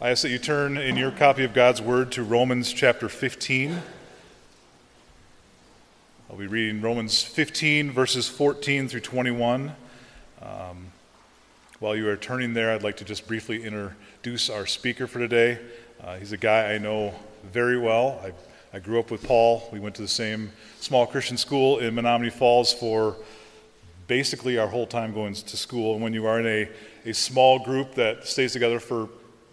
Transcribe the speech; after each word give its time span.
I 0.00 0.10
ask 0.10 0.22
that 0.22 0.28
you 0.28 0.38
turn 0.38 0.76
in 0.76 0.96
your 0.96 1.10
copy 1.10 1.42
of 1.42 1.52
God's 1.52 1.82
Word 1.82 2.12
to 2.12 2.22
Romans 2.22 2.72
chapter 2.72 3.08
15. 3.08 3.82
I'll 6.30 6.36
be 6.36 6.46
reading 6.46 6.80
Romans 6.80 7.20
15, 7.20 7.90
verses 7.90 8.28
14 8.28 8.86
through 8.86 9.00
21. 9.00 9.72
Um, 10.40 10.86
while 11.80 11.96
you 11.96 12.08
are 12.08 12.16
turning 12.16 12.54
there, 12.54 12.70
I'd 12.70 12.84
like 12.84 12.98
to 12.98 13.04
just 13.04 13.26
briefly 13.26 13.64
introduce 13.64 14.48
our 14.48 14.66
speaker 14.66 15.08
for 15.08 15.18
today. 15.18 15.58
Uh, 16.00 16.14
he's 16.18 16.30
a 16.30 16.36
guy 16.36 16.74
I 16.74 16.78
know 16.78 17.12
very 17.52 17.76
well. 17.76 18.20
I, 18.22 18.76
I 18.76 18.78
grew 18.78 19.00
up 19.00 19.10
with 19.10 19.24
Paul. 19.24 19.68
We 19.72 19.80
went 19.80 19.96
to 19.96 20.02
the 20.02 20.06
same 20.06 20.52
small 20.78 21.08
Christian 21.08 21.36
school 21.36 21.80
in 21.80 21.92
Menomonee 21.96 22.32
Falls 22.32 22.72
for 22.72 23.16
basically 24.06 24.58
our 24.58 24.68
whole 24.68 24.86
time 24.86 25.12
going 25.12 25.34
to 25.34 25.56
school. 25.56 25.94
And 25.94 26.02
when 26.04 26.12
you 26.12 26.24
are 26.26 26.38
in 26.38 26.46
a, 26.46 26.68
a 27.04 27.14
small 27.14 27.58
group 27.58 27.96
that 27.96 28.28
stays 28.28 28.52
together 28.52 28.78
for 28.78 29.08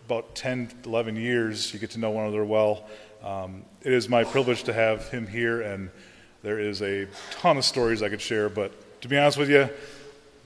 about 0.06 0.36
10, 0.36 0.70
11 0.86 1.16
years. 1.16 1.74
You 1.74 1.80
get 1.80 1.92
to 1.92 2.00
know 2.00 2.12
one 2.12 2.26
another 2.26 2.46
well. 2.46 2.86
Um, 3.24 3.64
it 3.82 3.92
is 3.92 4.08
my 4.08 4.24
privilege 4.24 4.64
to 4.66 4.74
have 4.74 5.10
him 5.10 5.26
here, 5.26 5.62
and 5.62 5.90
there 6.44 6.60
is 6.60 6.84
a 6.84 7.08
ton 7.32 7.58
of 7.58 7.66
stories 7.66 8.04
I 8.04 8.10
could 8.10 8.22
share. 8.22 8.48
But 8.48 9.02
to 9.02 9.08
be 9.08 9.18
honest 9.18 9.40
with 9.40 9.50
you, 9.50 9.68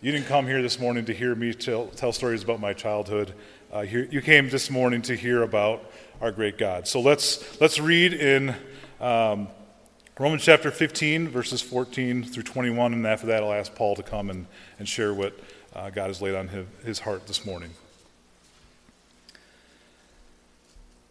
you 0.02 0.14
didn't 0.14 0.28
come 0.28 0.48
here 0.48 0.62
this 0.62 0.80
morning 0.80 1.04
to 1.06 1.14
hear 1.14 1.36
me 1.36 1.54
tell, 1.54 1.88
tell 1.88 2.14
stories 2.14 2.42
about 2.42 2.62
my 2.62 2.72
childhood. 2.72 3.34
Uh, 3.74 3.82
you, 3.82 4.08
you, 4.10 4.22
came 4.22 4.50
this 4.50 4.70
morning 4.70 5.02
to 5.02 5.16
hear 5.16 5.44
about 5.44 5.92
our 6.22 6.32
great 6.32 6.58
God. 6.58 6.88
So 6.88 7.02
let's, 7.02 7.60
let's 7.60 7.80
read 7.80 8.14
in 8.14 8.56
um, 9.02 9.50
Romans 10.18 10.44
chapter 10.44 10.72
15, 10.72 11.28
verses 11.28 11.62
14 11.62 12.24
through 12.24 12.44
21, 12.44 12.94
and 12.94 13.06
after 13.06 13.28
that, 13.28 13.44
I'll 13.44 13.52
ask 13.52 13.76
Paul 13.76 13.98
to 13.98 14.04
come 14.04 14.30
and, 14.30 14.48
and 14.80 14.88
share 14.88 15.14
what 15.14 15.38
uh, 15.76 15.90
God 15.90 16.08
has 16.08 16.22
laid 16.22 16.36
on 16.36 16.48
his, 16.48 16.66
his 16.86 17.00
heart 17.00 17.28
this 17.28 17.46
morning. 17.46 17.72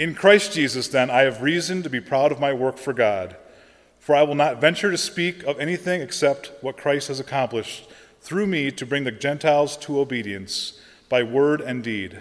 In 0.00 0.14
Christ 0.14 0.54
Jesus, 0.54 0.88
then, 0.88 1.10
I 1.10 1.24
have 1.24 1.42
reason 1.42 1.82
to 1.82 1.90
be 1.90 2.00
proud 2.00 2.32
of 2.32 2.40
my 2.40 2.54
work 2.54 2.78
for 2.78 2.94
God, 2.94 3.36
for 3.98 4.16
I 4.16 4.22
will 4.22 4.34
not 4.34 4.58
venture 4.58 4.90
to 4.90 4.96
speak 4.96 5.42
of 5.42 5.60
anything 5.60 6.00
except 6.00 6.52
what 6.62 6.78
Christ 6.78 7.08
has 7.08 7.20
accomplished 7.20 7.86
through 8.22 8.46
me 8.46 8.70
to 8.70 8.86
bring 8.86 9.04
the 9.04 9.10
Gentiles 9.10 9.76
to 9.76 10.00
obedience 10.00 10.80
by 11.10 11.22
word 11.22 11.60
and 11.60 11.84
deed, 11.84 12.18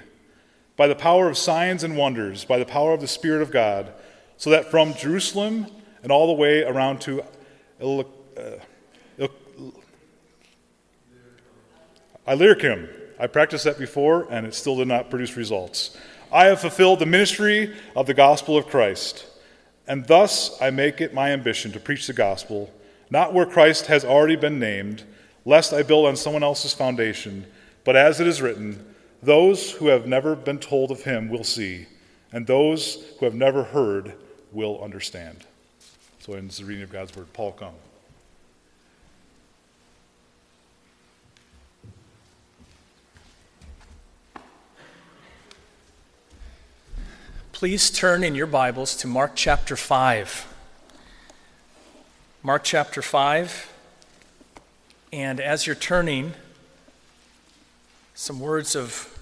by 0.75 0.89
the 0.89 0.95
power 0.95 1.29
of 1.29 1.37
signs 1.37 1.81
and 1.81 1.95
wonders, 1.95 2.43
by 2.43 2.59
the 2.59 2.65
power 2.65 2.91
of 2.91 2.99
the 2.99 3.07
Spirit 3.07 3.41
of 3.41 3.49
God, 3.49 3.93
so 4.35 4.49
that 4.49 4.69
from 4.69 4.93
Jerusalem 4.93 5.67
and 6.03 6.11
all 6.11 6.27
the 6.27 6.33
way 6.33 6.63
around 6.63 6.99
to 7.03 7.23
Il- 7.79 8.13
uh, 8.37 9.27
Illyricum, 12.27 12.89
I 13.17 13.27
practiced 13.27 13.63
that 13.63 13.79
before 13.79 14.27
and 14.29 14.45
it 14.45 14.53
still 14.53 14.75
did 14.75 14.89
not 14.89 15.09
produce 15.09 15.37
results. 15.37 15.97
I 16.31 16.45
have 16.45 16.61
fulfilled 16.61 16.99
the 16.99 17.05
ministry 17.07 17.75
of 17.95 18.05
the 18.05 18.13
gospel 18.13 18.55
of 18.55 18.67
Christ, 18.67 19.25
and 19.87 20.05
thus 20.05 20.55
I 20.61 20.69
make 20.69 21.01
it 21.01 21.13
my 21.13 21.31
ambition 21.31 21.71
to 21.71 21.79
preach 21.79 22.05
the 22.05 22.13
gospel, 22.13 22.71
not 23.09 23.33
where 23.33 23.47
Christ 23.47 23.87
has 23.87 24.05
already 24.05 24.35
been 24.35 24.59
named, 24.59 25.03
lest 25.43 25.73
I 25.73 25.81
build 25.81 26.05
on 26.05 26.15
someone 26.15 26.43
else's 26.43 26.73
foundation, 26.73 27.47
but 27.83 27.95
as 27.95 28.19
it 28.19 28.27
is 28.27 28.41
written, 28.41 28.85
those 29.23 29.71
who 29.71 29.87
have 29.87 30.05
never 30.05 30.35
been 30.35 30.59
told 30.59 30.91
of 30.91 31.01
him 31.01 31.29
will 31.29 31.43
see, 31.43 31.87
and 32.31 32.45
those 32.45 33.03
who 33.19 33.25
have 33.25 33.33
never 33.35 33.63
heard 33.63 34.13
will 34.51 34.83
understand. 34.83 35.45
So, 36.19 36.33
in 36.33 36.47
the 36.47 36.63
reading 36.63 36.83
of 36.83 36.91
God's 36.91 37.15
word, 37.15 37.33
Paul 37.33 37.53
come. 37.53 37.73
Please 47.59 47.89
turn 47.89 48.23
in 48.23 48.35
your 48.35 48.47
Bibles 48.47 48.95
to 48.95 49.05
Mark 49.05 49.33
chapter 49.35 49.75
5. 49.75 50.47
Mark 52.41 52.63
chapter 52.63 53.01
5. 53.01 53.73
And 55.11 55.41
as 55.41 55.67
you're 55.67 55.75
turning, 55.75 56.35
some 58.15 58.39
words 58.39 58.77
of 58.77 59.13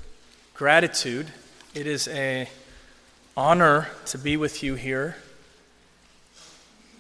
gratitude. 0.53 1.33
It 1.73 1.87
is 1.87 2.07
a 2.09 2.47
honor 3.35 3.87
to 4.05 4.19
be 4.19 4.37
with 4.37 4.61
you 4.61 4.75
here 4.75 5.15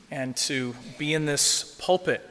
and 0.09 0.35
to 0.37 0.73
be 0.97 1.13
in 1.13 1.27
this 1.27 1.77
pulpit. 1.79 2.27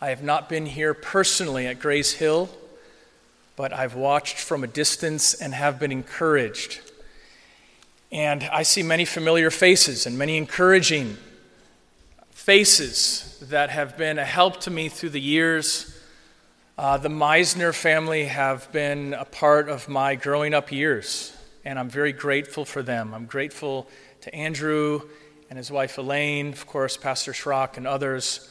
I 0.00 0.08
have 0.08 0.22
not 0.22 0.48
been 0.48 0.64
here 0.64 0.94
personally 0.94 1.66
at 1.66 1.80
Grace 1.80 2.14
Hill, 2.14 2.48
but 3.56 3.74
I've 3.74 3.94
watched 3.94 4.38
from 4.38 4.64
a 4.64 4.66
distance 4.66 5.34
and 5.34 5.52
have 5.52 5.78
been 5.78 5.92
encouraged 5.92 6.80
and 8.10 8.44
I 8.44 8.62
see 8.62 8.82
many 8.82 9.04
familiar 9.04 9.50
faces 9.50 10.06
and 10.06 10.16
many 10.16 10.36
encouraging 10.36 11.16
faces 12.30 13.38
that 13.48 13.70
have 13.70 13.96
been 13.96 14.18
a 14.18 14.24
help 14.24 14.60
to 14.60 14.70
me 14.70 14.88
through 14.88 15.10
the 15.10 15.20
years. 15.20 15.98
Uh, 16.76 16.98
the 16.98 17.08
Meisner 17.08 17.74
family 17.74 18.26
have 18.26 18.70
been 18.70 19.14
a 19.14 19.24
part 19.24 19.68
of 19.68 19.88
my 19.88 20.14
growing 20.14 20.54
up 20.54 20.70
years, 20.70 21.36
and 21.64 21.78
I'm 21.78 21.88
very 21.88 22.12
grateful 22.12 22.64
for 22.64 22.82
them. 22.82 23.14
I'm 23.14 23.26
grateful 23.26 23.88
to 24.22 24.34
Andrew 24.34 25.02
and 25.48 25.56
his 25.56 25.70
wife 25.70 25.98
Elaine, 25.98 26.48
of 26.48 26.66
course, 26.66 26.96
Pastor 26.96 27.32
Schrock, 27.32 27.76
and 27.76 27.86
others. 27.86 28.50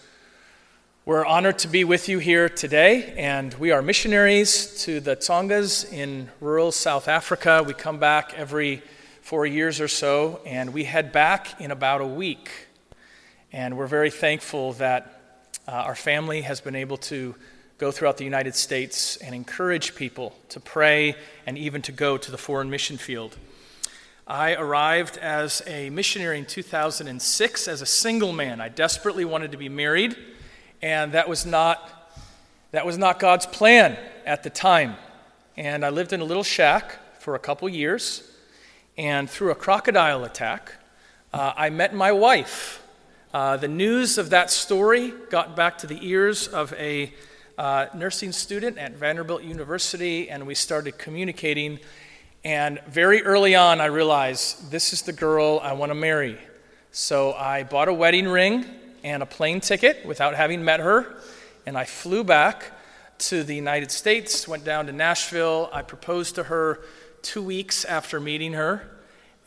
We're 1.06 1.26
honored 1.26 1.60
to 1.60 1.68
be 1.68 1.84
with 1.84 2.08
you 2.08 2.20
here 2.20 2.48
today, 2.48 3.14
and 3.18 3.54
we 3.56 3.72
are 3.72 3.82
missionaries 3.82 4.84
to 4.86 5.02
the 5.02 5.18
Tsongas 5.18 5.92
in 5.92 6.30
rural 6.40 6.72
South 6.72 7.10
Africa. 7.10 7.62
We 7.68 7.74
come 7.74 8.00
back 8.00 8.34
every 8.38 8.82
four 9.24 9.46
years 9.46 9.80
or 9.80 9.88
so, 9.88 10.42
and 10.46 10.74
we 10.74 10.84
head 10.84 11.14
back 11.14 11.62
in 11.62 11.72
about 11.72 12.02
a 12.02 12.06
week. 12.06 12.52
And 13.54 13.78
we're 13.78 13.88
very 13.88 14.12
thankful 14.12 14.74
that 14.74 15.22
uh, 15.66 15.72
our 15.72 15.96
family 15.96 16.42
has 16.42 16.60
been 16.60 16.76
able 16.76 16.98
to 16.98 17.34
go 17.78 17.90
throughout 17.90 18.18
the 18.18 18.26
United 18.26 18.54
States 18.54 19.16
and 19.16 19.34
encourage 19.34 19.96
people 19.96 20.36
to 20.50 20.60
pray 20.60 21.16
and 21.48 21.58
even 21.58 21.82
to 21.84 21.94
go 21.94 22.18
to 22.18 22.32
the 22.32 22.38
foreign 22.38 22.70
mission 22.70 22.98
field. 22.98 23.38
I 24.28 24.56
arrived 24.56 25.18
as 25.18 25.62
a 25.68 25.90
missionary 25.90 26.38
in 26.38 26.46
2006 26.46 27.68
as 27.70 27.82
a 27.82 27.86
single 27.86 28.34
man. 28.34 28.60
I 28.60 28.68
desperately 28.68 29.24
wanted 29.24 29.54
to 29.54 29.58
be 29.58 29.70
married, 29.70 30.18
and 30.82 31.14
that 31.14 31.30
was 31.30 31.46
not, 31.46 32.12
that 32.72 32.86
was 32.86 32.98
not 32.98 33.20
God's 33.20 33.46
plan 33.46 33.98
at 34.26 34.44
the 34.44 34.50
time. 34.50 34.98
And 35.56 35.86
I 35.86 35.92
lived 35.92 36.12
in 36.12 36.20
a 36.20 36.26
little 36.26 36.44
shack 36.44 37.00
for 37.22 37.36
a 37.36 37.40
couple 37.40 37.70
years. 37.70 38.30
And 38.98 39.28
through 39.28 39.50
a 39.50 39.56
crocodile 39.56 40.24
attack, 40.24 40.74
uh, 41.34 41.52
I 41.58 41.72
met 41.72 41.96
my 41.96 42.12
wife. 42.12 42.86
Uh, 43.34 43.58
the 43.58 43.68
news 43.68 44.20
of 44.20 44.30
that 44.30 44.52
story 44.52 45.12
got 45.32 45.56
back 45.56 45.80
to 45.80 45.88
the 45.88 45.98
ears 46.08 46.48
of 46.48 46.72
a 46.74 47.12
uh, 47.58 47.88
nursing 47.96 48.32
student 48.32 48.78
at 48.78 48.92
Vanderbilt 48.94 49.42
University, 49.42 50.30
and 50.30 50.46
we 50.46 50.54
started 50.54 51.00
communicating. 51.00 51.80
And 52.44 52.80
very 52.88 53.24
early 53.24 53.56
on, 53.56 53.82
I 53.82 53.86
realized 53.88 54.70
this 54.70 54.94
is 54.94 55.02
the 55.02 55.14
girl 55.14 55.60
I 55.64 55.74
want 55.74 55.90
to 55.90 55.96
marry. 55.96 56.38
So 56.92 57.34
I 57.34 57.64
bought 57.64 57.88
a 57.88 57.94
wedding 57.94 58.28
ring 58.28 58.64
and 59.04 59.24
a 59.24 59.26
plane 59.26 59.60
ticket 59.60 60.06
without 60.06 60.36
having 60.36 60.64
met 60.64 60.82
her, 60.82 61.16
and 61.66 61.76
I 61.76 61.86
flew 61.86 62.24
back 62.24 62.66
to 63.18 63.44
the 63.44 63.56
United 63.56 63.90
States, 63.90 64.48
went 64.48 64.64
down 64.64 64.86
to 64.86 64.92
Nashville. 64.92 65.72
I 65.74 65.82
proposed 65.82 66.36
to 66.36 66.44
her 66.44 66.82
two 67.24 67.42
weeks 67.42 67.86
after 67.86 68.20
meeting 68.20 68.54
her. 68.54 68.88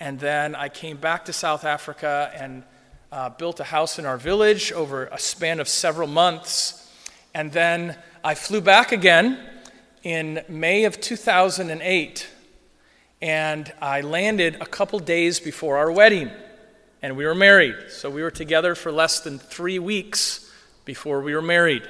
And 0.00 0.18
then 0.18 0.54
I 0.54 0.68
came 0.68 0.96
back 0.96 1.26
to 1.26 1.32
South 1.32 1.64
Africa 1.64 2.32
and 2.34 2.64
uh, 3.12 3.28
built 3.28 3.60
a 3.60 3.64
house 3.64 3.98
in 3.98 4.06
our 4.06 4.16
village 4.16 4.72
over 4.72 5.06
a 5.06 5.18
span 5.18 5.60
of 5.60 5.68
several 5.68 6.08
months. 6.08 6.90
And 7.34 7.52
then 7.52 7.96
I 8.24 8.34
flew 8.34 8.60
back 8.60 8.92
again 8.92 9.38
in 10.02 10.42
May 10.48 10.84
of 10.84 11.00
2008. 11.00 12.28
And 13.22 13.72
I 13.80 14.00
landed 14.00 14.56
a 14.60 14.66
couple 14.66 14.98
days 14.98 15.38
before 15.38 15.76
our 15.76 15.92
wedding. 15.92 16.30
And 17.02 17.16
we 17.16 17.24
were 17.26 17.34
married. 17.34 17.90
So 17.90 18.10
we 18.10 18.22
were 18.22 18.30
together 18.30 18.74
for 18.74 18.90
less 18.90 19.20
than 19.20 19.38
three 19.38 19.78
weeks 19.78 20.50
before 20.84 21.20
we 21.20 21.34
were 21.34 21.42
married. 21.42 21.86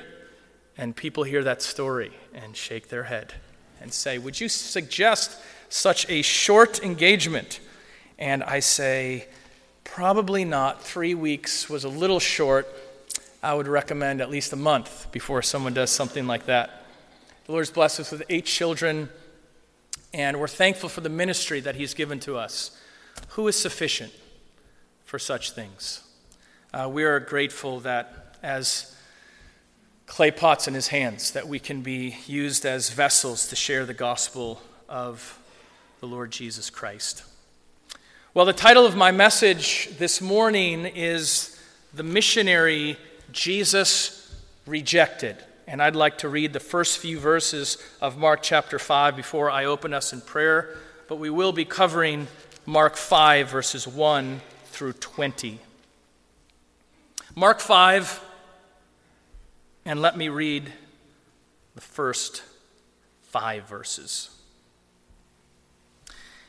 And 0.76 0.94
people 0.94 1.24
hear 1.24 1.42
that 1.44 1.62
story 1.62 2.12
and 2.34 2.56
shake 2.56 2.88
their 2.88 3.04
head 3.04 3.34
and 3.80 3.92
say, 3.92 4.18
Would 4.18 4.40
you 4.40 4.48
suggest 4.48 5.40
such 5.76 6.08
a 6.08 6.23
short 6.23 6.82
engagement? 6.82 7.61
And 8.19 8.43
I 8.43 8.61
say, 8.61 9.28
probably 9.84 10.44
not. 10.44 10.82
Three 10.82 11.14
weeks 11.14 11.69
was 11.69 11.84
a 11.84 11.88
little 11.88 12.19
short. 12.19 12.67
I 13.43 13.55
would 13.55 13.69
recommend 13.69 14.20
at 14.20 14.31
least 14.31 14.52
a 14.52 14.56
month 14.56 15.12
before 15.12 15.43
someone 15.43 15.75
does 15.75 15.90
something 15.90 16.26
like 16.26 16.46
that. 16.46 16.84
The 17.44 17.52
Lord's 17.52 17.70
blessed 17.70 18.00
us 18.00 18.11
with 18.11 18.23
eight 18.28 18.46
children, 18.46 19.11
and 20.12 20.40
we're 20.40 20.49
thankful 20.49 20.88
for 20.88 21.02
the 21.02 21.08
ministry 21.08 21.61
that 21.61 21.76
He's 21.76 21.94
given 21.94 22.19
to 22.20 22.37
us. 22.37 22.76
Who 23.31 23.46
is 23.46 23.56
sufficient 23.56 24.12
for 25.05 25.19
such 25.19 25.52
things? 25.52 26.02
Uh, 26.72 26.88
we 26.90 27.05
are 27.05 27.20
grateful 27.20 27.81
that 27.81 28.37
as 28.43 28.96
clay 30.06 30.31
pots 30.31 30.67
in 30.67 30.75
His 30.75 30.88
hands, 30.88 31.32
that 31.32 31.46
we 31.46 31.58
can 31.58 31.82
be 31.82 32.17
used 32.26 32.64
as 32.64 32.90
vessels 32.90 33.46
to 33.49 33.56
share 33.56 33.84
the 33.84 33.94
gospel 33.94 34.61
of 34.88 35.38
the 36.08 36.14
Lord 36.14 36.31
Jesus 36.31 36.70
Christ. 36.70 37.25
Well, 38.32 38.47
the 38.47 38.53
title 38.53 38.87
of 38.87 38.94
my 38.94 39.11
message 39.11 39.88
this 39.99 40.20
morning 40.20 40.87
is 40.87 41.61
The 41.94 42.05
Missionary 42.05 42.97
Jesus 43.32 44.32
Rejected. 44.67 45.37
And 45.67 45.82
I'd 45.82 45.97
like 45.97 46.19
to 46.19 46.29
read 46.29 46.53
the 46.53 46.61
first 46.61 46.99
few 46.99 47.19
verses 47.19 47.79
of 48.00 48.19
Mark 48.19 48.41
chapter 48.41 48.79
5 48.79 49.17
before 49.17 49.50
I 49.50 49.64
open 49.64 49.93
us 49.93 50.12
in 50.12 50.20
prayer. 50.20 50.76
But 51.08 51.17
we 51.17 51.29
will 51.29 51.50
be 51.50 51.64
covering 51.64 52.29
Mark 52.67 52.94
5, 52.94 53.50
verses 53.50 53.88
1 53.88 54.41
through 54.67 54.93
20. 54.93 55.58
Mark 57.35 57.58
5, 57.58 58.23
and 59.85 60.00
let 60.00 60.17
me 60.17 60.29
read 60.29 60.73
the 61.75 61.81
first 61.81 62.44
five 63.25 63.69
verses. 63.69 64.35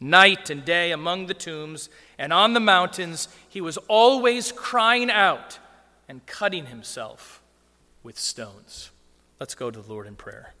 Night 0.00 0.48
and 0.48 0.64
day 0.64 0.92
among 0.92 1.26
the 1.26 1.34
tombs 1.34 1.90
and 2.18 2.32
on 2.32 2.54
the 2.54 2.60
mountains, 2.60 3.28
he 3.48 3.60
was 3.60 3.76
always 3.88 4.50
crying 4.50 5.10
out 5.10 5.58
and 6.08 6.24
cutting 6.24 6.66
himself 6.66 7.42
with 8.02 8.18
stones. 8.18 8.90
Let's 9.38 9.54
go 9.54 9.70
to 9.70 9.80
the 9.80 9.92
Lord 9.92 10.06
in 10.06 10.16
prayer. 10.16 10.54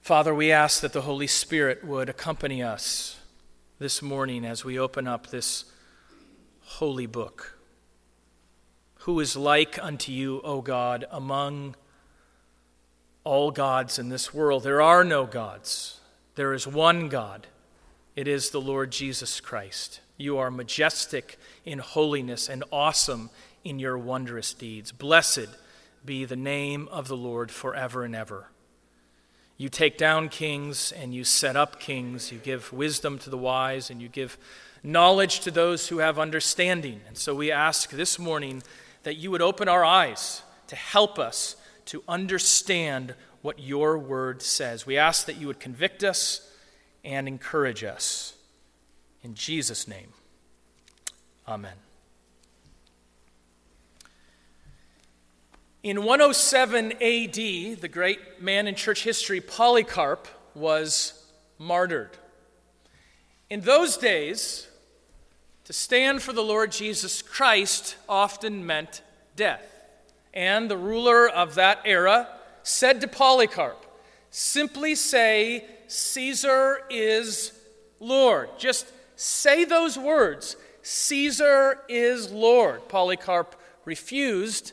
Father, 0.00 0.34
we 0.34 0.50
ask 0.50 0.80
that 0.80 0.92
the 0.92 1.02
Holy 1.02 1.26
Spirit 1.26 1.84
would 1.84 2.08
accompany 2.08 2.62
us 2.62 3.18
this 3.78 4.00
morning 4.00 4.44
as 4.44 4.64
we 4.64 4.78
open 4.78 5.06
up 5.06 5.26
this 5.26 5.66
holy 6.62 7.06
book. 7.06 7.58
Who 9.00 9.20
is 9.20 9.36
like 9.36 9.78
unto 9.82 10.10
you, 10.10 10.40
O 10.44 10.62
God, 10.62 11.06
among 11.10 11.76
all 13.28 13.50
gods 13.50 13.98
in 13.98 14.08
this 14.08 14.32
world. 14.32 14.62
There 14.62 14.80
are 14.80 15.04
no 15.04 15.26
gods, 15.26 16.00
there 16.34 16.54
is 16.54 16.66
one 16.66 17.10
God. 17.10 17.46
It 18.16 18.26
is 18.26 18.50
the 18.50 18.60
Lord 18.60 18.90
Jesus 18.90 19.38
Christ. 19.38 20.00
You 20.16 20.38
are 20.38 20.50
majestic 20.50 21.38
in 21.64 21.78
holiness 21.78 22.48
and 22.48 22.64
awesome 22.72 23.30
in 23.62 23.78
your 23.78 23.96
wondrous 23.96 24.54
deeds. 24.54 24.90
Blessed 24.90 25.48
be 26.04 26.24
the 26.24 26.36
name 26.36 26.88
of 26.90 27.06
the 27.06 27.16
Lord 27.16 27.52
forever 27.52 28.02
and 28.02 28.16
ever. 28.16 28.48
You 29.56 29.68
take 29.68 29.98
down 29.98 30.30
kings 30.30 30.90
and 30.90 31.14
you 31.14 31.22
set 31.22 31.54
up 31.54 31.78
kings. 31.78 32.32
You 32.32 32.38
give 32.38 32.72
wisdom 32.72 33.18
to 33.18 33.30
the 33.30 33.38
wise 33.38 33.90
and 33.90 34.00
you 34.00 34.08
give 34.08 34.38
knowledge 34.82 35.40
to 35.40 35.50
those 35.50 35.88
who 35.88 35.98
have 35.98 36.18
understanding. 36.18 37.02
And 37.06 37.16
so 37.16 37.34
we 37.34 37.52
ask 37.52 37.90
this 37.90 38.18
morning 38.18 38.62
that 39.02 39.16
you 39.16 39.30
would 39.30 39.42
open 39.42 39.68
our 39.68 39.84
eyes 39.84 40.42
to 40.68 40.76
help 40.76 41.18
us 41.18 41.56
to 41.88 42.02
understand 42.06 43.14
what 43.40 43.58
your 43.60 43.98
word 43.98 44.42
says. 44.42 44.84
We 44.84 44.98
ask 44.98 45.26
that 45.26 45.36
you 45.36 45.46
would 45.46 45.58
convict 45.58 46.04
us 46.04 46.50
and 47.02 47.26
encourage 47.26 47.82
us. 47.82 48.34
In 49.22 49.34
Jesus' 49.34 49.88
name, 49.88 50.12
amen. 51.46 51.76
In 55.82 56.04
107 56.04 56.92
AD, 56.92 57.00
the 57.80 57.90
great 57.90 58.42
man 58.42 58.66
in 58.66 58.74
church 58.74 59.02
history, 59.02 59.40
Polycarp, 59.40 60.28
was 60.54 61.24
martyred. 61.58 62.10
In 63.48 63.62
those 63.62 63.96
days, 63.96 64.66
to 65.64 65.72
stand 65.72 66.20
for 66.20 66.34
the 66.34 66.42
Lord 66.42 66.70
Jesus 66.70 67.22
Christ 67.22 67.96
often 68.08 68.66
meant 68.66 69.00
death 69.36 69.77
and 70.34 70.70
the 70.70 70.76
ruler 70.76 71.28
of 71.28 71.54
that 71.56 71.80
era, 71.84 72.28
said 72.62 73.00
to 73.00 73.08
Polycarp, 73.08 73.84
Simply 74.30 74.94
say, 74.94 75.64
Caesar 75.86 76.82
is 76.90 77.52
Lord. 77.98 78.50
Just 78.58 78.92
say 79.16 79.64
those 79.64 79.98
words 79.98 80.56
Caesar 80.82 81.80
is 81.88 82.30
Lord. 82.30 82.88
Polycarp 82.88 83.60
refused, 83.84 84.72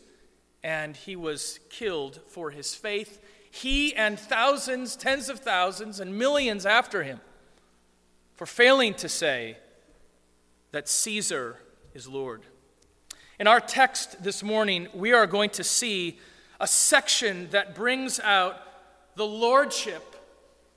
and 0.63 0.95
he 0.95 1.15
was 1.15 1.59
killed 1.69 2.21
for 2.27 2.51
his 2.51 2.75
faith. 2.75 3.21
He 3.49 3.95
and 3.95 4.19
thousands, 4.19 4.95
tens 4.95 5.29
of 5.29 5.39
thousands, 5.39 5.99
and 5.99 6.17
millions 6.17 6.65
after 6.65 7.03
him 7.03 7.21
for 8.35 8.45
failing 8.45 8.93
to 8.95 9.09
say 9.09 9.57
that 10.71 10.89
Caesar 10.89 11.57
is 11.93 12.07
Lord. 12.07 12.41
In 13.37 13.47
our 13.47 13.59
text 13.59 14.23
this 14.23 14.43
morning, 14.43 14.87
we 14.93 15.11
are 15.11 15.27
going 15.27 15.49
to 15.51 15.63
see 15.63 16.19
a 16.61 16.67
section 16.67 17.49
that 17.49 17.75
brings 17.75 18.17
out 18.21 18.55
the 19.15 19.25
lordship 19.25 20.15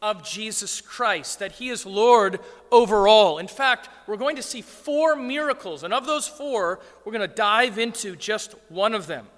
of 0.02 0.24
Jesus 0.24 0.80
Christ, 0.80 1.38
that 1.38 1.52
he 1.52 1.68
is 1.68 1.86
Lord 1.86 2.40
over 2.72 3.06
all. 3.06 3.38
In 3.38 3.46
fact, 3.46 3.88
we're 4.08 4.16
going 4.16 4.34
to 4.36 4.42
see 4.42 4.60
four 4.60 5.14
miracles, 5.14 5.84
and 5.84 5.94
of 5.94 6.04
those 6.04 6.26
four, 6.26 6.80
we're 7.04 7.12
going 7.12 7.28
to 7.28 7.32
dive 7.32 7.78
into 7.78 8.16
just 8.16 8.56
one 8.68 8.92
of 8.92 9.06
them. 9.06 9.28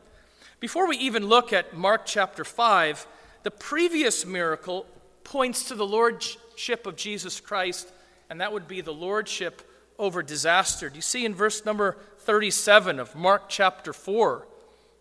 Before 0.59 0.89
we 0.89 0.97
even 0.97 1.27
look 1.27 1.53
at 1.53 1.77
Mark 1.77 2.07
chapter 2.07 2.43
5, 2.43 3.07
the 3.43 3.51
previous 3.51 4.25
miracle 4.25 4.87
points 5.25 5.65
to 5.65 5.75
the 5.75 5.87
lordship 5.87 6.87
of 6.87 6.97
Jesus 6.97 7.39
Christ, 7.39 7.93
and 8.31 8.41
that 8.41 8.55
would 8.55 8.67
be 8.67 8.81
the 8.81 8.95
lordship 8.95 9.61
over 9.99 10.23
disaster. 10.23 10.89
Do 10.89 10.97
you 10.97 11.03
see 11.03 11.27
in 11.27 11.35
verse 11.35 11.67
number 11.67 11.99
37 12.21 13.01
of 13.01 13.17
Mark 13.17 13.49
chapter 13.49 13.93
4? 13.93 14.47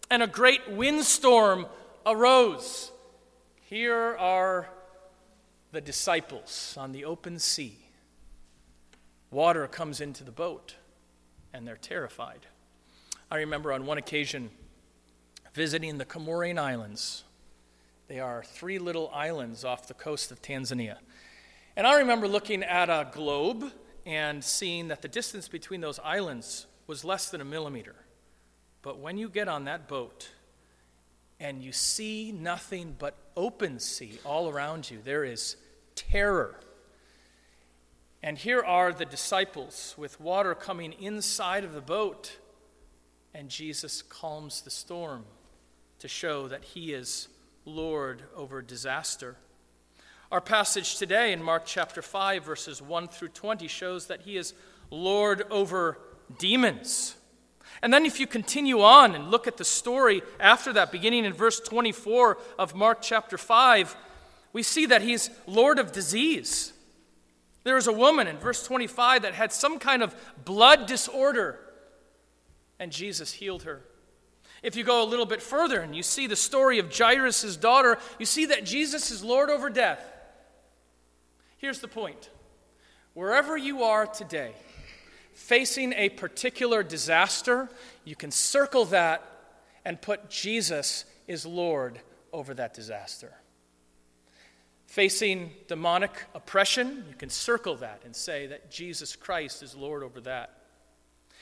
And 0.10 0.24
a 0.24 0.28
great 0.28 0.70
windstorm 0.72 1.68
arose. 2.06 2.92
Here 3.66 4.16
are 4.18 4.70
the 5.72 5.82
disciples 5.82 6.76
on 6.78 6.92
the 6.92 7.06
open 7.06 7.38
sea. 7.38 7.78
Water 9.32 9.68
comes 9.68 10.02
into 10.02 10.24
the 10.24 10.32
boat, 10.32 10.76
and 11.54 11.68
they're 11.68 11.76
terrified. 11.76 12.48
I 13.30 13.38
remember 13.38 13.72
on 13.72 13.86
one 13.86 13.98
occasion 13.98 14.50
visiting 15.54 15.98
the 15.98 16.06
Comorian 16.06 16.58
Islands. 16.58 17.26
They 18.08 18.20
are 18.20 18.44
three 18.44 18.80
little 18.80 19.12
islands 19.14 19.64
off 19.64 19.88
the 19.88 19.94
coast 19.94 20.32
of 20.32 20.42
Tanzania. 20.42 20.98
And 21.76 21.86
I 21.86 22.00
remember 22.00 22.28
looking 22.28 22.64
at 22.64 22.90
a 22.90 23.08
globe 23.12 23.72
and 24.06 24.44
seeing 24.44 24.88
that 24.88 25.02
the 25.02 25.08
distance 25.08 25.48
between 25.48 25.82
those 25.82 26.00
islands 26.00 26.66
was 26.90 27.06
less 27.06 27.30
than 27.30 27.40
a 27.40 27.46
millimeter. 27.46 27.94
But 28.82 28.98
when 28.98 29.20
you 29.20 29.30
get 29.30 29.48
on 29.48 29.66
that 29.66 29.88
boat 29.88 30.32
and 31.40 31.62
you 31.62 31.72
see 31.72 32.32
nothing 32.32 32.96
but 32.98 33.16
open 33.38 33.78
sea 33.78 34.18
all 34.26 34.50
around 34.50 34.90
you, 34.90 34.98
there 35.06 35.24
is 35.24 35.56
terror. 35.94 36.60
And 38.24 38.40
here 38.40 38.64
are 38.64 38.92
the 38.92 39.06
disciples 39.06 39.94
with 40.00 40.20
water 40.20 40.56
coming 40.56 40.94
inside 40.94 41.64
of 41.64 41.74
the 41.74 41.82
boat, 41.82 42.40
and 43.36 43.50
Jesus 43.50 44.02
calms 44.02 44.62
the 44.62 44.72
storm 44.72 45.26
to 46.00 46.08
show 46.08 46.48
that 46.48 46.64
he 46.64 46.92
is 46.92 47.28
Lord 47.66 48.24
over 48.36 48.64
disaster. 48.64 49.36
Our 50.32 50.42
passage 50.42 50.98
today 50.98 51.34
in 51.34 51.44
Mark 51.44 51.68
chapter 51.68 52.02
5, 52.02 52.44
verses 52.44 52.82
1 52.82 53.10
through 53.10 53.28
20, 53.28 53.68
shows 53.68 54.08
that 54.08 54.22
he 54.22 54.38
is 54.38 54.56
Lord 54.90 55.44
over 55.52 56.00
demons. 56.38 57.16
And 57.82 57.94
then, 57.94 58.06
if 58.06 58.20
you 58.20 58.28
continue 58.28 58.82
on 58.82 59.16
and 59.16 59.32
look 59.32 59.48
at 59.48 59.58
the 59.58 59.66
story 59.66 60.22
after 60.40 60.74
that, 60.74 60.92
beginning 60.92 61.26
in 61.26 61.34
verse 61.34 61.60
24 61.60 62.38
of 62.58 62.76
Mark 62.76 63.02
chapter 63.02 63.38
5, 63.38 63.96
We 64.52 64.64
see 64.64 64.88
that 64.88 65.02
he's 65.02 65.30
Lord 65.48 65.80
of 65.80 65.92
disease. 65.92 66.74
There 67.64 67.76
was 67.76 67.88
a 67.88 67.94
woman 67.94 68.28
in 68.28 68.38
verse 68.38 68.64
25 68.64 69.22
that 69.22 69.34
had 69.34 69.52
some 69.52 69.80
kind 69.80 70.02
of 70.02 70.16
blood 70.44 70.88
disorder, 70.88 71.60
and 72.80 72.92
Jesus 72.92 73.32
healed 73.32 73.64
her. 73.64 73.82
If 74.62 74.76
you 74.76 74.84
go 74.84 75.04
a 75.04 75.06
little 75.06 75.26
bit 75.26 75.42
further 75.42 75.80
and 75.80 75.96
you 75.96 76.04
see 76.04 76.28
the 76.28 76.36
story 76.36 76.80
of 76.80 76.96
Jairus' 76.96 77.56
daughter, 77.56 77.98
you 78.18 78.26
see 78.26 78.48
that 78.48 78.66
Jesus 78.66 79.12
is 79.12 79.24
Lord 79.24 79.50
over 79.50 79.70
death. 79.70 80.04
Here's 81.58 81.80
the 81.80 81.88
point 81.88 82.30
wherever 83.14 83.58
you 83.58 83.84
are 83.84 84.06
today, 84.06 84.54
facing 85.40 85.94
a 85.94 86.10
particular 86.10 86.84
disaster, 86.84 87.70
you 88.04 88.16
can 88.16 88.30
circle 88.30 88.86
that 88.86 89.24
and 89.86 90.00
put 90.00 90.30
Jesus 90.30 91.06
is 91.28 91.46
Lord 91.46 92.02
over 92.34 92.54
that 92.54 92.74
disaster. 92.74 93.32
Facing 94.86 95.52
demonic 95.68 96.12
oppression, 96.36 97.06
you 97.10 97.16
can 97.16 97.30
circle 97.30 97.76
that 97.78 98.02
and 98.04 98.14
say 98.16 98.48
that 98.48 98.70
Jesus 98.70 99.16
Christ 99.16 99.64
is 99.64 99.74
Lord 99.76 100.04
over 100.04 100.20
that. 100.22 100.52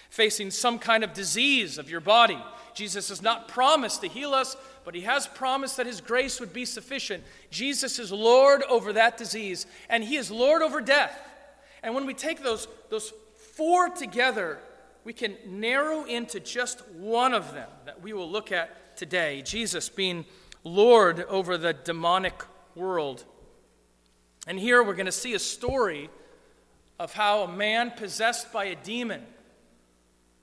Facing 0.10 0.52
some 0.52 0.78
kind 0.78 1.04
of 1.04 1.14
disease 1.14 1.78
of 1.78 1.90
your 1.90 2.00
body, 2.00 2.42
Jesus 2.76 3.10
has 3.10 3.22
not 3.22 3.48
promised 3.48 4.02
to 4.02 4.08
heal 4.08 4.34
us, 4.34 4.56
but 4.86 4.94
he 4.96 5.02
has 5.02 5.28
promised 5.28 5.76
that 5.78 5.88
his 5.88 6.02
grace 6.02 6.40
would 6.40 6.54
be 6.54 6.66
sufficient. 6.66 7.24
Jesus 7.50 8.00
is 8.00 8.12
Lord 8.12 8.62
over 8.70 8.94
that 8.94 9.18
disease, 9.18 9.66
and 9.90 10.04
he 10.04 10.18
is 10.18 10.30
Lord 10.30 10.62
over 10.62 10.82
death. 10.82 11.20
And 11.84 11.96
when 11.96 12.06
we 12.06 12.14
take 12.14 12.44
those, 12.44 12.68
those 12.90 13.12
four 13.58 13.90
together, 13.90 14.60
we 15.04 15.14
can 15.14 15.36
narrow 15.48 16.04
into 16.04 16.40
just 16.40 16.88
one 16.90 17.34
of 17.34 17.54
them 17.54 17.70
that 17.86 18.04
we 18.04 18.14
will 18.14 18.30
look 18.30 18.52
at 18.52 18.96
today 18.96 19.42
Jesus 19.42 19.90
being 19.90 20.26
Lord 20.64 21.24
over 21.24 21.58
the 21.58 21.74
demonic 21.74 22.44
world. 22.76 23.26
And 24.46 24.60
here 24.60 24.84
we're 24.84 24.94
going 24.94 25.08
to 25.08 25.12
see 25.12 25.34
a 25.34 25.40
story 25.40 26.12
of 27.00 27.14
how 27.14 27.42
a 27.44 27.48
man 27.52 27.92
possessed 27.92 28.54
by 28.54 28.66
a 28.66 28.76
demon 28.76 29.24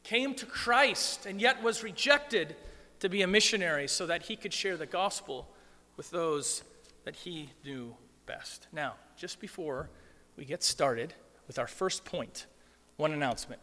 came 0.02 0.34
to 0.34 0.44
Christ 0.46 1.24
and 1.24 1.40
yet 1.40 1.62
was 1.62 1.84
rejected 1.84 2.56
to 2.98 3.08
be 3.08 3.22
a 3.22 3.28
missionary 3.28 3.86
so 3.86 4.06
that 4.06 4.24
he 4.24 4.34
could 4.34 4.52
share 4.52 4.76
the 4.76 4.86
gospel 4.86 5.48
with 5.96 6.10
those 6.10 6.64
that 7.04 7.14
he 7.14 7.50
knew 7.64 7.94
best. 8.26 8.66
Now, 8.72 8.94
just 9.16 9.40
before 9.40 9.88
we 10.36 10.44
get 10.44 10.64
started 10.64 11.14
with 11.46 11.60
our 11.60 11.68
first 11.68 12.04
point, 12.04 12.46
one 12.96 13.12
announcement. 13.12 13.60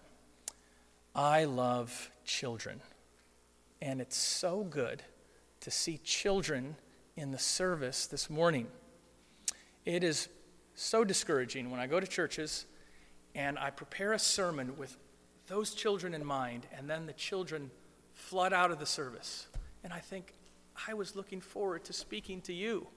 I 1.16 1.46
love 1.46 2.12
children, 2.26 2.82
and 3.82 4.02
it's 4.02 4.18
so 4.18 4.64
good 4.64 5.04
to 5.62 5.72
see 5.72 6.00
children 6.04 6.76
in 7.16 7.32
the 7.32 7.40
service 7.40 8.08
this 8.08 8.30
morning. 8.30 8.68
It 9.86 10.04
is 10.04 10.28
so 10.74 11.04
discouraging 11.04 11.70
when 11.70 11.80
I 11.80 11.88
go 11.88 12.00
to 12.00 12.08
churches 12.08 12.66
and 13.36 13.58
I 13.58 13.70
prepare 13.70 14.14
a 14.14 14.20
sermon 14.20 14.78
with 14.78 14.98
those 15.48 15.74
children 15.74 16.14
in 16.14 16.26
mind, 16.26 16.68
and 16.78 16.90
then 16.90 17.06
the 17.06 17.14
children 17.14 17.72
flood 18.14 18.54
out 18.54 18.72
of 18.72 18.80
the 18.80 18.86
service. 18.86 19.48
And 19.84 19.92
I 19.92 20.00
think, 20.00 20.34
I 20.88 20.94
was 20.94 21.16
looking 21.16 21.42
forward 21.42 21.84
to 21.86 21.94
speaking 21.94 22.42
to 22.42 22.54
you. 22.54 22.88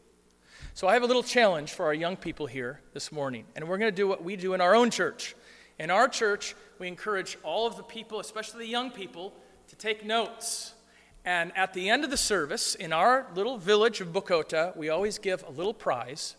So 0.74 0.86
I 0.86 0.94
have 0.94 1.02
a 1.02 1.06
little 1.06 1.22
challenge 1.22 1.72
for 1.72 1.86
our 1.86 1.94
young 1.94 2.16
people 2.16 2.46
here 2.46 2.80
this 2.92 3.10
morning, 3.10 3.44
and 3.56 3.68
we're 3.68 3.78
going 3.78 3.90
to 3.90 3.96
do 3.96 4.06
what 4.06 4.22
we 4.22 4.36
do 4.36 4.54
in 4.54 4.60
our 4.60 4.74
own 4.74 4.90
church. 4.90 5.34
In 5.78 5.90
our 5.90 6.08
church, 6.08 6.54
we 6.78 6.88
encourage 6.88 7.36
all 7.42 7.66
of 7.66 7.76
the 7.76 7.82
people, 7.82 8.20
especially 8.20 8.64
the 8.64 8.70
young 8.70 8.90
people, 8.90 9.32
to 9.68 9.76
take 9.76 10.04
notes. 10.04 10.74
And 11.24 11.56
at 11.56 11.72
the 11.72 11.88
end 11.88 12.04
of 12.04 12.10
the 12.10 12.16
service, 12.16 12.74
in 12.74 12.92
our 12.92 13.26
little 13.34 13.58
village 13.58 14.00
of 14.00 14.08
Bokota, 14.08 14.76
we 14.76 14.88
always 14.88 15.18
give 15.18 15.42
a 15.46 15.50
little 15.50 15.74
prize 15.74 16.36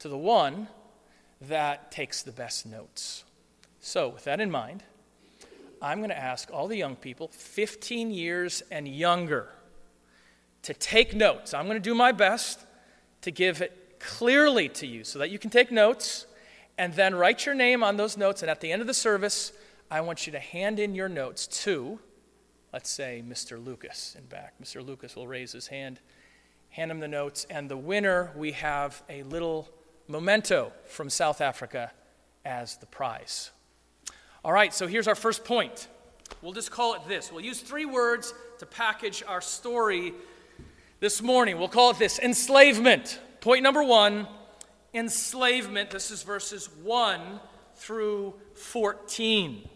to 0.00 0.08
the 0.08 0.18
one 0.18 0.68
that 1.40 1.90
takes 1.90 2.22
the 2.22 2.32
best 2.32 2.66
notes. 2.66 3.24
So, 3.80 4.08
with 4.08 4.24
that 4.24 4.40
in 4.40 4.50
mind, 4.50 4.82
I'm 5.80 5.98
going 5.98 6.10
to 6.10 6.18
ask 6.18 6.50
all 6.52 6.66
the 6.66 6.76
young 6.76 6.96
people, 6.96 7.28
15 7.28 8.10
years 8.10 8.62
and 8.70 8.88
younger, 8.88 9.48
to 10.62 10.74
take 10.74 11.14
notes. 11.14 11.52
I'm 11.52 11.66
going 11.66 11.76
to 11.76 11.88
do 11.88 11.94
my 11.94 12.12
best 12.12 12.60
to 13.22 13.30
give 13.30 13.60
it 13.60 14.00
clearly 14.00 14.68
to 14.70 14.86
you 14.86 15.04
so 15.04 15.18
that 15.18 15.30
you 15.30 15.38
can 15.38 15.50
take 15.50 15.70
notes 15.70 16.26
and 16.78 16.92
then 16.94 17.14
write 17.14 17.46
your 17.46 17.54
name 17.54 17.82
on 17.82 17.96
those 17.96 18.16
notes. 18.16 18.42
And 18.42 18.50
at 18.50 18.60
the 18.60 18.72
end 18.72 18.80
of 18.80 18.86
the 18.86 18.94
service, 18.94 19.52
I 19.90 20.00
want 20.00 20.26
you 20.26 20.32
to 20.32 20.40
hand 20.40 20.78
in 20.78 20.94
your 20.94 21.08
notes 21.08 21.46
to, 21.64 21.98
let's 22.72 22.90
say, 22.90 23.22
Mr. 23.26 23.64
Lucas 23.64 24.16
in 24.18 24.24
back. 24.26 24.54
Mr. 24.62 24.84
Lucas 24.84 25.16
will 25.16 25.28
raise 25.28 25.52
his 25.52 25.68
hand, 25.68 26.00
hand 26.70 26.90
him 26.90 27.00
the 27.00 27.08
notes, 27.08 27.46
and 27.48 27.70
the 27.70 27.76
winner, 27.76 28.32
we 28.36 28.52
have 28.52 29.02
a 29.08 29.22
little 29.24 29.68
memento 30.08 30.72
from 30.86 31.08
South 31.08 31.40
Africa 31.40 31.92
as 32.44 32.76
the 32.76 32.86
prize. 32.86 33.50
All 34.44 34.52
right, 34.52 34.74
so 34.74 34.86
here's 34.86 35.08
our 35.08 35.14
first 35.14 35.44
point. 35.44 35.88
We'll 36.42 36.52
just 36.52 36.70
call 36.70 36.94
it 36.94 37.02
this. 37.08 37.30
We'll 37.32 37.44
use 37.44 37.60
three 37.60 37.86
words 37.86 38.34
to 38.58 38.66
package 38.66 39.22
our 39.26 39.40
story 39.40 40.12
this 41.00 41.22
morning. 41.22 41.58
We'll 41.58 41.68
call 41.68 41.90
it 41.90 41.98
this 41.98 42.18
enslavement. 42.18 43.18
Point 43.40 43.62
number 43.62 43.82
one 43.82 44.26
enslavement. 44.94 45.90
This 45.90 46.10
is 46.10 46.22
verses 46.22 46.68
1 46.82 47.40
through 47.74 48.34
14. 48.54 49.68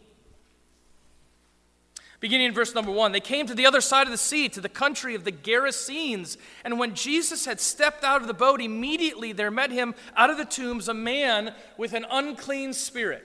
Beginning 2.21 2.47
in 2.49 2.55
verse 2.55 2.75
number 2.75 2.91
one, 2.91 3.13
they 3.13 3.21
came 3.21 3.47
to 3.47 3.55
the 3.55 3.67
other 3.67 3.81
side 3.81 4.07
of 4.09 4.11
the 4.11 4.19
sea, 4.19 4.49
to 4.49 4.61
the 4.61 4.69
country 4.69 5.15
of 5.15 5.25
the 5.25 5.31
Gerasenes. 5.31 6.37
And 6.65 6.79
when 6.79 6.95
Jesus 6.95 7.45
had 7.45 7.61
stepped 7.61 8.03
out 8.03 8.21
of 8.21 8.27
the 8.27 8.35
boat, 8.35 8.61
immediately 8.61 9.33
there 9.33 9.53
met 9.53 9.71
him 9.71 9.95
out 10.17 10.31
of 10.31 10.37
the 10.37 10.45
tombs 10.45 10.89
a 10.89 10.95
man 10.95 11.55
with 11.77 11.93
an 11.93 12.05
unclean 12.11 12.73
spirit. 12.73 13.25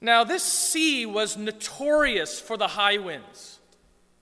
Now, 0.00 0.24
this 0.24 0.42
sea 0.42 1.06
was 1.06 1.36
notorious 1.36 2.38
for 2.38 2.58
the 2.58 2.68
high 2.68 2.98
winds. 2.98 3.60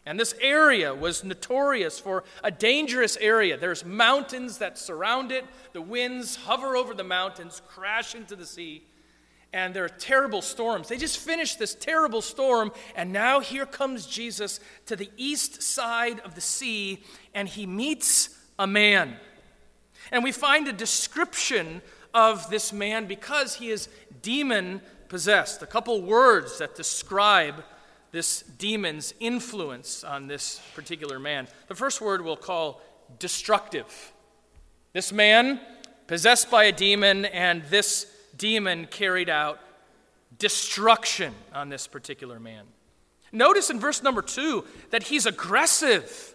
And 0.07 0.19
this 0.19 0.35
area 0.41 0.95
was 0.95 1.23
notorious 1.23 1.99
for 1.99 2.25
a 2.43 2.51
dangerous 2.51 3.17
area. 3.19 3.59
There's 3.59 3.85
mountains 3.85 4.59
that 4.59 4.79
surround 4.79 5.31
it. 5.31 5.45
The 5.73 5.83
winds 5.83 6.37
hover 6.37 6.75
over 6.75 6.95
the 6.95 7.05
mountains, 7.05 7.61
crash 7.69 8.15
into 8.15 8.35
the 8.35 8.47
sea, 8.47 8.83
and 9.53 9.75
there 9.75 9.85
are 9.85 9.89
terrible 9.89 10.43
storms. 10.43 10.89
They 10.89 10.97
just 10.97 11.19
finished 11.19 11.59
this 11.59 11.75
terrible 11.75 12.23
storm, 12.23 12.73
and 12.95 13.13
now 13.13 13.41
here 13.41 13.67
comes 13.67 14.07
Jesus 14.07 14.61
to 14.87 14.97
the 14.97 15.11
east 15.17 15.63
side 15.63 16.21
of 16.21 16.35
the 16.35 16.41
sea, 16.41 17.03
and 17.35 17.49
he 17.49 17.67
meets 17.67 18.31
a 18.59 18.67
man. 18.67 19.17
And 20.13 20.25
we 20.25 20.33
find 20.33 20.67
a 20.69 20.73
description 20.73 21.83
of 22.15 22.49
this 22.49 22.73
man 22.73 23.07
because 23.07 23.55
he 23.55 23.71
is 23.71 23.89
demon 24.23 24.81
possessed. 25.09 25.63
A 25.63 25.67
couple 25.67 26.01
words 26.03 26.59
that 26.59 26.75
describe 26.75 27.65
this 28.13 28.43
demon's 28.43 29.15
influence 29.21 30.05
on 30.05 30.27
this 30.27 30.61
particular 30.75 31.19
man. 31.19 31.49
The 31.69 31.75
first 31.75 32.01
word 32.01 32.23
we'll 32.23 32.37
call 32.37 32.81
destructive. 33.19 34.13
This 34.93 35.13
man, 35.13 35.61
possessed 36.07 36.51
by 36.51 36.65
a 36.65 36.73
demon, 36.73 37.25
and 37.25 37.63
this 37.65 38.07
demon 38.37 38.87
carried 38.91 39.29
out 39.29 39.61
destruction 40.39 41.35
on 41.55 41.69
this 41.69 41.87
particular 41.87 42.41
man. 42.41 42.65
Notice 43.33 43.71
in 43.71 43.79
verse 43.79 44.03
number 44.03 44.23
two 44.23 44.65
that 44.91 45.05
he's 45.05 45.27
aggressive. 45.27 46.35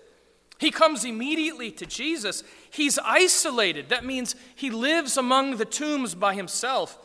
He 0.57 0.71
comes 0.71 1.03
immediately 1.03 1.71
to 1.71 1.85
Jesus. 1.85 2.43
He's 2.69 2.97
isolated. 2.99 3.89
That 3.89 4.05
means 4.05 4.35
he 4.55 4.69
lives 4.69 5.17
among 5.17 5.57
the 5.57 5.65
tombs 5.65 6.15
by 6.15 6.33
himself. 6.35 6.97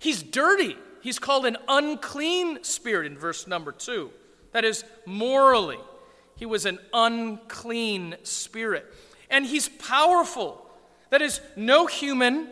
He's 0.00 0.22
dirty. 0.22 0.76
He's 1.02 1.18
called 1.18 1.46
an 1.46 1.56
unclean 1.68 2.64
spirit 2.64 3.06
in 3.06 3.18
verse 3.18 3.46
number 3.46 3.72
two. 3.72 4.10
That 4.52 4.64
is, 4.64 4.84
morally, 5.04 5.78
he 6.36 6.46
was 6.46 6.66
an 6.66 6.78
unclean 6.92 8.16
spirit. 8.22 8.86
And 9.30 9.44
he's 9.46 9.68
powerful. 9.68 10.64
That 11.10 11.22
is, 11.22 11.40
no 11.56 11.86
human 11.86 12.48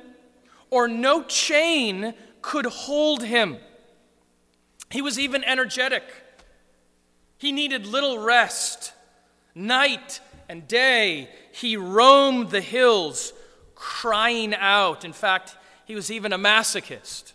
or 0.71 0.89
no 0.89 1.23
chain 1.23 2.15
could 2.43 2.67
hold 2.67 3.23
him. 3.23 3.59
He 4.91 5.03
was 5.03 5.19
even 5.19 5.45
energetic. 5.45 6.05
He 7.39 7.53
needed 7.53 7.87
little 7.87 8.19
rest. 8.19 8.93
Night 9.55 10.21
and 10.49 10.67
day, 10.67 11.29
he 11.53 11.77
roamed 11.77 12.51
the 12.51 12.61
hills 12.61 13.33
crying 13.75 14.55
out. 14.55 15.05
In 15.05 15.13
fact, 15.13 15.57
he 15.85 15.95
was 15.95 16.11
even 16.11 16.33
a 16.33 16.39
masochist 16.39 17.34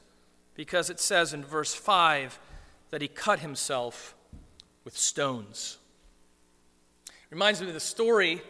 because 0.60 0.90
it 0.90 1.00
says 1.00 1.34
in 1.34 1.42
verse 1.42 1.74
5 1.74 2.38
that 2.90 3.02
he 3.02 3.08
cut 3.08 3.40
himself 3.40 4.14
with 4.84 4.98
stones. 4.98 5.78
Reminds 7.30 7.62
me 7.62 7.70
of 7.70 7.74
the 7.74 7.80
story 7.80 8.42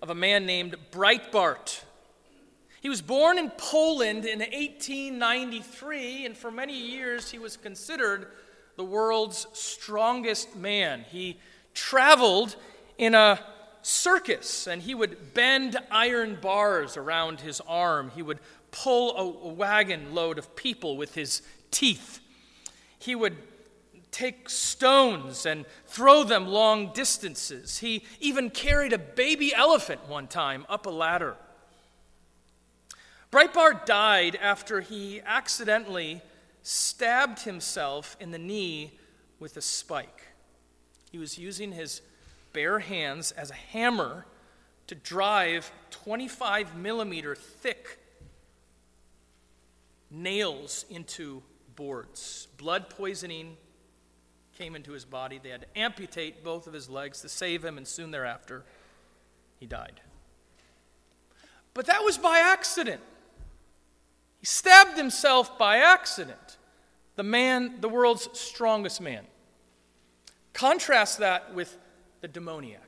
of 0.00 0.08
a 0.08 0.14
man 0.14 0.46
named 0.46 0.76
Breitbart. 0.92 1.82
He 2.80 2.88
was 2.88 3.02
born 3.02 3.36
in 3.36 3.50
Poland 3.50 4.24
in 4.26 4.38
1893, 4.38 6.26
and 6.26 6.36
for 6.36 6.52
many 6.52 6.78
years 6.78 7.32
he 7.32 7.40
was 7.40 7.56
considered 7.56 8.28
the 8.76 8.84
world's 8.84 9.48
strongest 9.52 10.54
man. 10.54 11.04
He 11.10 11.36
traveled 11.74 12.54
in 12.96 13.16
a 13.16 13.40
circus, 13.82 14.68
and 14.68 14.82
he 14.82 14.94
would 14.94 15.34
bend 15.34 15.76
iron 15.90 16.38
bars 16.40 16.96
around 16.96 17.40
his 17.40 17.60
arm. 17.66 18.12
He 18.14 18.22
would 18.22 18.38
pull 18.70 19.16
a, 19.16 19.48
a 19.48 19.52
wagon 19.52 20.14
load 20.14 20.38
of 20.38 20.54
people 20.54 20.96
with 20.96 21.14
his 21.14 21.42
teeth. 21.70 22.20
He 22.98 23.14
would 23.14 23.36
take 24.10 24.48
stones 24.48 25.44
and 25.44 25.66
throw 25.86 26.24
them 26.24 26.46
long 26.46 26.92
distances. 26.94 27.78
He 27.78 28.04
even 28.18 28.50
carried 28.50 28.92
a 28.92 28.98
baby 28.98 29.54
elephant 29.54 30.08
one 30.08 30.26
time 30.26 30.64
up 30.68 30.86
a 30.86 30.90
ladder. 30.90 31.36
Breitbart 33.30 33.84
died 33.84 34.36
after 34.40 34.80
he 34.80 35.20
accidentally 35.20 36.22
stabbed 36.62 37.40
himself 37.42 38.16
in 38.18 38.30
the 38.30 38.38
knee 38.38 38.98
with 39.38 39.56
a 39.56 39.60
spike. 39.60 40.28
He 41.12 41.18
was 41.18 41.38
using 41.38 41.72
his 41.72 42.00
bare 42.52 42.78
hands 42.78 43.32
as 43.32 43.50
a 43.50 43.54
hammer 43.54 44.24
to 44.86 44.94
drive 44.94 45.70
25 45.90 46.76
millimeter 46.76 47.34
thick 47.34 47.98
nails 50.10 50.86
into 50.88 51.42
boards. 51.76 52.48
Blood 52.56 52.90
poisoning 52.90 53.56
came 54.56 54.74
into 54.74 54.92
his 54.92 55.04
body. 55.04 55.38
They 55.42 55.50
had 55.50 55.62
to 55.62 55.78
amputate 55.78 56.42
both 56.42 56.66
of 56.66 56.72
his 56.72 56.88
legs 56.88 57.20
to 57.20 57.28
save 57.28 57.64
him, 57.64 57.76
and 57.76 57.86
soon 57.86 58.10
thereafter, 58.10 58.64
he 59.60 59.66
died. 59.66 60.00
But 61.74 61.86
that 61.86 62.02
was 62.02 62.16
by 62.16 62.38
accident. 62.38 63.02
He 64.38 64.46
stabbed 64.46 64.96
himself 64.96 65.58
by 65.58 65.78
accident. 65.78 66.56
The 67.16 67.22
man, 67.22 67.80
the 67.80 67.88
world's 67.88 68.28
strongest 68.38 69.00
man. 69.00 69.26
Contrast 70.52 71.18
that 71.18 71.54
with 71.54 71.76
the 72.22 72.28
demoniac. 72.28 72.80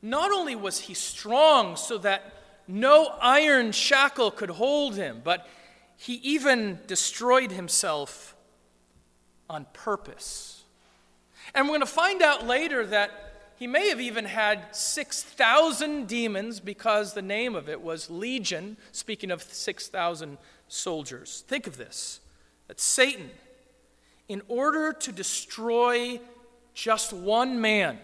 Not 0.00 0.32
only 0.32 0.56
was 0.56 0.80
he 0.80 0.94
strong 0.94 1.76
so 1.76 1.98
that 1.98 2.32
no 2.68 3.14
iron 3.20 3.72
shackle 3.72 4.30
could 4.30 4.50
hold 4.50 4.96
him, 4.96 5.20
but 5.22 5.46
he 5.96 6.14
even 6.14 6.80
destroyed 6.86 7.50
himself 7.52 8.34
on 9.48 9.66
purpose. 9.72 10.64
And 11.54 11.66
we're 11.66 11.70
going 11.70 11.80
to 11.80 11.86
find 11.86 12.22
out 12.22 12.46
later 12.46 12.84
that 12.86 13.10
he 13.56 13.66
may 13.66 13.88
have 13.88 14.00
even 14.00 14.26
had 14.26 14.74
6,000 14.76 16.06
demons 16.06 16.60
because 16.60 17.14
the 17.14 17.22
name 17.22 17.54
of 17.54 17.68
it 17.68 17.80
was 17.80 18.10
Legion, 18.10 18.76
speaking 18.92 19.30
of 19.30 19.42
6,000 19.42 20.36
soldiers. 20.68 21.44
Think 21.48 21.66
of 21.66 21.76
this 21.78 22.20
that 22.68 22.80
Satan, 22.80 23.30
in 24.28 24.42
order 24.48 24.92
to 24.92 25.12
destroy 25.12 26.20
just 26.74 27.12
one 27.12 27.60
man, 27.60 27.98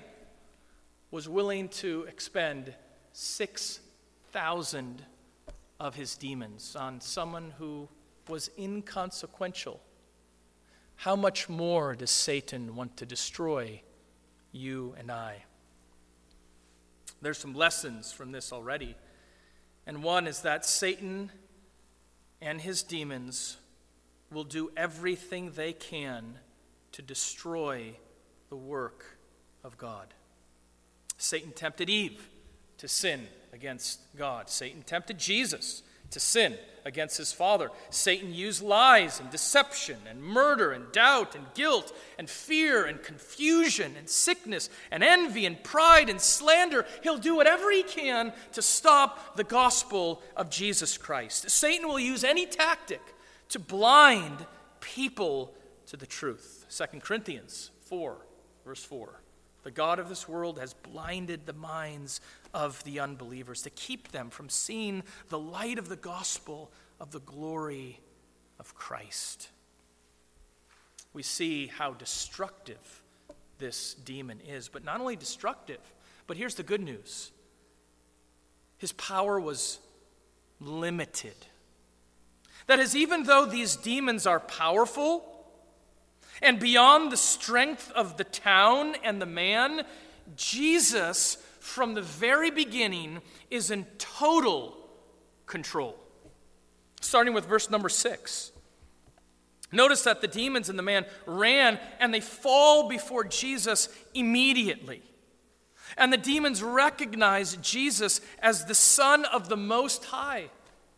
was 1.11 1.29
willing 1.29 1.69
to 1.69 2.07
expend 2.09 2.73
6,000 3.13 5.05
of 5.83 5.97
his 5.97 6.15
demons 6.15 6.77
on 6.77 7.01
someone 7.01 7.53
who 7.59 7.89
was 8.29 8.49
inconsequential. 8.57 9.81
How 10.95 11.17
much 11.17 11.49
more 11.49 11.97
does 11.97 12.13
Satan 12.13 12.77
want 12.77 12.97
to 12.99 13.05
destroy 13.05 13.83
you 14.53 14.95
and 14.97 15.11
I? 15.11 15.43
There's 17.21 17.39
some 17.39 17.55
lessons 17.55 18.13
from 18.13 18.31
this 18.31 18.53
already. 18.53 18.95
And 19.85 20.05
one 20.05 20.29
is 20.29 20.43
that 20.43 20.65
Satan 20.65 21.33
and 22.41 22.61
his 22.61 22.85
demons 22.85 23.57
will 24.31 24.45
do 24.45 24.71
everything 24.77 25.51
they 25.51 25.73
can 25.73 26.39
to 26.93 27.03
destroy 27.03 27.97
the 28.51 28.57
work 28.57 29.19
of 29.65 29.77
God. 29.79 30.15
Satan 31.19 31.51
tempted 31.51 31.91
Eve 31.91 32.29
to 32.79 32.87
sin 32.87 33.27
against 33.53 34.01
God. 34.17 34.49
Satan 34.49 34.83
tempted 34.83 35.19
Jesus 35.19 35.83
to 36.11 36.21
sin 36.21 36.57
against 36.85 37.17
his 37.17 37.33
Father. 37.33 37.71
Satan 37.91 38.35
used 38.35 38.63
lies 38.63 39.21
and 39.21 39.31
deception 39.31 39.99
and 40.09 40.23
murder 40.23 40.73
and 40.73 40.91
doubt 40.93 41.35
and 41.35 41.47
guilt 41.55 41.95
and 42.19 42.29
fear 42.29 42.85
and 42.85 43.03
confusion 43.03 43.95
and 43.97 44.09
sickness 44.09 44.69
and 44.91 45.03
envy 45.03 45.47
and 45.47 45.63
pride 45.63 46.09
and 46.09 46.21
slander. 46.21 46.85
He'll 47.03 47.19
do 47.19 47.37
whatever 47.37 47.71
he 47.71 47.83
can 47.83 48.33
to 48.53 48.63
stop 48.63 49.37
the 49.37 49.45
gospel 49.45 50.23
of 50.37 50.51
Jesus 50.51 50.99
Christ. 50.99 51.51
Satan 51.51 51.89
will 51.89 52.01
use 52.01 52.25
any 52.25 52.47
tactic 52.47 53.03
to 53.51 53.59
blind 53.59 54.47
people 54.81 55.55
to 55.87 55.97
the 55.97 56.07
truth. 56.07 56.67
2 56.71 57.01
Corinthians 57.01 57.71
4, 57.87 58.17
verse 58.65 58.85
4. 58.85 59.22
The 59.63 59.71
God 59.71 59.99
of 59.99 60.09
this 60.09 60.29
world 60.29 60.59
has 60.59 60.75
blinded 60.75 61.47
the 61.47 61.53
minds 61.53 62.21
of 62.53 62.83
the 62.85 63.01
unbelievers 63.01 63.63
to 63.63 63.71
keep 63.71 64.11
them 64.11 64.31
from 64.31 64.49
seeing 64.49 65.03
the 65.29 65.39
light 65.39 65.79
of 65.79 65.89
the 65.89 65.97
gospel 65.97 66.71
of 67.01 67.13
the 67.13 67.21
glory 67.21 68.01
of 68.59 68.75
Christ. 68.75 69.49
We 71.13 71.23
see 71.23 71.69
how 71.69 71.93
destructive 71.93 73.03
this 73.59 73.95
demon 73.95 74.41
is, 74.41 74.69
but 74.69 74.85
not 74.85 75.01
only 75.01 75.15
destructive, 75.15 75.81
but 76.27 76.37
here's 76.37 76.57
the 76.57 76.63
good 76.63 76.81
news 76.81 77.31
his 78.79 78.93
power 78.93 79.39
was 79.39 79.79
limited. 80.59 81.37
That 82.67 82.81
is, 82.81 82.97
even 82.97 83.25
though 83.25 83.47
these 83.47 83.77
demons 83.77 84.27
are 84.27 84.41
powerful, 84.41 85.32
and 86.43 86.59
beyond 86.59 87.13
the 87.13 87.17
strength 87.17 87.91
of 87.93 88.17
the 88.17 88.25
town 88.25 88.97
and 89.03 89.23
the 89.23 89.27
man, 89.27 89.83
Jesus, 90.37 91.37
from 91.61 91.95
the 91.95 92.03
very 92.03 92.51
beginning, 92.51 93.21
is 93.51 93.71
in 93.71 93.87
total 93.99 94.77
control. 95.47 95.97
Starting 97.01 97.33
with 97.33 97.47
verse 97.47 97.71
number 97.71 97.89
six. 97.89 98.53
Notice 99.71 100.03
that 100.03 100.21
the 100.21 100.29
demons 100.29 100.69
and 100.69 100.79
the 100.79 100.83
man 100.83 101.07
ran 101.27 101.79
and 101.99 102.13
they 102.13 102.21
fall 102.21 102.89
before 102.89 103.25
Jesus 103.25 103.89
immediately. 104.13 105.03
And 105.97 106.13
the 106.13 106.19
demons 106.19 106.63
recognize 106.63 107.57
Jesus 107.57 108.21
as 108.41 108.65
the 108.65 108.75
Son 108.75 109.25
of 109.27 109.49
the 109.49 109.57
Most 109.57 110.05
High. 110.07 110.51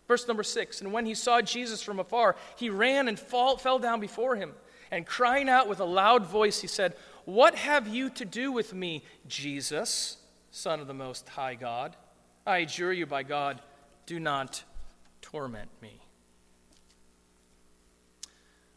Verse 0.08 0.26
number 0.28 0.42
six. 0.42 0.80
And 0.80 0.92
when 0.92 1.06
he 1.06 1.14
saw 1.14 1.40
Jesus 1.40 1.82
from 1.82 1.98
afar, 1.98 2.36
he 2.56 2.68
ran 2.68 3.08
and 3.08 3.18
fall, 3.18 3.56
fell 3.56 3.78
down 3.78 4.00
before 4.00 4.36
him. 4.36 4.52
And 4.94 5.04
crying 5.04 5.48
out 5.48 5.68
with 5.68 5.80
a 5.80 5.84
loud 5.84 6.24
voice, 6.24 6.60
he 6.60 6.68
said, 6.68 6.94
What 7.24 7.56
have 7.56 7.88
you 7.88 8.10
to 8.10 8.24
do 8.24 8.52
with 8.52 8.72
me, 8.72 9.02
Jesus, 9.26 10.18
Son 10.52 10.78
of 10.78 10.86
the 10.86 10.94
Most 10.94 11.28
High 11.30 11.56
God? 11.56 11.96
I 12.46 12.58
adjure 12.58 12.92
you 12.92 13.04
by 13.04 13.24
God, 13.24 13.60
do 14.06 14.20
not 14.20 14.62
torment 15.20 15.68
me. 15.82 16.00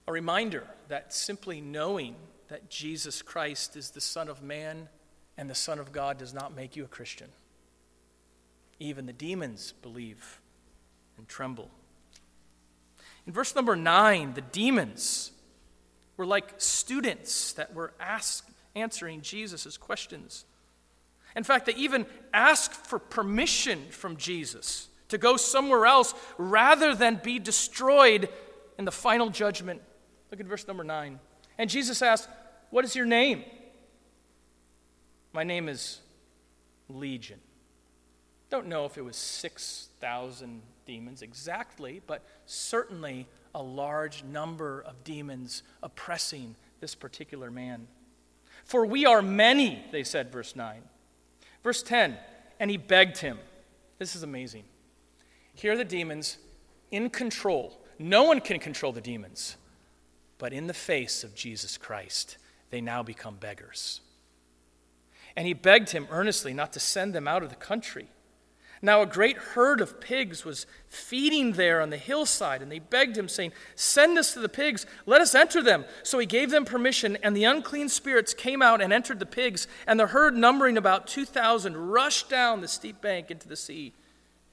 A 0.07 0.11
reminder 0.11 0.65
that 0.87 1.13
simply 1.13 1.61
knowing 1.61 2.15
that 2.47 2.67
Jesus 2.67 3.21
Christ 3.21 3.75
is 3.75 3.91
the 3.91 4.01
Son 4.01 4.27
of 4.27 4.41
Man 4.41 4.89
and 5.37 5.47
the 5.47 5.53
Son 5.53 5.77
of 5.77 5.91
God 5.91 6.17
does 6.17 6.33
not 6.33 6.55
make 6.55 6.75
you 6.75 6.83
a 6.83 6.87
Christian. 6.87 7.27
Even 8.79 9.05
the 9.05 9.13
demons 9.13 9.71
believe 9.83 10.41
and 11.15 11.27
tremble. 11.27 11.69
In 13.27 13.33
verse 13.33 13.53
number 13.53 13.75
nine, 13.75 14.33
the 14.33 14.41
demons 14.41 15.33
were 16.17 16.25
like 16.25 16.53
students 16.57 17.53
that 17.53 17.73
were 17.73 17.93
ask, 17.99 18.47
answering 18.75 19.21
Jesus' 19.21 19.77
questions. 19.77 20.45
In 21.35 21.43
fact, 21.43 21.67
they 21.67 21.75
even 21.75 22.05
asked 22.33 22.73
for 22.73 22.99
permission 22.99 23.79
from 23.91 24.17
Jesus 24.17 24.89
to 25.09 25.17
go 25.17 25.37
somewhere 25.37 25.85
else 25.85 26.13
rather 26.37 26.95
than 26.95 27.21
be 27.23 27.39
destroyed 27.39 28.27
in 28.77 28.85
the 28.85 28.91
final 28.91 29.29
judgment. 29.29 29.81
Look 30.31 30.39
at 30.39 30.45
verse 30.47 30.67
number 30.67 30.83
9. 30.83 31.19
And 31.57 31.69
Jesus 31.69 32.01
asked, 32.01 32.27
What 32.71 32.83
is 32.83 32.95
your 32.95 33.05
name? 33.05 33.43
My 35.31 35.43
name 35.43 35.69
is 35.69 35.99
Legion. 36.89 37.39
Don't 38.49 38.67
know 38.67 38.85
if 38.85 38.97
it 38.97 39.03
was 39.03 39.17
6,000 39.17 40.61
demons 40.85 41.21
exactly, 41.21 42.01
but 42.07 42.23
certainly 42.45 43.27
a 43.53 43.61
large 43.61 44.23
number 44.23 44.81
of 44.81 45.03
demons 45.03 45.63
oppressing 45.83 46.55
this 46.79 46.95
particular 46.95 47.51
man. 47.51 47.87
For 48.63 48.85
we 48.85 49.05
are 49.05 49.21
many, 49.21 49.83
they 49.91 50.03
said, 50.03 50.31
verse 50.31 50.55
9. 50.55 50.81
Verse 51.63 51.83
10, 51.83 52.17
and 52.59 52.71
he 52.71 52.77
begged 52.77 53.17
him. 53.17 53.37
This 53.97 54.15
is 54.15 54.23
amazing. 54.23 54.63
Here 55.53 55.73
are 55.73 55.77
the 55.77 55.83
demons 55.83 56.37
in 56.91 57.09
control. 57.09 57.81
No 57.99 58.23
one 58.23 58.39
can 58.39 58.59
control 58.59 58.91
the 58.91 59.01
demons, 59.01 59.57
but 60.37 60.53
in 60.53 60.67
the 60.67 60.73
face 60.73 61.23
of 61.23 61.35
Jesus 61.35 61.77
Christ, 61.77 62.37
they 62.69 62.79
now 62.79 63.03
become 63.03 63.35
beggars. 63.35 64.01
And 65.35 65.47
he 65.47 65.53
begged 65.53 65.89
him 65.89 66.07
earnestly 66.11 66.53
not 66.53 66.73
to 66.73 66.79
send 66.79 67.13
them 67.13 67.27
out 67.27 67.43
of 67.43 67.49
the 67.49 67.55
country. 67.55 68.07
Now, 68.81 69.01
a 69.01 69.07
great 69.07 69.37
herd 69.37 69.81
of 69.81 69.99
pigs 69.99 70.45
was 70.45 70.67
feeding 70.87 71.53
there 71.53 71.81
on 71.81 71.89
the 71.89 71.97
hillside, 71.97 72.61
and 72.61 72.71
they 72.71 72.79
begged 72.79 73.17
him, 73.17 73.27
saying, 73.27 73.53
Send 73.75 74.17
us 74.17 74.33
to 74.33 74.39
the 74.39 74.49
pigs, 74.49 74.85
let 75.05 75.21
us 75.21 75.33
enter 75.33 75.63
them. 75.63 75.85
So 76.03 76.19
he 76.19 76.25
gave 76.25 76.51
them 76.51 76.63
permission, 76.63 77.17
and 77.23 77.35
the 77.35 77.43
unclean 77.45 77.89
spirits 77.89 78.33
came 78.33 78.61
out 78.61 78.81
and 78.81 78.93
entered 78.93 79.19
the 79.19 79.25
pigs, 79.25 79.67
and 79.87 79.99
the 79.99 80.07
herd, 80.07 80.37
numbering 80.37 80.77
about 80.77 81.07
2,000, 81.07 81.75
rushed 81.75 82.29
down 82.29 82.61
the 82.61 82.67
steep 82.67 83.01
bank 83.01 83.31
into 83.31 83.47
the 83.47 83.55
sea 83.55 83.93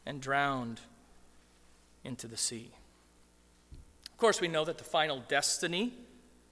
and 0.06 0.20
drowned 0.20 0.80
into 2.02 2.26
the 2.26 2.36
sea. 2.36 2.70
Of 4.10 4.18
course, 4.18 4.40
we 4.40 4.48
know 4.48 4.64
that 4.64 4.78
the 4.78 4.84
final 4.84 5.22
destiny 5.28 5.92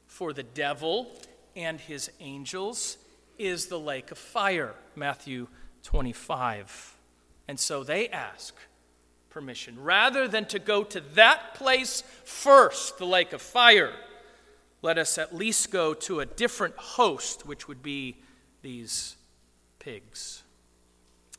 for 0.06 0.32
the 0.32 0.42
devil 0.42 1.12
and 1.56 1.80
his 1.80 2.10
angels 2.20 2.98
is 3.38 3.66
the 3.66 3.78
lake 3.78 4.10
of 4.10 4.18
fire, 4.18 4.74
Matthew 4.94 5.46
25. 5.84 6.96
And 7.48 7.58
so 7.58 7.84
they 7.84 8.08
ask 8.08 8.54
permission. 9.30 9.82
Rather 9.82 10.28
than 10.28 10.44
to 10.46 10.58
go 10.58 10.84
to 10.84 11.00
that 11.14 11.54
place 11.54 12.02
first, 12.24 12.98
the 12.98 13.06
lake 13.06 13.32
of 13.32 13.42
fire, 13.42 13.92
let 14.82 14.98
us 14.98 15.16
at 15.16 15.34
least 15.34 15.70
go 15.70 15.94
to 15.94 16.20
a 16.20 16.26
different 16.26 16.76
host, 16.76 17.46
which 17.46 17.68
would 17.68 17.82
be 17.82 18.16
these 18.62 19.16
pigs. 19.78 20.42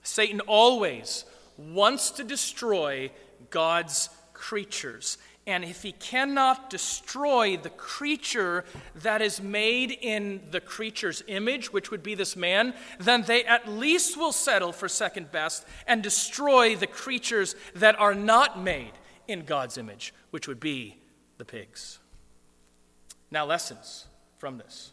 Satan 0.01 0.39
always 0.41 1.25
wants 1.57 2.11
to 2.11 2.23
destroy 2.23 3.11
God's 3.49 4.09
creatures. 4.33 5.17
And 5.45 5.65
if 5.65 5.83
he 5.83 5.91
cannot 5.91 6.69
destroy 6.69 7.57
the 7.57 7.69
creature 7.69 8.63
that 8.95 9.21
is 9.21 9.41
made 9.41 9.91
in 9.91 10.41
the 10.51 10.61
creature's 10.61 11.21
image, 11.27 11.73
which 11.73 11.91
would 11.91 12.01
be 12.01 12.15
this 12.15 12.37
man, 12.37 12.73
then 12.97 13.23
they 13.23 13.43
at 13.43 13.67
least 13.67 14.15
will 14.15 14.31
settle 14.31 14.71
for 14.71 14.87
second 14.87 15.31
best 15.31 15.65
and 15.85 16.01
destroy 16.01 16.77
the 16.77 16.87
creatures 16.87 17.55
that 17.75 17.99
are 17.99 18.15
not 18.15 18.61
made 18.61 18.93
in 19.27 19.43
God's 19.43 19.77
image, 19.77 20.13
which 20.31 20.47
would 20.47 20.61
be 20.61 20.97
the 21.37 21.45
pigs. 21.45 21.99
Now, 23.29 23.45
lessons 23.45 24.05
from 24.37 24.57
this 24.57 24.91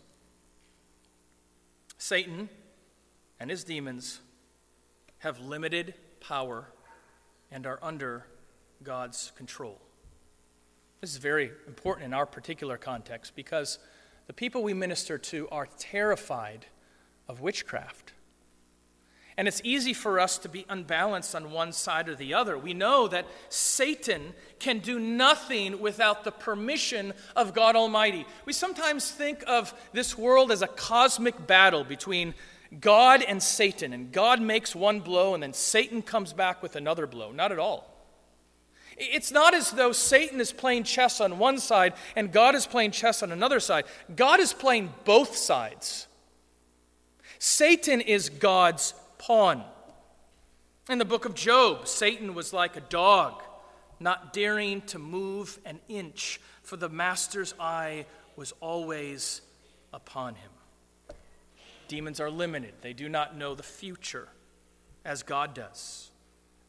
Satan 1.97 2.49
and 3.39 3.51
his 3.51 3.63
demons 3.63 4.21
have 5.19 5.39
limited 5.39 5.95
power 6.19 6.73
and 7.53 7.67
are 7.67 7.79
under 7.83 8.27
God's 8.83 9.31
control. 9.37 9.81
This 11.01 11.13
is 11.13 11.17
very 11.17 11.51
important 11.67 12.07
in 12.07 12.15
our 12.15 12.27
particular 12.27 12.77
context 12.77 13.35
because 13.35 13.79
the 14.27 14.35
people 14.35 14.63
we 14.63 14.75
minister 14.75 15.17
to 15.17 15.49
are 15.49 15.67
terrified 15.79 16.67
of 17.27 17.41
witchcraft. 17.41 18.13
And 19.39 19.49
it's 19.49 19.63
easy 19.65 19.95
for 19.95 20.21
us 20.21 20.37
to 20.39 20.51
be 20.51 20.67
unbalanced 20.69 21.35
on 21.35 21.51
one 21.51 21.73
side 21.73 22.11
or 22.11 22.15
the 22.15 22.35
other. 22.35 22.59
We 22.59 22.75
know 22.75 23.09
that 23.09 23.27
Satan 23.49 24.35
can 24.59 24.81
do 24.81 24.99
nothing 24.99 25.81
without 25.81 26.25
the 26.25 26.33
permission 26.33 27.15
of 27.35 27.55
God 27.55 27.77
Almighty. 27.77 28.27
We 28.45 28.53
sometimes 28.53 29.11
think 29.11 29.43
of 29.47 29.73
this 29.95 30.19
world 30.19 30.53
as 30.53 30.61
a 30.61 30.67
cosmic 30.67 31.47
battle 31.47 31.85
between 31.85 32.35
God 32.79 33.23
and 33.23 33.43
Satan, 33.43 33.95
and 33.95 34.13
God 34.13 34.43
makes 34.43 34.77
one 34.77 35.01
blow 35.01 35.33
and 35.33 35.43
then 35.43 35.55
Satan 35.55 36.03
comes 36.03 36.35
back 36.35 36.63
with 36.63 36.77
another 36.77 37.07
blow. 37.07 37.33
Not 37.33 37.51
at 37.53 37.59
all. 37.59 37.90
It's 39.03 39.33
not 39.33 39.55
as 39.55 39.71
though 39.71 39.93
Satan 39.93 40.41
is 40.41 40.53
playing 40.53 40.85
chess 40.85 41.23
on 41.23 41.39
one 41.39 41.59
side 41.59 41.95
and 42.15 42.31
God 42.31 42.55
is 42.55 42.67
playing 42.67 42.91
chess 42.91 43.23
on 43.23 43.33
another 43.33 43.59
side. 43.59 43.87
God 44.15 44.41
is 44.41 44.53
playing 44.53 44.93
both 45.07 45.37
sides. 45.37 46.07
Satan 47.39 48.03
is 48.03 48.29
God's 48.29 48.93
pawn. 49.17 49.65
In 50.91 50.99
the 50.99 51.07
book 51.07 51.25
of 51.25 51.35
Job, 51.35 51.89
Satan 51.89 52.35
was 52.35 52.53
like 52.53 52.77
a 52.77 52.83
dog, 52.83 53.43
not 54.01 54.35
daring 54.35 54.83
to 54.83 54.99
move 54.99 55.59
an 55.65 55.81
inch, 55.89 56.39
for 56.63 56.77
the 56.77 56.91
master's 56.91 57.55
eye 57.59 58.05
was 58.37 58.53
always 58.61 59.41
upon 59.95 60.35
him. 60.35 60.51
Demons 61.89 62.21
are 62.21 62.31
limited, 62.31 62.75
they 62.83 62.93
do 62.93 63.09
not 63.09 63.37
know 63.37 63.55
the 63.55 63.63
future 63.63 64.29
as 65.05 65.23
God 65.23 65.55
does, 65.55 66.11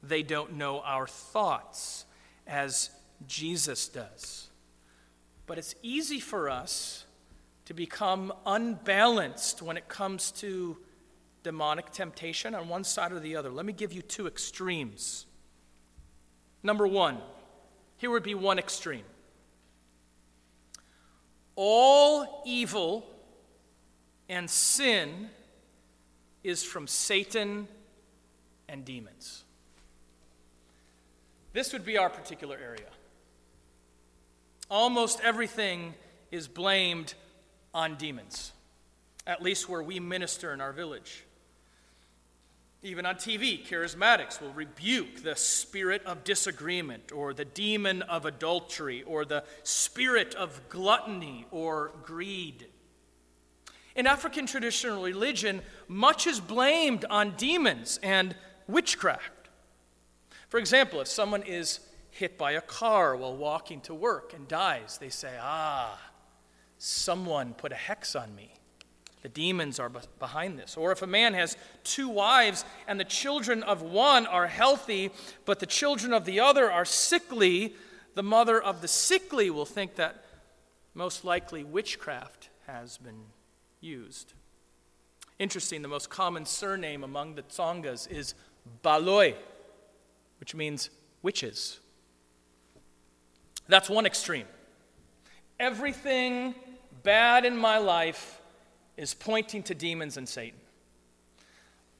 they 0.02 0.24
don't 0.24 0.54
know 0.54 0.80
our 0.80 1.08
thoughts 1.08 2.06
as 2.48 2.90
Jesus 3.28 3.88
does. 3.88 4.50
But 5.48 5.58
it's 5.58 5.76
easy 5.82 6.20
for 6.20 6.50
us 6.50 7.06
to 7.66 7.74
become 7.74 8.34
unbalanced 8.46 9.62
when 9.62 9.78
it 9.78 9.88
comes 9.88 10.32
to 10.32 10.78
demonic 11.44 11.92
temptation 11.92 12.54
on 12.54 12.70
one 12.70 12.84
side 12.84 13.12
or 13.12 13.20
the 13.20 13.36
other. 13.36 13.50
Let 13.50 13.66
me 13.66 13.74
give 13.74 13.94
you 13.94 14.02
two 14.02 14.28
extremes. 14.28 15.26
Number 16.64 16.88
one, 16.88 17.18
here 17.98 18.12
would 18.12 18.24
be 18.24 18.36
one 18.36 18.60
extreme. 18.60 19.06
All 21.56 22.44
evil 22.46 23.06
and 24.30 24.50
sin 24.50 25.30
is 26.44 26.64
from 26.64 26.88
Satan 26.88 27.68
and 28.68 28.86
demons. 28.86 29.44
This 31.54 31.74
would 31.74 31.86
be 31.86 31.98
our 31.98 32.10
particular 32.10 32.58
area. 32.62 32.88
Almost 34.70 35.20
everything 35.22 35.94
is 36.32 36.48
blamed 36.48 37.14
on 37.74 37.96
demons, 37.96 38.54
at 39.28 39.42
least 39.42 39.68
where 39.68 39.84
we 39.84 40.00
minister 40.00 40.54
in 40.54 40.62
our 40.62 40.72
village. 40.72 41.26
Even 42.84 43.06
on 43.06 43.16
TV, 43.16 43.64
charismatics 43.64 44.42
will 44.42 44.54
rebuke 44.54 45.22
the 45.24 45.36
spirit 45.36 46.04
of 46.06 46.24
disagreement, 46.24 47.12
or 47.12 47.34
the 47.34 47.46
demon 47.46 48.02
of 48.04 48.26
adultery, 48.26 49.04
or 49.04 49.24
the 49.24 49.44
spirit 49.64 50.34
of 50.34 50.60
gluttony 50.70 51.46
or 51.52 51.92
greed. 52.02 52.66
In 53.96 54.08
African 54.08 54.48
traditional 54.48 55.04
religion, 55.04 55.62
much 55.88 56.26
is 56.26 56.40
blamed 56.40 57.06
on 57.10 57.36
demons 57.36 58.00
and 58.02 58.36
witchcraft. 58.68 59.41
For 60.52 60.58
example, 60.58 61.00
if 61.00 61.08
someone 61.08 61.44
is 61.44 61.80
hit 62.10 62.38
by 62.38 62.52
a 62.52 62.62
car 62.62 63.16
while 63.16 63.38
walking 63.38 63.80
to 63.82 63.94
work 63.94 64.34
and 64.34 64.50
dies, 64.50 64.98
they 64.98 65.08
say, 65.08 65.38
Ah, 65.40 65.98
someone 66.78 67.54
put 67.54 67.72
a 67.72 67.76
hex 67.76 68.18
on 68.18 68.36
me. 68.36 68.54
The 69.22 69.30
demons 69.30 69.80
are 69.80 69.90
behind 70.20 70.60
this. 70.60 70.76
Or 70.76 70.92
if 70.92 71.04
a 71.04 71.08
man 71.08 71.36
has 71.36 71.56
two 71.86 72.10
wives 72.10 72.66
and 72.86 73.00
the 73.00 73.06
children 73.06 73.64
of 73.64 73.82
one 73.82 74.26
are 74.28 74.48
healthy, 74.48 75.12
but 75.46 75.62
the 75.62 75.66
children 75.66 76.12
of 76.12 76.26
the 76.26 76.42
other 76.42 76.70
are 76.70 76.84
sickly, 76.84 77.74
the 78.16 78.24
mother 78.24 78.62
of 78.62 78.82
the 78.82 78.90
sickly 78.90 79.50
will 79.50 79.66
think 79.66 79.96
that 79.96 80.26
most 80.94 81.24
likely 81.24 81.64
witchcraft 81.64 82.50
has 82.68 82.98
been 82.98 83.24
used. 83.80 84.34
Interesting, 85.40 85.82
the 85.82 85.88
most 85.88 86.10
common 86.10 86.46
surname 86.46 87.06
among 87.06 87.36
the 87.36 87.44
Tsongas 87.44 88.12
is 88.12 88.36
Baloyi 88.84 89.36
which 90.42 90.56
means 90.56 90.90
witches. 91.22 91.80
That's 93.68 93.90
one 93.90 94.08
extreme. 94.08 94.48
Everything 95.60 96.56
bad 97.04 97.46
in 97.46 97.56
my 97.56 97.78
life 97.78 98.42
is 98.98 99.14
pointing 99.14 99.62
to 99.64 99.76
demons 99.76 100.18
and 100.18 100.28
Satan. 100.28 100.60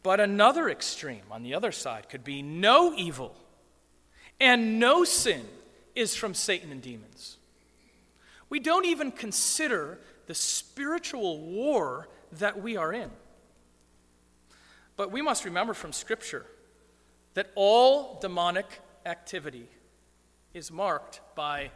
But 0.02 0.20
another 0.20 0.70
extreme 0.70 1.22
on 1.30 1.44
the 1.44 1.54
other 1.54 1.72
side 1.72 2.10
could 2.10 2.24
be 2.24 2.42
no 2.42 2.96
evil 2.96 3.36
and 4.40 4.80
no 4.80 5.04
sin 5.04 5.46
is 5.94 6.16
from 6.16 6.34
Satan 6.34 6.72
and 6.72 6.82
demons. 6.82 7.38
We 8.50 8.60
don't 8.60 8.88
even 8.88 9.12
consider 9.12 10.00
the 10.26 10.34
spiritual 10.34 11.38
war 11.38 12.08
that 12.40 12.60
we 12.60 12.76
are 12.76 12.92
in. 12.92 13.12
But 14.98 15.12
we 15.12 15.22
must 15.22 15.46
remember 15.46 15.76
from 15.76 15.94
Scripture 15.94 16.48
that 17.34 17.52
all 17.56 18.20
demonic 18.20 18.82
activity 19.06 19.68
is 20.54 20.72
marked 20.72 21.22
by 21.36 21.72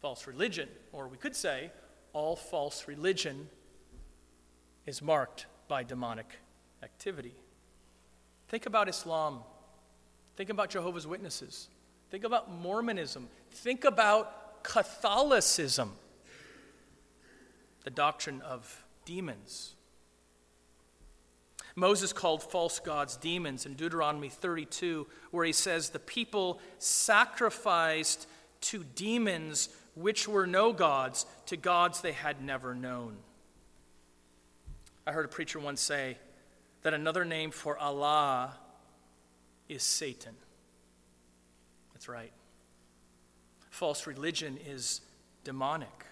false 0.00 0.26
religion, 0.26 0.68
or 0.92 1.08
we 1.08 1.16
could 1.16 1.34
say, 1.34 1.70
all 2.12 2.36
false 2.36 2.86
religion 2.86 3.48
is 4.86 5.02
marked 5.02 5.46
by 5.68 5.82
demonic 5.82 6.38
activity. 6.82 7.34
Think 8.48 8.66
about 8.66 8.88
Islam. 8.88 9.40
Think 10.36 10.50
about 10.50 10.70
Jehovah's 10.70 11.06
Witnesses. 11.06 11.68
Think 12.10 12.24
about 12.24 12.50
Mormonism. 12.50 13.28
Think 13.50 13.84
about 13.84 14.62
Catholicism, 14.62 15.92
the 17.84 17.90
doctrine 17.90 18.40
of 18.42 18.84
demons. 19.04 19.75
Moses 21.76 22.14
called 22.14 22.42
false 22.42 22.80
gods 22.80 23.16
demons 23.18 23.66
in 23.66 23.74
Deuteronomy 23.74 24.30
32, 24.30 25.06
where 25.30 25.44
he 25.44 25.52
says, 25.52 25.90
The 25.90 25.98
people 25.98 26.58
sacrificed 26.78 28.26
to 28.62 28.82
demons 28.82 29.68
which 29.94 30.26
were 30.26 30.46
no 30.46 30.72
gods, 30.72 31.26
to 31.46 31.56
gods 31.56 32.00
they 32.00 32.12
had 32.12 32.42
never 32.42 32.74
known. 32.74 33.16
I 35.06 35.12
heard 35.12 35.26
a 35.26 35.28
preacher 35.28 35.60
once 35.60 35.80
say 35.80 36.16
that 36.82 36.94
another 36.94 37.24
name 37.24 37.50
for 37.50 37.78
Allah 37.78 38.54
is 39.68 39.82
Satan. 39.82 40.34
That's 41.92 42.08
right. 42.08 42.32
False 43.70 44.06
religion 44.06 44.58
is 44.66 45.02
demonic. 45.44 46.06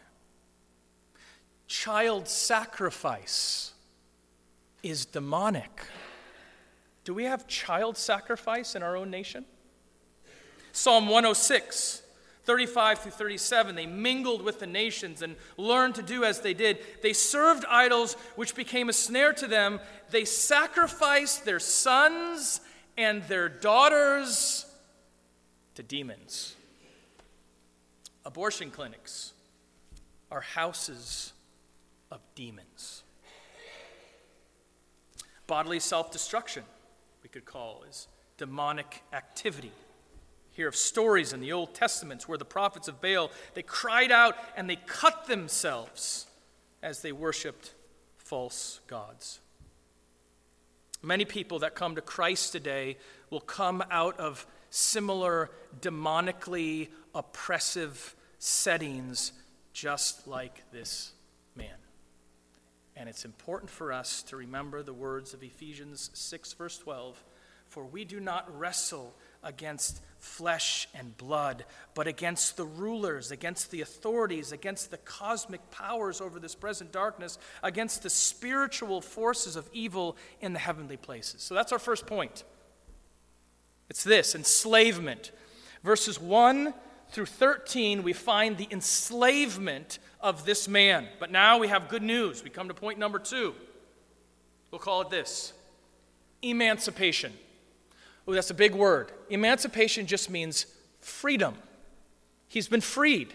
Child 1.66 2.29
sacrifice 2.29 3.74
is 4.85 5.07
demonic. 5.07 5.87
Do 7.05 7.14
we 7.14 7.25
have 7.25 7.47
child 7.47 7.97
sacrifice 7.97 8.75
in 8.75 8.83
our 8.83 8.97
own 8.97 9.11
nation? 9.11 9.44
Psalm 10.73 11.07
106, 11.07 12.03
35 12.44 12.99
through 12.99 13.11
37, 13.12 13.75
they 13.75 13.87
mingled 13.87 14.42
with 14.42 14.61
the 14.61 14.66
nations 14.66 15.23
and 15.23 15.37
learned 15.57 15.94
to 15.94 16.03
do 16.03 16.25
as 16.25 16.40
they 16.40 16.53
did. 16.53 16.79
They 17.03 17.12
served 17.12 17.64
idols, 17.70 18.14
which 18.37 18.55
became 18.55 18.88
a 18.88 18.92
snare 18.92 19.33
to 19.35 19.47
them. 19.47 19.81
They 20.11 20.25
sacrificed 20.25 21.44
their 21.44 21.61
sons 21.61 22.61
and 22.99 23.23
their 23.25 23.49
daughters 23.49 24.66
to 25.77 25.83
demons. 25.83 26.57
Abortion 28.25 28.70
clinics 28.70 29.33
are 30.31 30.40
houses 30.40 31.33
of 32.11 32.20
demons. 32.35 33.04
Bodily 35.47 35.81
self 35.81 36.11
destruction, 36.11 36.65
we 37.23 37.29
could 37.29 37.45
call, 37.45 37.85
is 37.89 38.09
demonic 38.37 39.03
activity. 39.13 39.73
Hear 40.53 40.69
of 40.69 40.77
stories 40.77 41.33
in 41.33 41.41
the 41.41 41.53
Old 41.53 41.75
Testaments 41.75 42.29
where 42.29 42.39
the 42.39 42.45
prophets 42.45 42.89
of 42.89 43.01
Baal 43.01 43.31
they 43.55 43.63
cried 43.63 44.13
out 44.13 44.37
and 44.57 44.71
they 44.71 44.77
cut 44.77 45.27
themselves 45.27 46.27
as 46.83 47.03
they 47.03 47.13
worshiped 47.13 47.75
false 48.19 48.81
gods. 48.87 49.41
Many 51.03 51.25
people 51.25 51.59
that 51.59 51.75
come 51.75 51.97
to 51.97 52.01
Christ 52.01 52.53
today 52.53 52.97
will 53.31 53.41
come 53.41 53.85
out 53.91 54.19
of 54.19 54.47
similar 54.71 55.51
demonically 55.81 56.89
oppressive 57.15 58.17
settings 58.39 59.33
just 59.73 60.27
like 60.27 60.63
this. 60.73 61.13
And 62.97 63.09
it's 63.09 63.25
important 63.25 63.71
for 63.71 63.93
us 63.93 64.23
to 64.25 64.37
remember 64.37 64.83
the 64.83 64.93
words 64.93 65.35
of 65.35 65.43
Ephesians 65.43 66.11
6, 66.15 66.53
verse 66.53 66.79
12 66.79 67.23
For 67.69 67.85
we 67.85 68.05
do 68.05 68.21
not 68.21 68.57
wrestle 68.59 69.15
against 69.43 70.01
flesh 70.19 70.89
and 70.95 71.17
blood, 71.17 71.65
but 71.95 72.07
against 72.07 72.57
the 72.57 72.65
rulers, 72.65 73.31
against 73.31 73.71
the 73.71 73.81
authorities, 73.81 74.53
against 74.53 74.91
the 74.91 74.97
cosmic 74.99 75.71
powers 75.71 76.21
over 76.21 76.39
this 76.39 76.55
present 76.55 76.93
darkness, 76.93 77.39
against 77.63 78.03
the 78.03 78.11
spiritual 78.11 79.01
forces 79.01 79.57
of 79.57 79.69
evil 79.73 80.17
in 80.41 80.53
the 80.53 80.59
heavenly 80.59 80.97
places. 80.97 81.43
So 81.43 81.55
that's 81.55 81.73
our 81.73 81.79
first 81.79 82.07
point. 82.07 82.45
It's 83.91 84.05
this 84.05 84.35
enslavement. 84.35 85.33
Verses 85.83 86.19
1 86.19 86.73
through 87.11 87.27
13, 87.27 88.03
we 88.03 88.13
find 88.13 88.57
the 88.57 88.69
enslavement 88.71 89.99
of 90.25 90.47
this 90.47 90.67
man. 90.67 91.07
But 91.21 91.31
now 91.31 91.59
we 91.59 91.69
have 91.69 91.89
good 91.89 92.03
news. 92.03 92.43
We 92.43 92.49
come 92.49 92.69
to 92.69 92.75
point 92.75 92.99
number 92.99 93.19
two. 93.19 93.55
We'll 94.71 94.81
call 94.81 95.03
it 95.03 95.11
this 95.11 95.53
emancipation. 96.43 97.33
Oh, 98.27 98.33
that's 98.33 98.51
a 98.51 98.55
big 98.55 98.75
word. 98.75 99.13
Emancipation 99.29 100.07
just 100.07 100.31
means 100.31 100.65
freedom. 101.01 101.55
He's 102.49 102.69
been 102.69 102.81
freed. 102.81 103.35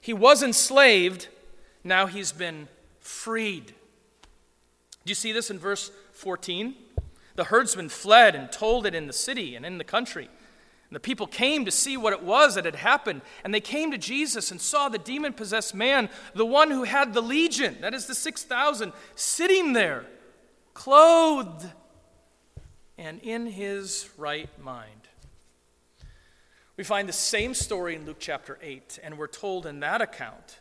He 0.00 0.12
was 0.12 0.42
enslaved, 0.44 1.26
now 1.82 2.06
he's 2.06 2.30
been 2.30 2.68
freed. 3.00 3.66
Do 3.66 5.10
you 5.10 5.16
see 5.16 5.32
this 5.32 5.50
in 5.50 5.58
verse 5.58 5.90
14? 6.12 6.74
The 7.34 7.44
herdsmen 7.44 7.88
fled 7.88 8.36
and 8.36 8.50
told 8.52 8.86
it 8.86 8.94
in 8.94 9.08
the 9.08 9.12
city 9.12 9.56
and 9.56 9.66
in 9.66 9.78
the 9.78 9.84
country. 9.84 10.28
And 10.88 10.96
the 10.96 11.00
people 11.00 11.26
came 11.26 11.64
to 11.66 11.70
see 11.70 11.96
what 11.96 12.14
it 12.14 12.22
was 12.22 12.54
that 12.54 12.64
had 12.64 12.76
happened. 12.76 13.20
And 13.44 13.52
they 13.52 13.60
came 13.60 13.90
to 13.90 13.98
Jesus 13.98 14.50
and 14.50 14.60
saw 14.60 14.88
the 14.88 14.98
demon 14.98 15.34
possessed 15.34 15.74
man, 15.74 16.08
the 16.34 16.46
one 16.46 16.70
who 16.70 16.84
had 16.84 17.12
the 17.12 17.20
legion, 17.20 17.76
that 17.82 17.92
is 17.92 18.06
the 18.06 18.14
6,000, 18.14 18.92
sitting 19.14 19.74
there, 19.74 20.06
clothed 20.72 21.66
and 22.96 23.20
in 23.20 23.46
his 23.46 24.08
right 24.16 24.50
mind. 24.58 25.08
We 26.76 26.84
find 26.84 27.08
the 27.08 27.12
same 27.12 27.54
story 27.54 27.94
in 27.96 28.06
Luke 28.06 28.18
chapter 28.20 28.58
8, 28.62 29.00
and 29.02 29.18
we're 29.18 29.26
told 29.26 29.66
in 29.66 29.80
that 29.80 30.00
account 30.00 30.60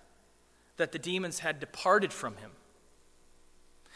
that 0.77 0.91
the 0.91 0.99
demons 0.99 1.39
had 1.39 1.59
departed 1.59 2.11
from 2.11 2.37
him. 2.37 2.51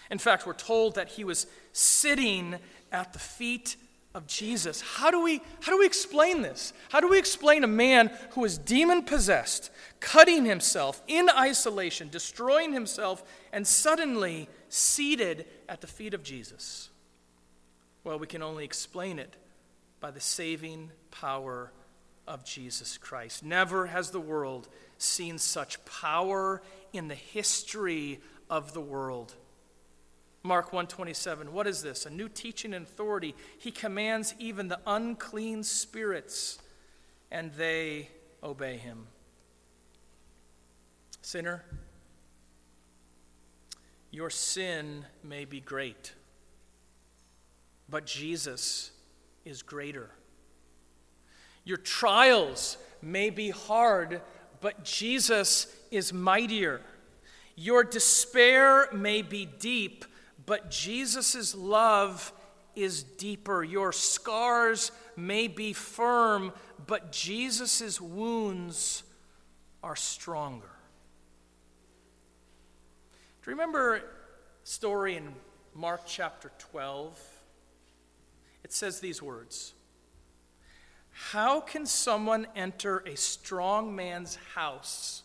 In 0.10 0.17
fact, 0.17 0.46
we're 0.46 0.54
told 0.54 0.96
that 0.96 1.10
he 1.10 1.24
was 1.24 1.48
sitting 1.72 2.56
at 2.91 3.13
the 3.13 3.20
feet 3.20 3.76
of 4.13 4.28
Jesus. 4.28 4.82
How 4.82 5.10
do 5.12 5.24
we 5.24 5.41
how 5.62 5.71
do 5.71 5.80
we 5.80 5.86
explain 5.86 6.41
this? 6.41 6.74
How 6.89 7.00
do 7.00 7.08
we 7.08 7.17
explain 7.17 7.63
a 7.63 7.67
man 7.67 8.12
who 8.32 8.43
is 8.43 8.58
demon 8.58 9.04
possessed, 9.04 9.71
cutting 10.00 10.45
himself 10.45 11.02
in 11.08 11.30
isolation, 11.30 12.10
destroying 12.10 12.74
himself 12.74 13.24
and 13.54 13.65
suddenly 13.65 14.50
seated 14.69 15.45
at 15.69 15.82
the 15.82 15.88
feet 15.88 16.13
of 16.13 16.24
Jesus? 16.24 16.89
Well, 18.04 18.19
we 18.19 18.28
can 18.28 18.41
only 18.41 18.65
explain 18.65 19.19
it 19.19 19.36
by 20.00 20.12
the 20.12 20.19
saving 20.19 20.91
power 21.12 21.71
of 22.28 22.43
Jesus 22.43 22.97
Christ. 22.97 23.43
Never 23.43 23.88
has 23.88 24.12
the 24.12 24.19
world 24.19 24.67
seen 24.97 25.38
such 25.38 25.84
power 25.86 26.62
in 26.93 27.08
the 27.08 27.15
history 27.15 28.19
of 28.50 28.74
the 28.74 28.82
world. 28.82 29.36
Mark 30.43 30.73
127 30.73 31.54
What 31.54 31.67
is 31.67 31.84
this? 31.84 32.06
A 32.06 32.10
new 32.10 32.30
teaching 32.30 32.73
and 32.73 32.86
authority. 32.86 33.36
He 33.58 33.71
commands 33.71 34.34
even 34.39 34.67
the 34.67 34.80
unclean 34.86 35.63
spirits 35.63 36.60
and 37.32 37.51
they 37.54 38.10
obey 38.43 38.77
him. 38.77 39.08
Sinner, 41.21 41.63
your 44.10 44.30
sin 44.30 45.06
may 45.23 45.45
be 45.45 45.62
great, 45.62 46.13
but 47.88 48.06
Jesus 48.06 48.91
is 49.45 49.62
greater. 49.62 50.10
Your 51.63 51.77
trials 51.77 52.77
may 53.01 53.30
be 53.30 53.51
hard, 53.51 54.21
but 54.60 54.84
Jesus 54.84 55.67
is 55.91 56.12
mightier. 56.12 56.82
Your 57.56 57.84
despair 57.84 58.89
may 58.91 59.21
be 59.21 59.45
deep, 59.45 60.06
but 60.52 60.70
Jesus' 60.70 61.56
love 61.56 62.34
is 62.76 63.04
deeper. 63.04 63.64
Your 63.64 63.94
scars 63.94 64.92
may 65.16 65.48
be 65.48 65.72
firm, 65.72 66.52
but 66.88 67.14
Jesus' 67.14 68.02
wounds 68.02 69.04
are 69.82 69.96
stronger. 69.96 70.68
Do 73.42 73.50
you 73.50 73.56
remember 73.56 73.96
a 73.96 74.02
story 74.66 75.16
in 75.16 75.34
Mark 75.74 76.02
chapter 76.06 76.52
12? 76.60 77.18
It 78.66 78.74
says 78.74 79.00
these 79.00 79.22
words 79.22 79.74
How 81.12 81.62
can 81.62 81.86
someone 81.86 82.46
enter 82.58 82.98
a 83.06 83.16
strong 83.16 83.96
man's 83.96 84.38
house 84.54 85.24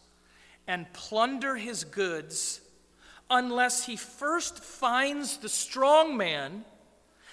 and 0.69 0.87
plunder 0.93 1.57
his 1.57 1.83
goods? 1.83 2.61
Unless 3.31 3.87
he 3.87 3.97
first 3.97 4.61
finds 4.61 5.39
the 5.39 5.49
strong 5.49 6.17
man, 6.17 6.65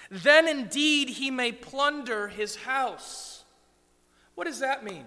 then 0.09 0.47
indeed 0.47 1.09
he 1.09 1.31
may 1.31 1.51
plunder 1.51 2.27
his 2.27 2.55
house. 2.55 3.43
What 4.35 4.45
does 4.45 4.59
that 4.59 4.83
mean? 4.83 5.05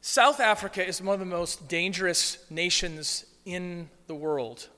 South 0.00 0.40
Africa 0.40 0.86
is 0.86 1.02
one 1.02 1.14
of 1.14 1.20
the 1.20 1.26
most 1.26 1.68
dangerous 1.68 2.38
nations 2.48 3.26
in 3.44 3.90
the 4.06 4.14
world. 4.14 4.68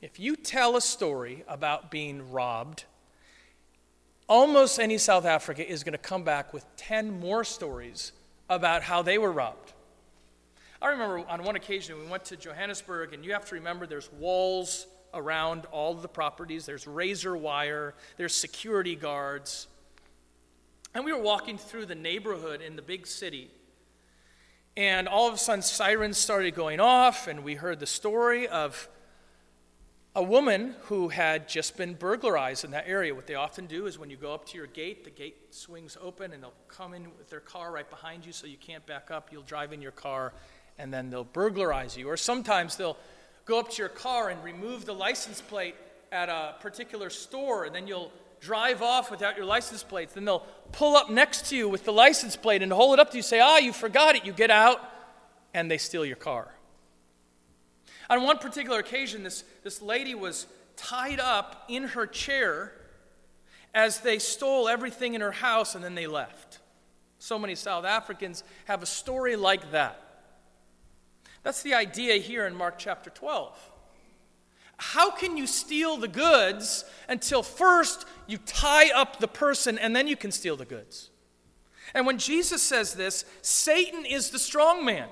If 0.00 0.18
you 0.18 0.36
tell 0.36 0.76
a 0.76 0.80
story 0.80 1.44
about 1.46 1.90
being 1.90 2.32
robbed, 2.32 2.84
almost 4.26 4.80
any 4.80 4.98
South 4.98 5.24
Africa 5.24 5.68
is 5.68 5.84
going 5.84 5.92
to 5.92 5.98
come 5.98 6.24
back 6.24 6.52
with 6.52 6.64
10 6.76 7.20
more 7.20 7.44
stories 7.44 8.12
about 8.48 8.82
how 8.82 9.02
they 9.02 9.18
were 9.18 9.30
robbed. 9.30 9.73
I 10.84 10.88
remember 10.88 11.24
on 11.30 11.42
one 11.44 11.56
occasion 11.56 11.98
we 11.98 12.06
went 12.06 12.26
to 12.26 12.36
Johannesburg, 12.36 13.14
and 13.14 13.24
you 13.24 13.32
have 13.32 13.46
to 13.46 13.54
remember 13.54 13.86
there's 13.86 14.12
walls 14.12 14.86
around 15.14 15.64
all 15.72 15.94
the 15.94 16.08
properties, 16.08 16.66
there's 16.66 16.86
razor 16.86 17.34
wire, 17.34 17.94
there's 18.18 18.34
security 18.34 18.94
guards. 18.94 19.66
And 20.94 21.02
we 21.02 21.14
were 21.14 21.22
walking 21.22 21.56
through 21.56 21.86
the 21.86 21.94
neighborhood 21.94 22.60
in 22.60 22.76
the 22.76 22.82
big 22.82 23.06
city. 23.06 23.50
And 24.76 25.08
all 25.08 25.26
of 25.26 25.32
a 25.32 25.38
sudden, 25.38 25.62
sirens 25.62 26.18
started 26.18 26.54
going 26.54 26.80
off, 26.80 27.28
and 27.28 27.44
we 27.44 27.54
heard 27.54 27.80
the 27.80 27.86
story 27.86 28.46
of 28.46 28.86
a 30.14 30.22
woman 30.22 30.74
who 30.82 31.08
had 31.08 31.48
just 31.48 31.78
been 31.78 31.94
burglarized 31.94 32.62
in 32.62 32.72
that 32.72 32.84
area. 32.86 33.14
What 33.14 33.26
they 33.26 33.36
often 33.36 33.64
do 33.64 33.86
is 33.86 33.98
when 33.98 34.10
you 34.10 34.18
go 34.18 34.34
up 34.34 34.44
to 34.48 34.58
your 34.58 34.66
gate, 34.66 35.04
the 35.04 35.10
gate 35.10 35.54
swings 35.54 35.96
open, 36.02 36.34
and 36.34 36.42
they'll 36.42 36.52
come 36.68 36.92
in 36.92 37.04
with 37.16 37.30
their 37.30 37.40
car 37.40 37.72
right 37.72 37.88
behind 37.88 38.26
you 38.26 38.32
so 38.32 38.46
you 38.46 38.58
can't 38.58 38.84
back 38.84 39.10
up. 39.10 39.32
You'll 39.32 39.44
drive 39.44 39.72
in 39.72 39.80
your 39.80 39.90
car 39.92 40.34
and 40.78 40.92
then 40.92 41.10
they'll 41.10 41.24
burglarize 41.24 41.96
you. 41.96 42.08
Or 42.08 42.16
sometimes 42.16 42.76
they'll 42.76 42.96
go 43.44 43.58
up 43.58 43.70
to 43.70 43.82
your 43.82 43.88
car 43.88 44.30
and 44.30 44.42
remove 44.42 44.84
the 44.86 44.94
license 44.94 45.40
plate 45.40 45.74
at 46.12 46.28
a 46.28 46.54
particular 46.60 47.10
store, 47.10 47.64
and 47.64 47.74
then 47.74 47.86
you'll 47.86 48.12
drive 48.40 48.82
off 48.82 49.10
without 49.10 49.36
your 49.36 49.46
license 49.46 49.82
plates. 49.82 50.14
Then 50.14 50.24
they'll 50.24 50.46
pull 50.72 50.96
up 50.96 51.10
next 51.10 51.46
to 51.50 51.56
you 51.56 51.68
with 51.68 51.84
the 51.84 51.92
license 51.92 52.36
plate 52.36 52.62
and 52.62 52.72
hold 52.72 52.94
it 52.94 53.00
up 53.00 53.10
to 53.10 53.16
you, 53.16 53.22
say, 53.22 53.40
Ah, 53.40 53.58
you 53.58 53.72
forgot 53.72 54.16
it. 54.16 54.24
You 54.24 54.32
get 54.32 54.50
out, 54.50 54.80
and 55.52 55.70
they 55.70 55.78
steal 55.78 56.04
your 56.04 56.16
car. 56.16 56.48
On 58.10 58.22
one 58.22 58.38
particular 58.38 58.78
occasion, 58.78 59.22
this, 59.22 59.44
this 59.62 59.80
lady 59.80 60.14
was 60.14 60.46
tied 60.76 61.20
up 61.20 61.64
in 61.68 61.84
her 61.84 62.06
chair 62.06 62.72
as 63.72 64.00
they 64.00 64.18
stole 64.18 64.68
everything 64.68 65.14
in 65.14 65.20
her 65.20 65.32
house 65.32 65.74
and 65.74 65.82
then 65.82 65.94
they 65.94 66.06
left. 66.06 66.58
So 67.18 67.38
many 67.38 67.54
South 67.54 67.84
Africans 67.84 68.44
have 68.66 68.82
a 68.82 68.86
story 68.86 69.36
like 69.36 69.72
that. 69.72 70.00
That's 71.44 71.62
the 71.62 71.74
idea 71.74 72.14
here 72.14 72.46
in 72.46 72.56
Mark 72.56 72.78
chapter 72.78 73.10
12. 73.10 73.70
How 74.78 75.10
can 75.10 75.36
you 75.36 75.46
steal 75.46 75.98
the 75.98 76.08
goods 76.08 76.84
until 77.08 77.42
first 77.42 78.06
you 78.26 78.38
tie 78.38 78.90
up 78.90 79.20
the 79.20 79.28
person 79.28 79.78
and 79.78 79.94
then 79.94 80.08
you 80.08 80.16
can 80.16 80.32
steal 80.32 80.56
the 80.56 80.64
goods? 80.64 81.10
And 81.94 82.06
when 82.06 82.18
Jesus 82.18 82.62
says 82.62 82.94
this, 82.94 83.24
Satan 83.42 84.04
is 84.04 84.30
the 84.30 84.38
strong 84.38 84.84
man. 84.84 85.08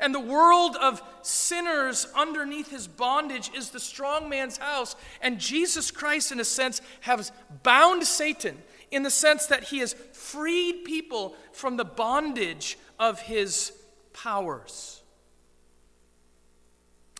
And 0.00 0.14
the 0.14 0.20
world 0.20 0.76
of 0.76 1.02
sinners 1.22 2.06
underneath 2.16 2.70
his 2.70 2.88
bondage 2.88 3.50
is 3.54 3.70
the 3.70 3.80
strong 3.80 4.28
man's 4.28 4.56
house. 4.56 4.96
And 5.20 5.38
Jesus 5.38 5.90
Christ, 5.90 6.32
in 6.32 6.40
a 6.40 6.44
sense, 6.44 6.80
has 7.00 7.30
bound 7.62 8.04
Satan 8.04 8.58
in 8.90 9.02
the 9.02 9.10
sense 9.10 9.46
that 9.46 9.64
he 9.64 9.78
has 9.78 9.94
freed 10.12 10.84
people 10.84 11.34
from 11.52 11.76
the 11.76 11.84
bondage 11.84 12.78
of 12.98 13.20
his 13.20 13.72
powers. 14.12 15.02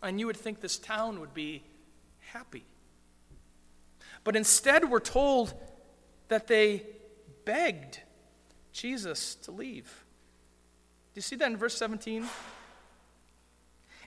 And 0.01 0.19
you 0.19 0.27
would 0.27 0.37
think 0.37 0.59
this 0.59 0.77
town 0.77 1.19
would 1.19 1.33
be 1.33 1.63
happy. 2.19 2.65
But 4.23 4.35
instead, 4.35 4.89
we're 4.89 4.99
told 4.99 5.53
that 6.27 6.47
they 6.47 6.83
begged 7.45 7.99
Jesus 8.71 9.35
to 9.35 9.51
leave. 9.51 10.05
Do 11.13 11.19
you 11.19 11.21
see 11.21 11.35
that 11.37 11.51
in 11.51 11.57
verse 11.57 11.77
17? 11.77 12.25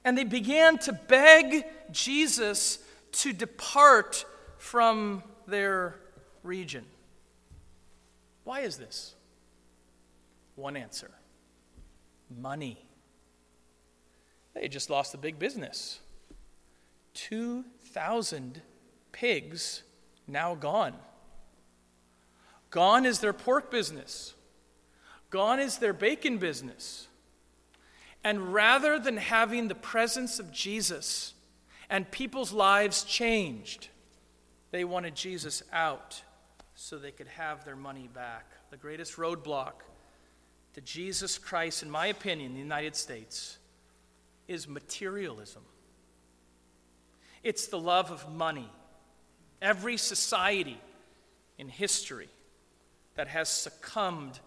And 0.05 0.17
they 0.17 0.25
began 0.25 0.79
to 0.79 0.93
beg 0.93 1.65
Jesus 1.91 2.79
to 3.13 3.33
depart 3.33 4.25
from 4.59 5.23
their 5.47 5.97
region. 6.43 6.85
Why 8.45 8.61
is 8.61 8.77
this? 8.77 9.15
One 10.55 10.77
answer 10.77 11.11
money. 12.31 12.85
They 14.55 14.69
just 14.69 14.91
lost 14.91 15.15
a 15.15 15.19
big 15.19 15.39
business. 15.39 16.01
2,000 17.15 18.63
pigs 19.13 19.83
now 20.27 20.55
gone. 20.55 20.95
Gone 22.71 23.07
is 23.07 23.21
their 23.21 23.33
pork 23.33 23.71
business. 23.71 24.35
Gone 25.31 25.61
is 25.61 25.79
their 25.79 25.93
bacon 25.93 26.39
business. 26.39 27.09
And 28.25 28.53
rather 28.53 28.99
than 28.99 29.17
having 29.17 29.69
the 29.69 29.75
presence 29.75 30.39
of 30.39 30.51
Jesus 30.51 31.35
and 31.89 32.11
people's 32.11 32.53
lives 32.53 33.05
changed, 33.05 33.89
they 34.73 34.85
wanted 34.85 35.15
Jesus 35.15 35.63
out 35.73 36.23
so 36.75 36.99
they 36.99 37.13
could 37.13 37.29
have 37.29 37.65
their 37.65 37.77
money 37.77 38.09
back. 38.13 38.51
The 38.71 38.77
greatest 38.77 39.17
roadblock 39.17 39.73
to 40.77 40.83
Jesus 40.83 41.39
Christ, 41.39 41.83
in 41.83 41.91
my 41.91 42.09
opinion, 42.09 42.51
in 42.51 42.55
the 42.55 42.61
United 42.61 42.95
States, 42.95 43.57
is 44.47 44.69
materialism. 44.69 45.63
It's 47.43 47.69
the 47.69 47.79
love 47.79 48.11
of 48.11 48.31
money. 48.31 48.69
Every 49.63 49.97
society 49.97 50.79
in 51.57 51.71
history 51.71 52.29
that 53.15 53.27
has 53.29 53.49
succumbed 53.49 54.39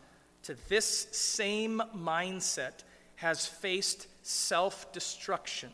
to 0.43 0.55
this 0.69 1.07
same 1.09 1.81
mindset 1.97 2.83
has 3.15 3.47
faced 3.47 4.05
self 4.21 4.93
destruction. 4.93 5.71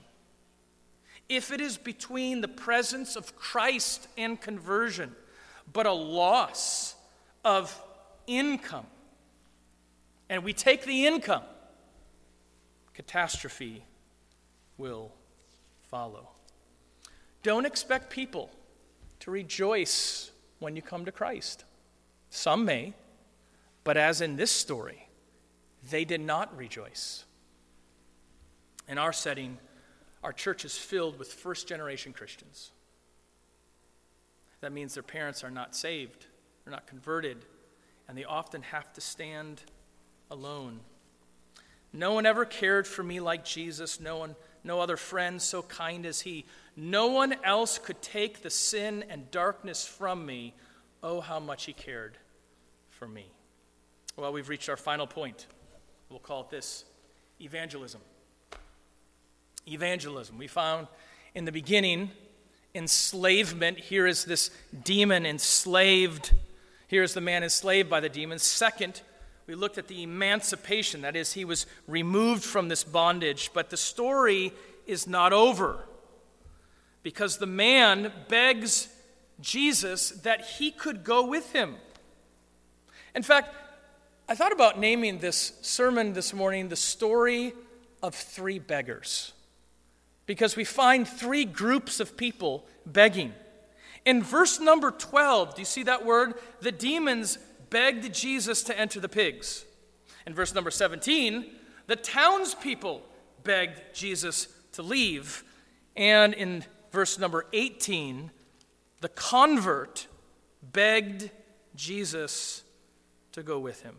If 1.27 1.51
it 1.51 1.59
is 1.59 1.75
between 1.75 2.39
the 2.39 2.47
presence 2.47 3.17
of 3.17 3.35
Christ 3.35 4.07
and 4.17 4.39
conversion, 4.39 5.13
but 5.73 5.85
a 5.85 5.91
loss 5.91 6.95
of 7.43 7.77
income, 8.25 8.85
and 10.29 10.43
we 10.43 10.53
take 10.53 10.85
the 10.85 11.05
income, 11.05 11.43
catastrophe 12.93 13.83
will 14.77 15.11
follow. 15.89 16.29
Don't 17.43 17.65
expect 17.65 18.09
people 18.09 18.49
to 19.19 19.31
rejoice 19.31 20.31
when 20.59 20.75
you 20.75 20.81
come 20.81 21.05
to 21.05 21.11
Christ. 21.11 21.63
Some 22.29 22.65
may, 22.65 22.93
but 23.83 23.97
as 23.97 24.21
in 24.21 24.35
this 24.35 24.51
story, 24.51 25.07
they 25.89 26.05
did 26.05 26.21
not 26.21 26.55
rejoice. 26.57 27.25
In 28.87 28.97
our 28.97 29.13
setting, 29.13 29.57
our 30.23 30.33
church 30.33 30.65
is 30.65 30.77
filled 30.77 31.19
with 31.19 31.31
first 31.31 31.67
generation 31.67 32.13
Christians. 32.13 32.71
That 34.61 34.71
means 34.71 34.95
their 34.95 35.03
parents 35.03 35.43
are 35.43 35.51
not 35.51 35.75
saved, 35.75 36.25
they're 36.63 36.71
not 36.73 36.87
converted, 36.87 37.45
and 38.07 38.17
they 38.17 38.23
often 38.23 38.63
have 38.63 38.91
to 38.93 39.01
stand 39.01 39.61
alone. 40.29 40.79
No 41.93 42.13
one 42.13 42.25
ever 42.25 42.45
cared 42.45 42.85
for 42.85 43.03
me 43.03 43.19
like 43.19 43.45
Jesus. 43.45 43.99
No 43.99 44.17
one, 44.17 44.35
no 44.63 44.81
other 44.81 44.97
friend 44.97 45.41
so 45.41 45.61
kind 45.61 46.05
as 46.05 46.21
he. 46.21 46.45
No 46.75 47.07
one 47.07 47.35
else 47.43 47.77
could 47.77 48.01
take 48.01 48.41
the 48.41 48.49
sin 48.49 49.05
and 49.09 49.31
darkness 49.31 49.85
from 49.85 50.25
me. 50.25 50.53
Oh, 51.01 51.21
how 51.21 51.39
much 51.39 51.65
he 51.65 51.73
cared 51.73 52.17
for 52.89 53.07
me. 53.07 53.27
Well, 54.17 54.33
we've 54.33 54.49
reached 54.49 54.69
our 54.69 54.77
final 54.77 55.07
point. 55.07 55.47
We'll 56.09 56.19
call 56.19 56.41
it 56.41 56.49
this 56.49 56.85
evangelism. 57.39 58.01
Evangelism. 59.67 60.37
We 60.37 60.47
found 60.47 60.87
in 61.33 61.45
the 61.45 61.51
beginning 61.51 62.11
enslavement. 62.73 63.79
Here 63.79 64.05
is 64.05 64.25
this 64.25 64.51
demon 64.83 65.25
enslaved. 65.25 66.33
Here 66.87 67.03
is 67.03 67.13
the 67.13 67.21
man 67.21 67.43
enslaved 67.43 67.89
by 67.89 67.99
the 67.99 68.09
demon. 68.09 68.39
Second, 68.39 69.01
we 69.47 69.55
looked 69.55 69.77
at 69.77 69.87
the 69.87 70.03
emancipation. 70.03 71.01
That 71.01 71.15
is, 71.15 71.33
he 71.33 71.45
was 71.45 71.65
removed 71.87 72.43
from 72.43 72.67
this 72.67 72.83
bondage. 72.83 73.51
But 73.53 73.69
the 73.69 73.77
story 73.77 74.53
is 74.87 75.07
not 75.07 75.33
over 75.33 75.85
because 77.03 77.37
the 77.37 77.45
man 77.45 78.11
begs 78.27 78.87
Jesus 79.39 80.09
that 80.09 80.41
he 80.41 80.71
could 80.71 81.03
go 81.03 81.25
with 81.25 81.51
him. 81.53 81.75
In 83.13 83.23
fact, 83.23 83.53
I 84.27 84.33
thought 84.33 84.51
about 84.51 84.79
naming 84.79 85.19
this 85.19 85.53
sermon 85.61 86.13
this 86.13 86.33
morning 86.33 86.69
the 86.69 86.75
story 86.75 87.53
of 88.01 88.15
three 88.15 88.59
beggars 88.59 89.33
because 90.25 90.55
we 90.55 90.63
find 90.63 91.07
three 91.07 91.45
groups 91.45 91.99
of 91.99 92.17
people 92.17 92.65
begging. 92.85 93.33
In 94.05 94.23
verse 94.23 94.59
number 94.59 94.91
12, 94.91 95.55
do 95.55 95.61
you 95.61 95.65
see 95.65 95.83
that 95.83 96.05
word? 96.05 96.33
The 96.61 96.71
demons 96.71 97.37
begged 97.69 98.13
Jesus 98.13 98.63
to 98.63 98.79
enter 98.79 98.99
the 98.99 99.09
pigs. 99.09 99.65
In 100.25 100.33
verse 100.33 100.53
number 100.53 100.71
17, 100.71 101.45
the 101.87 101.95
townspeople 101.95 103.01
begged 103.43 103.81
Jesus 103.93 104.47
to 104.73 104.81
leave. 104.81 105.43
And 105.95 106.33
in 106.33 106.63
verse 106.91 107.19
number 107.19 107.45
18, 107.53 108.31
the 109.01 109.09
convert 109.09 110.07
begged 110.73 111.29
Jesus 111.75 112.63
to 113.33 113.43
go 113.43 113.59
with 113.59 113.83
him. 113.83 113.97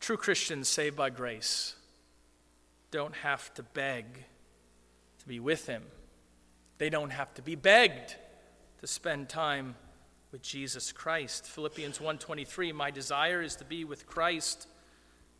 True 0.00 0.16
Christians 0.16 0.68
saved 0.68 0.96
by 0.96 1.10
grace 1.10 1.76
don't 2.90 3.14
have 3.16 3.52
to 3.54 3.62
beg 3.62 4.04
to 5.18 5.28
be 5.28 5.40
with 5.40 5.66
him. 5.66 5.82
They 6.78 6.90
don't 6.90 7.10
have 7.10 7.32
to 7.34 7.42
be 7.42 7.54
begged 7.54 8.16
to 8.80 8.86
spend 8.86 9.28
time 9.28 9.76
with 10.32 10.42
Jesus 10.42 10.90
Christ. 10.92 11.46
Philippians 11.46 12.00
1:23 12.00 12.72
My 12.72 12.90
desire 12.90 13.42
is 13.42 13.54
to 13.56 13.64
be 13.64 13.84
with 13.84 14.06
Christ, 14.06 14.66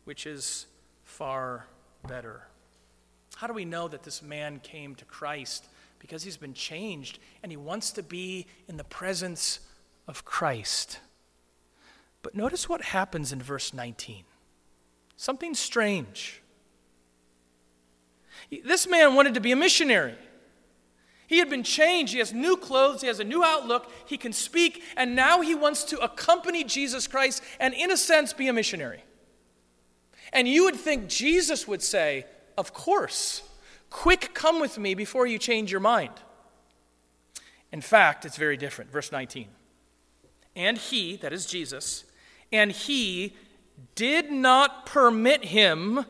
which 0.05 0.27
is 0.27 0.67
far 1.03 1.65
better. 2.07 2.47
How 3.35 3.47
do 3.47 3.53
we 3.53 3.65
know 3.65 3.87
that 3.87 4.03
this 4.03 4.21
man 4.21 4.59
came 4.59 4.93
to 4.95 5.05
Christ? 5.05 5.65
Because 5.97 6.23
he's 6.23 6.37
been 6.37 6.53
changed 6.53 7.17
and 7.41 7.51
he 7.51 7.57
wants 7.57 7.91
to 7.93 8.03
be 8.03 8.45
in 8.67 8.77
the 8.77 8.83
presence 8.83 9.59
of 10.07 10.23
Christ. 10.25 10.99
But 12.21 12.35
notice 12.35 12.69
what 12.69 12.83
happens 12.83 13.33
in 13.33 13.41
verse 13.41 13.73
19. 13.73 14.25
Something 15.17 15.55
strange. 15.55 16.41
This 18.63 18.87
man 18.87 19.15
wanted 19.15 19.33
to 19.33 19.39
be 19.39 19.51
a 19.51 19.55
missionary. 19.55 20.15
He 21.33 21.39
had 21.39 21.49
been 21.49 21.63
changed. 21.63 22.13
He 22.13 22.19
has 22.19 22.31
new 22.31 22.55
clothes. 22.55 23.01
He 23.01 23.07
has 23.07 23.19
a 23.19 23.23
new 23.23 23.43
outlook. 23.43 23.91
He 24.05 24.19
can 24.19 24.33
speak. 24.33 24.83
And 24.95 25.15
now 25.15 25.41
he 25.41 25.55
wants 25.55 25.83
to 25.85 25.97
accompany 25.97 26.63
Jesus 26.63 27.07
Christ 27.07 27.41
and, 27.59 27.73
in 27.73 27.89
a 27.89 27.97
sense, 27.97 28.33
be 28.33 28.49
a 28.49 28.53
missionary. 28.53 29.03
And 30.31 30.47
you 30.47 30.65
would 30.65 30.75
think 30.75 31.07
Jesus 31.07 31.67
would 31.67 31.81
say, 31.81 32.27
Of 32.55 32.71
course, 32.71 33.41
quick, 33.89 34.35
come 34.35 34.61
with 34.61 34.77
me 34.77 34.93
before 34.93 35.25
you 35.25 35.39
change 35.39 35.71
your 35.71 35.81
mind. 35.81 36.13
In 37.71 37.81
fact, 37.81 38.25
it's 38.25 38.37
very 38.37 38.55
different. 38.55 38.91
Verse 38.91 39.11
19. 39.11 39.47
And 40.55 40.77
he, 40.77 41.15
that 41.15 41.33
is 41.33 41.47
Jesus, 41.47 42.03
and 42.51 42.71
he 42.71 43.35
did 43.95 44.31
not 44.31 44.85
permit 44.85 45.45
him, 45.45 46.05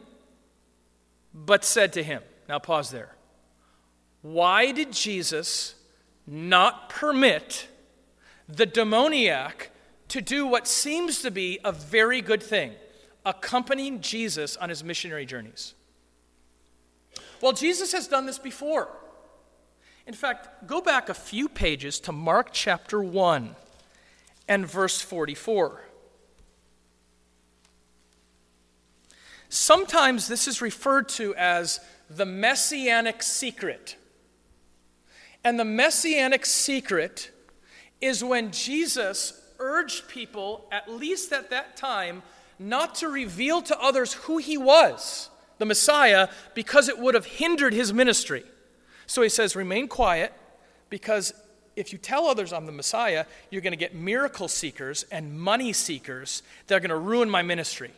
but 1.33 1.63
said 1.63 1.93
to 1.93 2.03
him. 2.03 2.21
Now 2.49 2.59
pause 2.59 2.91
there. 2.91 3.15
Why 4.23 4.71
did 4.71 4.93
Jesus 4.93 5.75
not 6.25 6.89
permit 6.89 7.67
the 8.47 8.65
demoniac 8.65 9.69
to 10.07 10.21
do 10.21 10.47
what 10.47 10.65
seems 10.65 11.21
to 11.21 11.29
be 11.29 11.59
a 11.63 11.73
very 11.73 12.21
good 12.21 12.41
thing, 12.41 12.71
accompanying 13.25 13.99
Jesus 13.99 14.55
on 14.57 14.69
his 14.69 14.83
missionary 14.83 15.25
journeys? 15.25 15.73
Well, 17.41 17.51
Jesus 17.51 17.91
has 17.91 18.07
done 18.07 18.25
this 18.25 18.39
before. 18.39 18.87
In 20.07 20.13
fact, 20.13 20.67
go 20.67 20.79
back 20.79 21.09
a 21.09 21.13
few 21.13 21.49
pages 21.49 21.99
to 22.01 22.13
Mark 22.13 22.49
chapter 22.53 23.03
1 23.03 23.55
and 24.47 24.65
verse 24.65 25.01
44. 25.01 25.81
Sometimes 29.49 30.29
this 30.29 30.47
is 30.47 30.61
referred 30.61 31.09
to 31.09 31.35
as 31.35 31.81
the 32.09 32.25
messianic 32.25 33.21
secret. 33.21 33.97
And 35.43 35.59
the 35.59 35.65
messianic 35.65 36.45
secret 36.45 37.31
is 38.01 38.23
when 38.23 38.51
Jesus 38.51 39.41
urged 39.59 40.07
people, 40.07 40.65
at 40.71 40.89
least 40.91 41.31
at 41.31 41.49
that 41.49 41.77
time, 41.77 42.23
not 42.59 42.95
to 42.95 43.07
reveal 43.07 43.61
to 43.61 43.79
others 43.79 44.13
who 44.13 44.37
he 44.37 44.57
was, 44.57 45.29
the 45.57 45.65
Messiah, 45.65 46.27
because 46.53 46.89
it 46.89 46.97
would 46.97 47.15
have 47.15 47.25
hindered 47.25 47.73
his 47.73 47.93
ministry. 47.93 48.43
So 49.05 49.21
he 49.21 49.29
says, 49.29 49.55
remain 49.55 49.87
quiet, 49.87 50.33
because 50.89 51.33
if 51.75 51.91
you 51.91 51.97
tell 51.97 52.27
others 52.27 52.53
I'm 52.53 52.65
the 52.65 52.71
Messiah, 52.71 53.25
you're 53.49 53.61
going 53.61 53.73
to 53.73 53.77
get 53.77 53.95
miracle 53.95 54.47
seekers 54.47 55.03
and 55.11 55.39
money 55.39 55.73
seekers 55.73 56.43
that 56.67 56.75
are 56.75 56.79
going 56.79 56.89
to 56.89 56.97
ruin 56.97 57.29
my 57.29 57.41
ministry. 57.41 57.91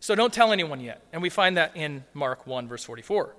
So 0.00 0.14
don't 0.14 0.32
tell 0.32 0.52
anyone 0.52 0.80
yet. 0.80 1.02
And 1.12 1.20
we 1.20 1.28
find 1.28 1.56
that 1.56 1.76
in 1.76 2.04
Mark 2.14 2.46
1, 2.46 2.68
verse 2.68 2.84
44. 2.84 3.34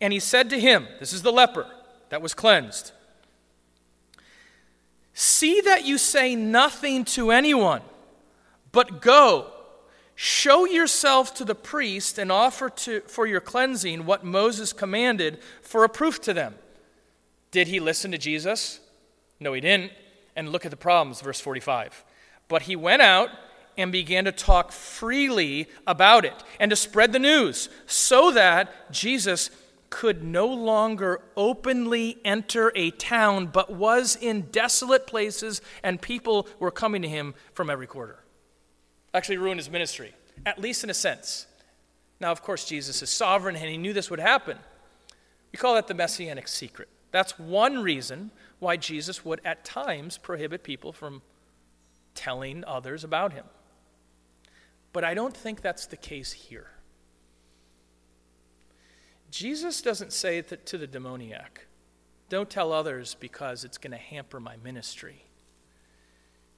And 0.00 0.12
he 0.12 0.20
said 0.20 0.50
to 0.50 0.58
him, 0.58 0.86
This 0.98 1.12
is 1.12 1.22
the 1.22 1.32
leper 1.32 1.66
that 2.08 2.22
was 2.22 2.34
cleansed. 2.34 2.92
See 5.12 5.60
that 5.62 5.84
you 5.84 5.98
say 5.98 6.34
nothing 6.36 7.04
to 7.06 7.30
anyone, 7.30 7.82
but 8.72 9.00
go, 9.00 9.50
show 10.14 10.66
yourself 10.66 11.34
to 11.34 11.44
the 11.44 11.54
priest, 11.54 12.18
and 12.18 12.30
offer 12.30 12.68
to, 12.68 13.00
for 13.02 13.26
your 13.26 13.40
cleansing 13.40 14.04
what 14.04 14.24
Moses 14.24 14.72
commanded 14.72 15.38
for 15.62 15.84
a 15.84 15.88
proof 15.88 16.20
to 16.22 16.34
them. 16.34 16.54
Did 17.50 17.68
he 17.68 17.80
listen 17.80 18.12
to 18.12 18.18
Jesus? 18.18 18.80
No, 19.40 19.52
he 19.52 19.60
didn't. 19.60 19.92
And 20.34 20.50
look 20.50 20.66
at 20.66 20.70
the 20.70 20.76
problems, 20.76 21.22
verse 21.22 21.40
45. 21.40 22.04
But 22.48 22.62
he 22.62 22.76
went 22.76 23.00
out 23.00 23.30
and 23.78 23.92
began 23.92 24.24
to 24.24 24.32
talk 24.32 24.72
freely 24.72 25.68
about 25.86 26.24
it 26.24 26.34
and 26.60 26.70
to 26.70 26.76
spread 26.76 27.12
the 27.12 27.18
news 27.18 27.68
so 27.86 28.30
that 28.32 28.92
Jesus 28.92 29.50
could 29.90 30.22
no 30.22 30.46
longer 30.46 31.20
openly 31.36 32.18
enter 32.24 32.72
a 32.74 32.90
town, 32.90 33.46
but 33.46 33.72
was 33.72 34.16
in 34.20 34.42
desolate 34.52 35.06
places, 35.06 35.60
and 35.82 36.00
people 36.00 36.48
were 36.58 36.70
coming 36.70 37.02
to 37.02 37.08
him 37.08 37.34
from 37.52 37.70
every 37.70 37.86
quarter. 37.86 38.20
Actually, 39.14 39.38
ruined 39.38 39.60
his 39.60 39.70
ministry, 39.70 40.14
at 40.44 40.60
least 40.60 40.84
in 40.84 40.90
a 40.90 40.94
sense. 40.94 41.46
Now, 42.20 42.32
of 42.32 42.42
course, 42.42 42.64
Jesus 42.64 43.02
is 43.02 43.10
sovereign, 43.10 43.56
and 43.56 43.68
he 43.68 43.76
knew 43.76 43.92
this 43.92 44.10
would 44.10 44.20
happen. 44.20 44.58
We 45.52 45.58
call 45.58 45.74
that 45.74 45.86
the 45.86 45.94
messianic 45.94 46.48
secret. 46.48 46.88
That's 47.12 47.38
one 47.38 47.82
reason 47.82 48.30
why 48.58 48.76
Jesus 48.76 49.24
would 49.24 49.40
at 49.44 49.64
times 49.64 50.18
prohibit 50.18 50.62
people 50.62 50.92
from 50.92 51.22
telling 52.14 52.64
others 52.64 53.04
about 53.04 53.32
him. 53.32 53.44
But 54.92 55.04
I 55.04 55.14
don't 55.14 55.36
think 55.36 55.60
that's 55.60 55.86
the 55.86 55.96
case 55.96 56.32
here. 56.32 56.70
Jesus 59.30 59.82
doesn't 59.82 60.12
say 60.12 60.40
to 60.40 60.78
the 60.78 60.86
demoniac, 60.86 61.66
Don't 62.28 62.48
tell 62.48 62.72
others 62.72 63.16
because 63.18 63.64
it's 63.64 63.78
going 63.78 63.90
to 63.92 63.96
hamper 63.96 64.40
my 64.40 64.56
ministry. 64.62 65.24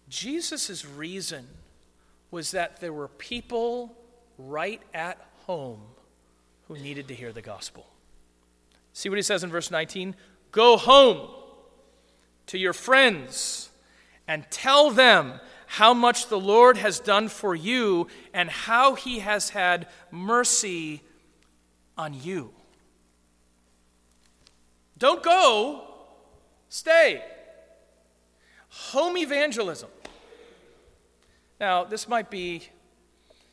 Jesus' 0.09 0.85
reason 0.85 1.47
was 2.31 2.51
that 2.53 2.81
there 2.81 2.93
were 2.93 3.09
people 3.09 3.97
right 4.39 4.83
at 4.95 5.19
home 5.47 5.81
who 6.69 6.77
needed 6.77 7.09
to 7.09 7.15
hear 7.15 7.33
the 7.33 7.43
gospel. 7.43 7.87
See 8.93 9.09
what 9.09 9.17
he 9.17 9.23
says 9.23 9.45
in 9.45 9.51
verse 9.51 9.71
19? 9.71 10.15
Go 10.53 10.77
home 10.77 11.29
to 12.47 12.59
your 12.59 12.73
friends 12.73 13.71
and 14.27 14.45
tell 14.51 14.91
them 14.91 15.41
how 15.67 15.93
much 15.93 16.29
the 16.29 16.39
Lord 16.39 16.77
has 16.79 16.99
done 17.01 17.29
for 17.29 17.55
you 17.55 18.09
and 18.33 18.49
how 18.49 18.95
he 18.95 19.19
has 19.21 19.51
had 19.51 19.87
mercy 20.11 21.03
on 21.97 22.15
you. 22.15 22.53
Don't 24.99 25.23
go, 25.23 25.85
stay. 26.69 27.25
Home 28.69 29.17
evangelism. 29.17 29.89
Now, 31.61 31.85
this 31.85 32.09
might 32.09 32.31
be 32.31 32.69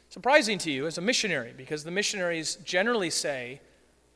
surprising 0.09 0.57
to 0.59 0.71
you 0.71 0.87
as 0.87 0.97
a 0.97 1.01
missionary 1.01 1.53
because 1.55 1.83
the 1.83 1.91
missionaries 1.91 2.55
generally 2.63 3.09
say, 3.09 3.61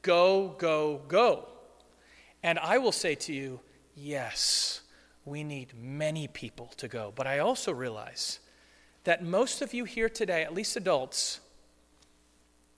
Go, 0.01 0.55
go, 0.57 1.01
go. 1.07 1.47
And 2.41 2.57
I 2.59 2.77
will 2.77 2.93
say 2.93 3.15
to 3.15 3.34
you, 3.34 3.59
yes, 3.95 4.82
we 5.25 5.43
need 5.43 5.73
many 5.77 6.27
people 6.27 6.71
to 6.77 6.88
go. 6.88 7.11
But 7.13 7.27
I 7.27 7.39
also 7.39 7.73
realize 7.73 8.39
that 9.03 9.23
most 9.23 9.61
of 9.61 9.73
you 9.73 9.84
here 9.84 10.09
today, 10.09 10.43
at 10.43 10.53
least 10.53 10.77
adults, 10.77 11.41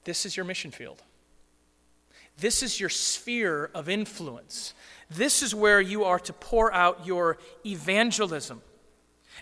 this 0.04 0.26
is 0.26 0.36
your 0.36 0.45
mission 0.45 0.72
field. 0.72 1.04
This 2.38 2.64
is 2.64 2.80
your 2.80 2.90
sphere 2.90 3.70
of 3.74 3.88
influence. 3.90 4.74
This 5.10 5.44
is 5.44 5.54
where 5.54 5.82
you 5.82 6.06
are 6.06 6.20
to 6.20 6.34
pour 6.34 6.74
out 6.74 7.06
your 7.06 7.38
evangelism. 7.66 8.62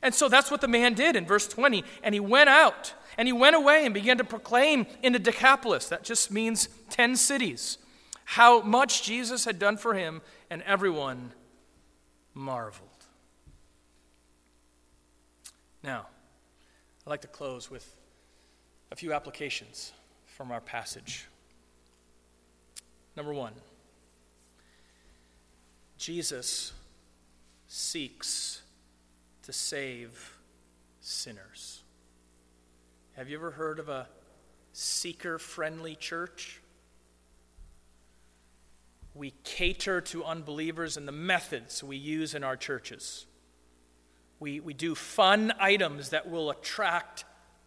And 0.02 0.14
so 0.14 0.30
that's 0.30 0.50
what 0.50 0.62
the 0.62 0.68
man 0.68 0.94
did 0.94 1.16
in 1.16 1.26
verse 1.26 1.48
20. 1.48 1.84
And 2.04 2.14
he 2.14 2.20
went 2.20 2.50
out 2.50 2.94
and 3.18 3.28
he 3.28 3.34
went 3.34 3.56
away 3.56 3.86
and 3.86 3.94
began 3.94 4.18
to 4.18 4.24
proclaim 4.24 4.86
in 5.04 5.14
the 5.14 5.20
Decapolis, 5.20 5.90
that 5.90 6.04
just 6.04 6.32
means 6.32 6.70
10 6.90 7.16
cities, 7.16 7.78
how 8.24 8.62
much 8.62 9.04
Jesus 9.04 9.46
had 9.46 9.60
done 9.60 9.78
for 9.78 9.94
him, 9.94 10.22
and 10.50 10.62
everyone 10.64 11.34
marveled. 12.34 12.88
Now, 15.84 16.08
I'd 17.06 17.10
like 17.10 17.22
to 17.22 17.28
close 17.28 17.70
with 17.70 17.98
a 18.92 18.96
few 18.96 19.14
applications 19.14 19.92
from 20.26 20.52
our 20.52 20.62
passage. 20.62 21.28
Number 23.20 23.34
one, 23.34 23.52
Jesus 25.98 26.72
seeks 27.68 28.62
to 29.44 29.52
save 29.52 30.38
sinners. 31.02 31.82
Have 33.18 33.28
you 33.28 33.36
ever 33.36 33.52
heard 33.52 33.78
of 33.78 33.90
a 33.90 34.08
seeker 34.72 35.38
friendly 35.38 35.96
church? 35.96 36.62
We 39.14 39.34
cater 39.44 40.00
to 40.00 40.24
unbelievers 40.24 40.96
in 40.96 41.06
the 41.06 41.12
methods 41.12 41.84
we 41.84 41.98
use 41.98 42.34
in 42.34 42.46
our 42.46 42.56
churches. 42.56 43.26
We, 44.40 44.62
we 44.62 44.74
do 44.74 44.96
fun 44.96 45.52
items 45.60 46.12
that 46.12 46.30
will 46.30 46.52
attract 46.52 47.26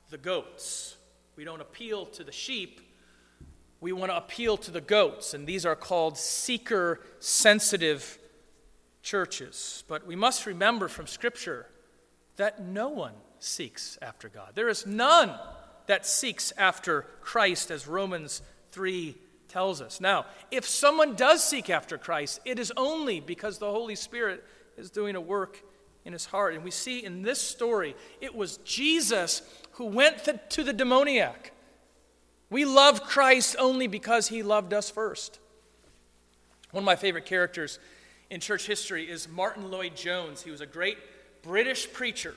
the 0.08 0.16
goats. 0.16 0.96
We 1.36 1.44
don't 1.44 1.60
appeal 1.60 2.06
to 2.06 2.24
the 2.24 2.32
sheep, 2.32 2.80
we 3.82 3.92
want 3.92 4.12
to 4.12 4.16
appeal 4.16 4.56
to 4.56 4.70
the 4.70 4.80
goats, 4.80 5.34
and 5.34 5.44
these 5.44 5.66
are 5.66 5.74
called 5.74 6.16
seeker 6.16 7.00
sensitive 7.18 8.16
churches. 9.02 9.82
But 9.88 10.06
we 10.06 10.14
must 10.14 10.46
remember 10.46 10.86
from 10.86 11.08
Scripture 11.08 11.66
that 12.36 12.62
no 12.62 12.88
one 12.88 13.14
seeks 13.40 13.98
after 14.00 14.28
God. 14.28 14.52
There 14.54 14.68
is 14.68 14.86
none 14.86 15.34
that 15.86 16.06
seeks 16.06 16.52
after 16.56 17.06
Christ, 17.22 17.72
as 17.72 17.88
Romans 17.88 18.40
3 18.70 19.16
tells 19.48 19.82
us. 19.82 20.00
Now, 20.00 20.26
if 20.52 20.64
someone 20.64 21.16
does 21.16 21.42
seek 21.42 21.68
after 21.68 21.98
Christ, 21.98 22.38
it 22.44 22.60
is 22.60 22.72
only 22.76 23.18
because 23.18 23.58
the 23.58 23.70
Holy 23.70 23.96
Spirit 23.96 24.44
is 24.76 24.92
doing 24.92 25.16
a 25.16 25.20
work 25.20 25.60
in 26.04 26.12
his 26.12 26.26
heart. 26.26 26.54
And 26.54 26.62
we 26.62 26.70
see 26.70 27.04
in 27.04 27.22
this 27.22 27.40
story, 27.40 27.96
it 28.20 28.32
was 28.32 28.58
Jesus 28.58 29.42
who 29.72 29.86
went 29.86 30.28
to 30.50 30.62
the 30.62 30.72
demoniac 30.72 31.51
we 32.52 32.66
love 32.66 33.02
Christ 33.02 33.56
only 33.58 33.86
because 33.86 34.28
he 34.28 34.42
loved 34.42 34.72
us 34.74 34.90
first. 34.90 35.40
One 36.70 36.82
of 36.82 36.86
my 36.86 36.96
favorite 36.96 37.24
characters 37.24 37.78
in 38.30 38.40
church 38.40 38.66
history 38.66 39.10
is 39.10 39.26
Martyn 39.26 39.70
Lloyd-Jones. 39.70 40.42
He 40.42 40.50
was 40.50 40.60
a 40.60 40.66
great 40.66 40.98
British 41.42 41.90
preacher, 41.92 42.34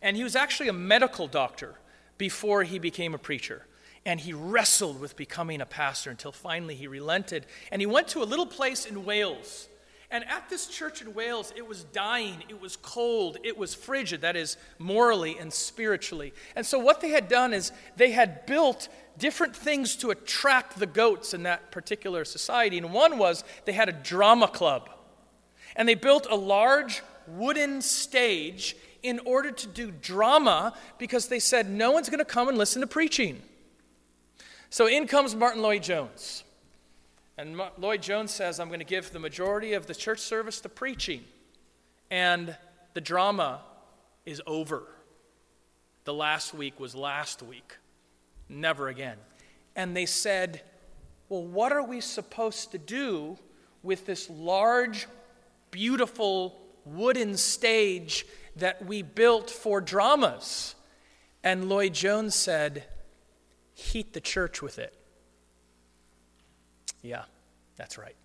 and 0.00 0.16
he 0.16 0.24
was 0.24 0.36
actually 0.36 0.68
a 0.68 0.72
medical 0.72 1.26
doctor 1.26 1.74
before 2.16 2.62
he 2.62 2.78
became 2.78 3.12
a 3.12 3.18
preacher. 3.18 3.66
And 4.04 4.20
he 4.20 4.32
wrestled 4.32 5.00
with 5.00 5.16
becoming 5.16 5.60
a 5.60 5.66
pastor 5.66 6.10
until 6.10 6.30
finally 6.30 6.76
he 6.76 6.86
relented. 6.86 7.44
And 7.72 7.82
he 7.82 7.86
went 7.86 8.06
to 8.08 8.22
a 8.22 8.24
little 8.24 8.46
place 8.46 8.86
in 8.86 9.04
Wales. 9.04 9.68
And 10.10 10.24
at 10.28 10.48
this 10.48 10.68
church 10.68 11.02
in 11.02 11.14
Wales, 11.14 11.52
it 11.56 11.66
was 11.66 11.82
dying, 11.84 12.44
it 12.48 12.60
was 12.60 12.76
cold, 12.76 13.38
it 13.42 13.58
was 13.58 13.74
frigid, 13.74 14.20
that 14.20 14.36
is, 14.36 14.56
morally 14.78 15.36
and 15.38 15.52
spiritually. 15.52 16.32
And 16.54 16.64
so, 16.64 16.78
what 16.78 17.00
they 17.00 17.10
had 17.10 17.28
done 17.28 17.52
is 17.52 17.72
they 17.96 18.12
had 18.12 18.46
built 18.46 18.88
different 19.18 19.56
things 19.56 19.96
to 19.96 20.10
attract 20.10 20.78
the 20.78 20.86
goats 20.86 21.34
in 21.34 21.42
that 21.44 21.70
particular 21.72 22.24
society. 22.24 22.78
And 22.78 22.92
one 22.92 23.18
was 23.18 23.42
they 23.64 23.72
had 23.72 23.88
a 23.88 23.92
drama 23.92 24.48
club. 24.48 24.90
And 25.74 25.88
they 25.88 25.94
built 25.94 26.26
a 26.30 26.36
large 26.36 27.02
wooden 27.26 27.82
stage 27.82 28.76
in 29.02 29.20
order 29.24 29.50
to 29.50 29.66
do 29.66 29.90
drama 29.90 30.72
because 30.98 31.28
they 31.28 31.38
said 31.38 31.68
no 31.68 31.90
one's 31.90 32.08
going 32.08 32.18
to 32.18 32.24
come 32.24 32.48
and 32.48 32.56
listen 32.56 32.80
to 32.80 32.86
preaching. 32.86 33.42
So 34.70 34.86
in 34.86 35.06
comes 35.06 35.34
Martyn 35.34 35.62
Lloyd-Jones. 35.62 36.44
And 37.38 37.60
Lloyd 37.76 38.02
Jones 38.02 38.30
says, 38.30 38.58
I'm 38.58 38.68
going 38.68 38.80
to 38.80 38.86
give 38.86 39.12
the 39.12 39.18
majority 39.18 39.74
of 39.74 39.86
the 39.86 39.94
church 39.94 40.20
service 40.20 40.60
to 40.62 40.68
preaching. 40.68 41.22
And 42.10 42.56
the 42.94 43.00
drama 43.00 43.60
is 44.24 44.40
over. 44.46 44.84
The 46.04 46.14
last 46.14 46.54
week 46.54 46.80
was 46.80 46.94
last 46.94 47.42
week. 47.42 47.76
Never 48.48 48.88
again. 48.88 49.18
And 49.74 49.94
they 49.94 50.06
said, 50.06 50.62
Well, 51.28 51.44
what 51.44 51.72
are 51.72 51.82
we 51.82 52.00
supposed 52.00 52.72
to 52.72 52.78
do 52.78 53.36
with 53.82 54.06
this 54.06 54.30
large, 54.30 55.06
beautiful 55.70 56.58
wooden 56.86 57.36
stage 57.36 58.24
that 58.56 58.86
we 58.86 59.02
built 59.02 59.50
for 59.50 59.82
dramas? 59.82 60.74
And 61.44 61.68
Lloyd 61.68 61.92
Jones 61.92 62.34
said, 62.34 62.84
Heat 63.74 64.14
the 64.14 64.20
church 64.22 64.62
with 64.62 64.78
it. 64.78 64.94
Yeah, 67.02 67.24
that's 67.76 67.98
right. 67.98 68.16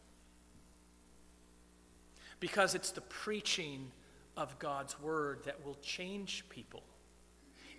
Because 2.39 2.73
it's 2.75 2.91
the 2.91 3.01
preaching 3.01 3.91
of 4.35 4.57
God's 4.59 4.99
word 4.99 5.43
that 5.45 5.63
will 5.65 5.77
change 5.81 6.45
people. 6.49 6.83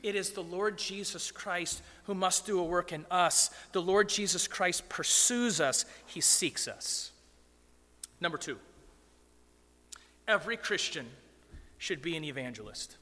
It 0.02 0.16
is 0.16 0.30
the 0.30 0.42
Lord 0.42 0.78
Jesus 0.78 1.30
Christ 1.30 1.82
who 2.04 2.14
must 2.14 2.44
do 2.44 2.58
a 2.58 2.64
work 2.64 2.92
in 2.92 3.06
us. 3.10 3.50
The 3.72 3.82
Lord 3.82 4.08
Jesus 4.08 4.48
Christ 4.48 4.88
pursues 4.88 5.60
us, 5.60 5.84
He 6.06 6.20
seeks 6.20 6.66
us. 6.66 7.12
Number 8.20 8.38
two, 8.38 8.58
every 10.26 10.56
Christian 10.56 11.06
should 11.78 12.02
be 12.02 12.16
an 12.16 12.24
evangelist. 12.24 12.96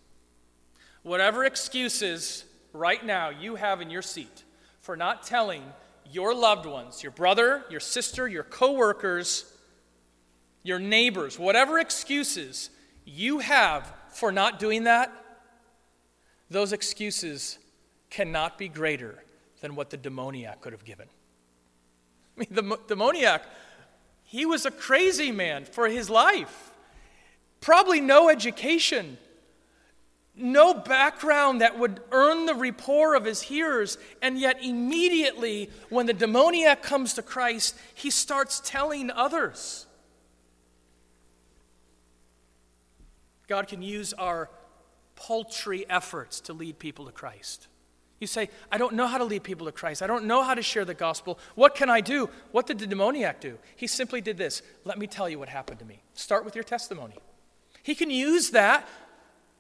Whatever 1.03 1.45
excuses 1.45 2.45
right 2.73 3.05
now 3.05 3.31
you 3.31 3.57
have 3.57 3.81
in 3.81 3.91
your 3.91 4.03
seat 4.03 4.45
for 4.81 4.97
not 4.97 5.23
telling 5.23 5.63
your 6.11 6.35
loved 6.35 6.67
ones, 6.67 7.03
your 7.03 7.13
brother, 7.13 7.65
your 7.71 7.81
sister, 7.81 8.29
your 8.29 8.45
coworkers, 8.45 9.45
your 10.63 10.79
neighbors, 10.79 11.39
whatever 11.39 11.79
excuses 11.79 12.71
you 13.05 13.39
have 13.39 13.93
for 14.11 14.31
not 14.31 14.59
doing 14.59 14.85
that, 14.85 15.13
those 16.51 16.73
excuses 16.73 17.59
cannot 18.11 18.59
be 18.59 18.69
greater 18.69 19.23
than 19.61 19.77
what 19.77 19.91
the 19.91 19.97
demoniac 19.97 20.61
could 20.61 20.73
have 20.73 20.85
given. 20.85 21.07
I 22.37 22.41
mean, 22.41 22.49
the 22.51 22.79
demoniac, 22.89 23.45
he 24.25 24.47
was 24.47 24.67
a 24.67 24.71
crazy 24.71 25.31
man 25.31 25.65
for 25.65 25.89
his 25.89 26.11
life. 26.11 26.73
Probably 27.61 28.01
no 28.01 28.29
education, 28.29 29.19
no 30.35 30.75
background 30.75 31.61
that 31.61 31.79
would 31.79 32.01
earn 32.13 32.47
the 32.47 32.55
rapport 32.55 33.15
of 33.15 33.25
his 33.25 33.43
hearers, 33.43 33.99
and 34.23 34.39
yet 34.39 34.63
immediately 34.63 35.71
when 35.89 36.07
the 36.07 36.13
demoniac 36.13 36.83
comes 36.83 37.15
to 37.15 37.23
Christ, 37.23 37.77
he 37.95 38.11
starts 38.11 38.61
telling 38.65 39.11
others. 39.11 39.87
God 43.49 43.67
can 43.67 43.83
use 43.83 44.13
our 44.13 44.49
paltry 45.17 45.85
efforts 45.91 46.41
to 46.43 46.53
lead 46.53 46.79
people 46.79 47.07
to 47.07 47.13
Christ. 47.13 47.67
You 48.21 48.27
say, 48.27 48.51
I 48.71 48.79
don't 48.79 48.95
know 48.95 49.07
how 49.07 49.19
to 49.19 49.25
lead 49.25 49.43
people 49.43 49.67
to 49.67 49.73
Christ. 49.73 50.03
I 50.03 50.07
don't 50.07 50.27
know 50.27 50.43
how 50.43 50.55
to 50.55 50.63
share 50.63 50.85
the 50.85 50.95
gospel. 50.95 51.39
What 51.55 51.75
can 51.75 51.89
I 51.89 52.01
do? 52.03 52.29
What 52.53 52.67
did 52.67 52.79
the 52.79 52.87
demoniac 52.87 53.41
do? 53.41 53.59
He 53.77 53.87
simply 53.87 54.21
did 54.21 54.37
this. 54.37 54.63
Let 54.85 54.99
me 54.99 55.07
tell 55.07 55.29
you 55.29 55.39
what 55.39 55.49
happened 55.49 55.79
to 55.81 55.87
me. 55.87 56.03
Start 56.15 56.45
with 56.45 56.55
your 56.55 56.65
testimony. 56.65 57.15
He 57.83 57.95
can 57.95 58.11
use 58.11 58.51
that 58.51 58.87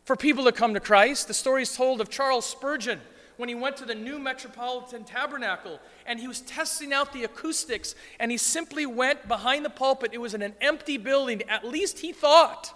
for 0.04 0.16
people 0.16 0.44
to 0.44 0.52
come 0.52 0.74
to 0.74 0.80
Christ. 0.80 1.28
The 1.28 1.34
story 1.34 1.62
is 1.62 1.76
told 1.76 2.00
of 2.00 2.08
Charles 2.08 2.46
Spurgeon 2.46 3.00
when 3.36 3.48
he 3.48 3.54
went 3.54 3.76
to 3.78 3.86
the 3.86 3.94
new 3.94 4.18
Metropolitan 4.18 5.04
Tabernacle 5.04 5.80
and 6.04 6.20
he 6.20 6.28
was 6.28 6.42
testing 6.42 6.92
out 6.92 7.12
the 7.12 7.24
acoustics 7.24 7.94
and 8.18 8.30
he 8.30 8.36
simply 8.36 8.86
went 8.86 9.26
behind 9.28 9.64
the 9.64 9.70
pulpit. 9.70 10.10
It 10.12 10.20
was 10.20 10.34
in 10.34 10.42
an 10.42 10.54
empty 10.60 10.98
building, 10.98 11.42
at 11.48 11.66
least 11.66 12.00
he 12.00 12.12
thought. 12.12 12.74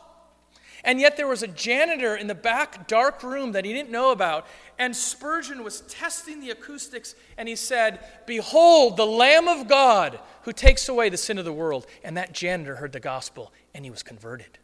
And 0.85 1.01
yet 1.01 1.17
there 1.17 1.27
was 1.27 1.43
a 1.43 1.49
janitor 1.49 2.15
in 2.15 2.27
the 2.27 2.35
back 2.35 2.87
dark 2.87 3.23
room 3.23 3.53
that 3.53 3.65
he 3.65 3.73
didn't 3.73 3.91
know 3.91 4.11
about. 4.11 4.47
And 4.79 4.95
Spurgeon 4.95 5.65
was 5.65 5.81
testing 5.83 6.41
the 6.41 6.51
acoustics 6.51 7.15
and 7.39 7.49
he 7.49 7.57
said, 7.57 8.01
Behold, 8.27 8.97
the 8.99 9.07
Lamb 9.07 9.49
of 9.49 9.67
God 9.67 10.19
who 10.43 10.53
takes 10.53 10.89
away 10.89 11.09
the 11.09 11.17
sin 11.17 11.39
of 11.39 11.47
the 11.47 11.53
world. 11.53 11.87
And 12.03 12.17
that 12.17 12.33
janitor 12.35 12.77
heard 12.77 12.93
the 12.93 13.01
gospel 13.01 13.53
and 13.75 13.85
he 13.85 13.91
was 13.91 14.03
converted. 14.03 14.59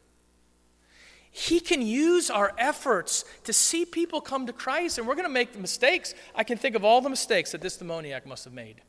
He 1.30 1.60
can 1.60 1.80
use 1.80 2.28
our 2.28 2.52
efforts 2.58 3.24
to 3.44 3.52
see 3.52 3.84
people 3.84 4.20
come 4.20 4.46
to 4.46 4.52
Christ, 4.52 4.98
and 4.98 5.06
we're 5.06 5.14
going 5.14 5.28
to 5.28 5.32
make 5.32 5.56
mistakes. 5.58 6.14
I 6.34 6.42
can 6.42 6.58
think 6.58 6.74
of 6.74 6.84
all 6.84 7.00
the 7.00 7.08
mistakes 7.08 7.52
that 7.52 7.60
this 7.60 7.76
demoniac 7.76 8.26
must 8.26 8.44
have 8.44 8.52
made. 8.52 8.82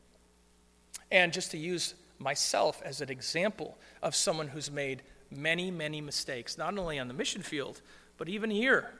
And 1.12 1.32
just 1.32 1.52
to 1.52 1.58
use 1.58 1.94
myself 2.18 2.82
as 2.84 3.02
an 3.02 3.10
example 3.10 3.78
of 4.02 4.16
someone 4.16 4.48
who's 4.48 4.72
made 4.72 5.04
many, 5.30 5.70
many 5.70 6.02
mistakes, 6.02 6.58
not 6.58 6.78
only 6.78 6.98
on 6.98 7.08
the 7.08 7.14
mission 7.14 7.42
field, 7.42 7.82
but 8.18 8.28
even 8.28 8.50
here. 8.50 8.92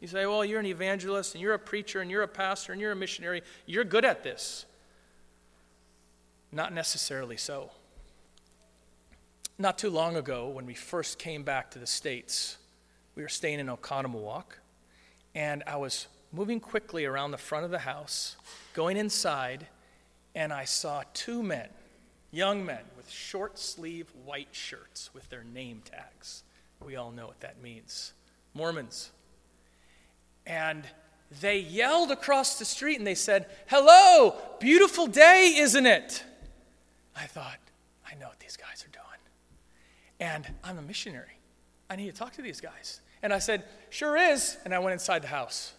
You 0.00 0.08
say, 0.08 0.26
well, 0.26 0.44
you're 0.44 0.60
an 0.60 0.66
evangelist, 0.66 1.34
and 1.34 1.40
you're 1.40 1.54
a 1.54 1.58
preacher, 1.58 2.00
and 2.00 2.10
you're 2.10 2.22
a 2.22 2.28
pastor, 2.28 2.72
and 2.72 2.80
you're 2.80 2.92
a 2.92 2.96
missionary. 2.96 3.42
You're 3.66 3.84
good 3.84 4.04
at 4.04 4.22
this. 4.22 4.66
Not 6.50 6.74
necessarily 6.74 7.36
so. 7.36 7.70
Not 9.58 9.78
too 9.78 9.90
long 9.90 10.16
ago, 10.16 10.48
when 10.48 10.66
we 10.66 10.74
first 10.74 11.18
came 11.18 11.42
back 11.42 11.70
to 11.70 11.78
the 11.78 11.86
States, 11.86 12.58
we 13.14 13.22
were 13.22 13.28
staying 13.28 13.60
in 13.60 13.66
Oconomowoc, 13.66 14.44
and 15.34 15.62
I 15.66 15.76
was 15.76 16.06
moving 16.32 16.60
quickly 16.60 17.04
around 17.04 17.30
the 17.30 17.38
front 17.38 17.64
of 17.64 17.70
the 17.70 17.80
house, 17.80 18.36
going 18.74 18.96
inside, 18.96 19.66
and 20.34 20.52
I 20.52 20.64
saw 20.64 21.02
two 21.12 21.42
men, 21.42 21.68
young 22.30 22.64
men, 22.64 22.80
with 22.96 23.10
short 23.10 23.58
sleeve 23.58 24.08
white 24.24 24.48
shirts 24.52 25.10
with 25.12 25.28
their 25.28 25.44
name 25.44 25.82
tags. 25.84 26.42
We 26.84 26.96
all 26.96 27.10
know 27.10 27.26
what 27.26 27.40
that 27.40 27.62
means 27.62 28.12
Mormons. 28.54 29.10
And 30.46 30.84
they 31.40 31.58
yelled 31.58 32.10
across 32.10 32.58
the 32.58 32.64
street 32.64 32.98
and 32.98 33.06
they 33.06 33.14
said, 33.14 33.46
Hello, 33.66 34.34
beautiful 34.58 35.06
day, 35.06 35.54
isn't 35.58 35.86
it? 35.86 36.24
I 37.16 37.26
thought, 37.26 37.58
I 38.10 38.14
know 38.16 38.28
what 38.28 38.40
these 38.40 38.56
guys 38.56 38.84
are 38.84 38.90
doing. 38.90 39.04
And 40.18 40.46
I'm 40.64 40.78
a 40.78 40.82
missionary. 40.82 41.38
I 41.88 41.96
need 41.96 42.06
to 42.06 42.18
talk 42.18 42.32
to 42.34 42.42
these 42.42 42.60
guys. 42.60 43.01
And 43.22 43.32
I 43.32 43.38
said, 43.38 43.64
Sure 43.90 44.16
is. 44.16 44.56
And 44.64 44.74
I 44.74 44.78
went 44.78 44.94
inside 44.94 45.22
the 45.22 45.28
house. 45.28 45.72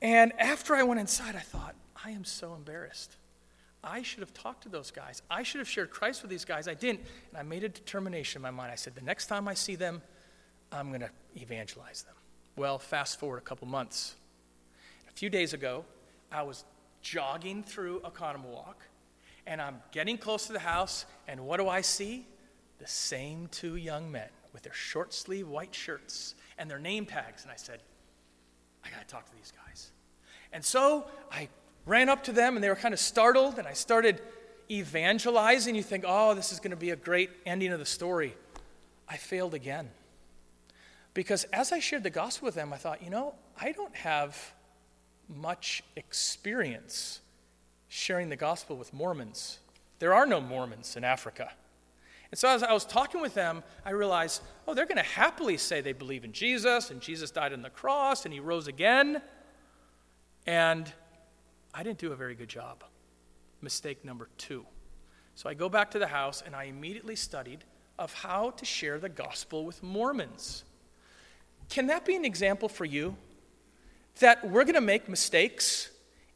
And 0.00 0.32
after 0.38 0.74
I 0.74 0.82
went 0.82 1.00
inside, 1.00 1.34
I 1.34 1.40
thought, 1.40 1.74
I 2.04 2.10
am 2.10 2.24
so 2.24 2.54
embarrassed. 2.54 3.16
I 3.82 4.02
should 4.02 4.20
have 4.20 4.34
talked 4.34 4.62
to 4.64 4.68
those 4.68 4.90
guys. 4.90 5.22
I 5.30 5.42
should 5.42 5.60
have 5.60 5.68
shared 5.68 5.90
Christ 5.90 6.22
with 6.22 6.30
these 6.30 6.44
guys. 6.44 6.68
I 6.68 6.74
didn't. 6.74 7.00
And 7.30 7.38
I 7.38 7.42
made 7.42 7.64
a 7.64 7.68
determination 7.68 8.38
in 8.38 8.42
my 8.42 8.50
mind. 8.50 8.72
I 8.72 8.76
said, 8.76 8.94
the 8.94 9.02
next 9.02 9.26
time 9.26 9.48
I 9.48 9.54
see 9.54 9.76
them, 9.76 10.02
I'm 10.72 10.88
going 10.88 11.00
to 11.00 11.10
evangelize 11.36 12.02
them. 12.02 12.14
Well, 12.56 12.78
fast 12.78 13.18
forward 13.18 13.38
a 13.38 13.42
couple 13.42 13.66
months. 13.68 14.14
A 15.08 15.12
few 15.12 15.30
days 15.30 15.54
ago, 15.54 15.84
I 16.30 16.42
was 16.42 16.64
jogging 17.02 17.62
through 17.62 18.00
Oconomowoc, 18.00 18.74
and 19.46 19.62
I'm 19.62 19.80
getting 19.92 20.18
close 20.18 20.46
to 20.48 20.52
the 20.52 20.58
house, 20.58 21.06
and 21.26 21.40
what 21.40 21.58
do 21.58 21.68
I 21.68 21.80
see? 21.80 22.26
The 22.78 22.86
same 22.86 23.48
two 23.48 23.76
young 23.76 24.10
men 24.10 24.28
with 24.52 24.62
their 24.62 24.72
short 24.72 25.12
sleeve 25.12 25.48
white 25.48 25.74
shirts 25.74 26.34
and 26.58 26.70
their 26.70 26.78
name 26.78 27.06
tags. 27.06 27.42
And 27.42 27.52
I 27.52 27.56
said, 27.56 27.80
I 28.84 28.90
got 28.90 29.00
to 29.00 29.06
talk 29.06 29.26
to 29.26 29.36
these 29.36 29.52
guys. 29.66 29.90
And 30.52 30.64
so 30.64 31.06
I 31.30 31.48
ran 31.86 32.08
up 32.08 32.24
to 32.24 32.32
them 32.32 32.56
and 32.56 32.64
they 32.64 32.68
were 32.68 32.76
kind 32.76 32.94
of 32.94 33.00
startled, 33.00 33.58
and 33.58 33.66
I 33.66 33.72
started 33.72 34.20
evangelizing. 34.70 35.74
You 35.74 35.82
think, 35.82 36.04
oh, 36.06 36.34
this 36.34 36.52
is 36.52 36.60
going 36.60 36.70
to 36.70 36.76
be 36.76 36.90
a 36.90 36.96
great 36.96 37.30
ending 37.46 37.72
of 37.72 37.78
the 37.78 37.86
story. 37.86 38.34
I 39.08 39.16
failed 39.16 39.54
again. 39.54 39.90
Because 41.14 41.44
as 41.44 41.72
I 41.72 41.80
shared 41.80 42.02
the 42.02 42.10
gospel 42.10 42.46
with 42.46 42.54
them, 42.54 42.72
I 42.72 42.76
thought, 42.76 43.02
you 43.02 43.10
know, 43.10 43.34
I 43.60 43.72
don't 43.72 43.94
have 43.96 44.54
much 45.28 45.82
experience 45.96 47.20
sharing 47.88 48.28
the 48.28 48.36
gospel 48.36 48.76
with 48.76 48.92
Mormons. 48.92 49.58
There 49.98 50.14
are 50.14 50.26
no 50.26 50.40
Mormons 50.40 50.96
in 50.96 51.04
Africa. 51.04 51.50
And 52.30 52.38
so 52.38 52.48
as 52.48 52.62
I 52.62 52.72
was 52.72 52.84
talking 52.84 53.20
with 53.20 53.34
them, 53.34 53.62
I 53.84 53.90
realized, 53.90 54.42
oh, 54.66 54.74
they're 54.74 54.86
going 54.86 54.96
to 54.96 55.02
happily 55.02 55.56
say 55.56 55.80
they 55.80 55.92
believe 55.92 56.24
in 56.24 56.32
Jesus 56.32 56.90
and 56.90 57.00
Jesus 57.00 57.30
died 57.30 57.52
on 57.52 57.62
the 57.62 57.70
cross 57.70 58.24
and 58.24 58.34
he 58.34 58.40
rose 58.40 58.68
again. 58.68 59.22
And 60.46 60.92
I 61.72 61.82
didn't 61.82 61.98
do 61.98 62.12
a 62.12 62.16
very 62.16 62.34
good 62.34 62.48
job. 62.48 62.84
Mistake 63.62 64.04
number 64.04 64.28
two. 64.36 64.66
So 65.34 65.48
I 65.48 65.54
go 65.54 65.68
back 65.68 65.90
to 65.92 65.98
the 65.98 66.06
house 66.06 66.42
and 66.44 66.54
I 66.54 66.64
immediately 66.64 67.16
studied 67.16 67.64
of 67.98 68.12
how 68.12 68.50
to 68.50 68.64
share 68.64 68.98
the 68.98 69.08
gospel 69.08 69.64
with 69.64 69.82
Mormons. 69.82 70.64
Can 71.68 71.86
that 71.88 72.04
be 72.04 72.14
an 72.14 72.24
example 72.24 72.68
for 72.68 72.84
you? 72.84 73.16
That 74.20 74.48
we're 74.48 74.64
going 74.64 74.74
to 74.74 74.80
make 74.80 75.08
mistakes. 75.08 75.90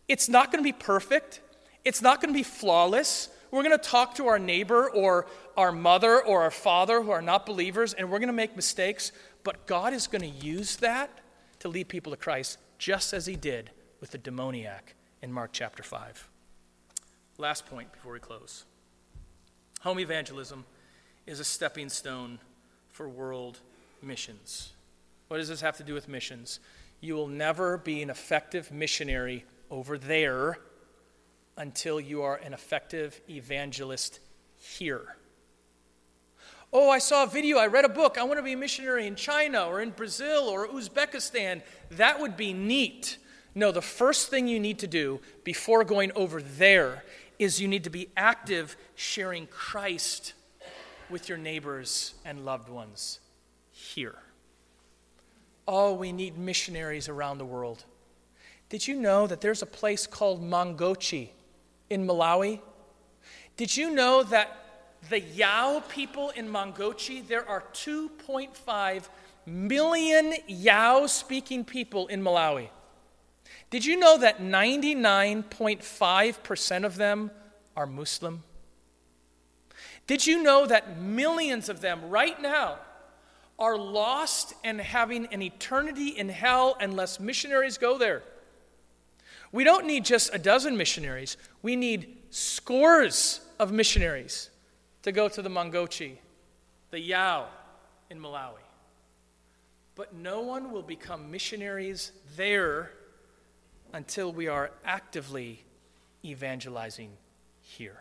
It's 0.09 0.29
not 0.29 0.53
going 0.53 0.63
to 0.63 0.67
be 0.67 0.73
perfect. 0.73 1.41
It's 1.85 2.01
not 2.01 2.21
going 2.21 2.33
to 2.33 2.39
be 2.39 2.45
flawless. 2.45 3.29
We're 3.53 3.63
going 3.63 3.79
to 3.79 3.89
talk 3.89 4.15
to 4.15 4.29
our 4.29 4.39
neighbor 4.39 4.91
or 4.91 5.27
our 5.59 5.73
mother 5.73 6.23
or 6.23 6.43
our 6.43 6.51
father 6.51 7.03
who 7.03 7.11
are 7.11 7.21
not 7.21 7.45
believers, 7.45 7.93
and 7.93 8.11
we're 8.11 8.19
going 8.19 8.29
to 8.29 8.33
make 8.33 8.57
mistakes, 8.57 9.13
but 9.45 9.67
God 9.67 9.93
is 9.93 10.07
going 10.07 10.23
to 10.23 10.45
use 10.45 10.77
that 10.77 11.11
to 11.59 11.69
lead 11.69 11.89
people 11.89 12.11
to 12.13 12.17
Christ, 12.17 12.59
just 12.79 13.13
as 13.13 13.27
He 13.27 13.37
did 13.37 13.71
with 14.01 14.11
the 14.11 14.19
demoniac 14.19 14.95
in 15.21 15.31
Mark 15.31 15.51
chapter 15.53 15.83
5. 15.83 16.31
Last 17.37 17.67
point 17.67 17.93
before 17.93 18.15
we 18.15 18.19
close 18.19 18.65
home 19.83 19.99
evangelism 19.99 20.65
is 21.27 21.41
a 21.41 21.45
stepping 21.45 21.89
stone 21.89 22.39
for 22.91 23.09
world 23.09 23.59
missions. 24.01 24.73
What 25.29 25.39
does 25.39 25.49
this 25.49 25.61
have 25.61 25.77
to 25.79 25.83
do 25.83 25.93
with 25.93 26.09
missions? 26.09 26.61
You 27.01 27.15
will 27.15 27.27
never 27.27 27.79
be 27.79 28.01
an 28.01 28.09
effective 28.09 28.71
missionary 28.71 29.45
over 29.71 29.99
there 29.99 30.59
until 31.57 32.01
you 32.01 32.23
are 32.23 32.37
an 32.37 32.53
effective 32.53 33.21
evangelist 33.29 34.21
here. 34.59 35.17
Oh, 36.73 36.89
I 36.89 36.99
saw 36.99 37.25
a 37.25 37.27
video, 37.27 37.59
I 37.59 37.67
read 37.67 37.85
a 37.85 37.91
book, 37.91 38.17
I 38.17 38.25
want 38.25 38.39
to 38.39 38.43
be 38.43 38.55
a 38.55 38.57
missionary 38.57 39.07
in 39.07 39.15
China 39.15 39.67
or 39.67 39.83
in 39.83 39.91
Brazil 39.91 40.49
or 40.49 40.67
Uzbekistan. 40.67 41.61
That 41.91 42.19
would 42.19 42.37
be 42.37 42.55
neat. 42.55 43.19
No, 43.55 43.73
the 43.73 43.83
first 43.83 44.31
thing 44.31 44.49
you 44.49 44.59
need 44.59 44.79
to 44.79 44.87
do 44.87 45.21
before 45.45 45.85
going 45.85 46.13
over 46.17 46.41
there 46.41 47.05
is 47.39 47.61
you 47.61 47.69
need 47.69 47.85
to 47.85 47.91
be 47.91 48.09
active 48.17 48.77
sharing 48.95 49.47
Christ 49.49 50.33
with 51.11 51.29
your 51.29 51.37
neighbors 51.37 52.15
and 52.25 52.47
loved 52.47 52.71
ones 52.71 53.21
here. 53.71 54.17
Oh, 55.69 55.93
we 55.93 56.11
need 56.11 56.39
missionaries 56.39 57.09
around 57.09 57.37
the 57.37 57.45
world. 57.45 57.85
Did 58.71 58.89
you 58.89 58.97
know 58.97 59.27
that 59.27 59.43
there's 59.43 59.61
a 59.61 59.67
place 59.67 60.07
called 60.07 60.43
Mangochi 60.43 61.29
in 61.93 62.07
Malawi? 62.07 62.61
Did 63.57 63.77
you 63.77 63.91
know 63.91 64.23
that 64.25 64.59
the 65.09 65.21
Yao 65.21 65.83
people 65.89 66.31
in 66.31 66.49
Mangochi, 66.49 67.25
there 67.27 67.49
are 67.49 67.63
2.5 67.75 69.09
million 69.47 70.35
Yao 70.47 71.07
speaking 71.07 71.65
people 71.65 72.07
in 72.07 72.23
Malawi? 72.23 72.69
Did 73.71 73.85
you 73.85 73.97
know 73.97 74.17
that 74.19 74.41
99.5% 74.41 76.85
of 76.85 76.97
them 76.97 77.33
are 77.77 77.87
Muslim? 77.87 78.45
Did 80.07 80.27
you 80.27 80.43
know 80.43 80.67
that 80.67 81.01
millions 81.01 81.69
of 81.69 81.81
them 81.81 82.11
right 82.11 82.41
now 82.41 82.79
are 83.59 83.77
lost 83.79 84.55
and 84.65 84.81
having 84.81 85.27
an 85.27 85.43
eternity 85.43 86.09
in 86.09 86.29
hell 86.29 86.77
unless 86.81 87.21
missionaries 87.21 87.79
go 87.79 87.99
there? 87.99 88.25
We 89.53 89.65
don't 89.65 89.87
need 89.87 90.05
just 90.05 90.35
a 90.35 90.39
dozen 90.39 90.77
missionaries, 90.77 91.37
we 91.63 91.77
need 91.77 92.19
scores 92.31 93.41
of 93.59 93.71
missionaries 93.71 94.49
to 95.03 95.13
go 95.13 95.29
to 95.29 95.43
the 95.43 95.51
Mangochi, 95.51 96.17
the 96.91 96.99
Yao 96.99 97.47
in 98.09 98.19
Malawi. 98.19 98.55
But 99.95 100.15
no 100.15 100.41
one 100.41 100.73
will 100.73 100.83
become 100.83 101.31
missionaries 101.31 102.13
there 102.35 102.93
until 103.93 104.33
we 104.33 104.49
are 104.49 104.71
actively 104.87 105.63
evangelizing 106.25 107.11
here. 107.61 108.01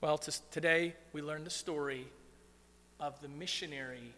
Well, 0.00 0.18
today 0.18 0.94
we 1.12 1.20
learned 1.20 1.46
the 1.46 1.50
story 1.50 2.06
of 3.00 3.20
the 3.20 3.28
missionary 3.28 4.14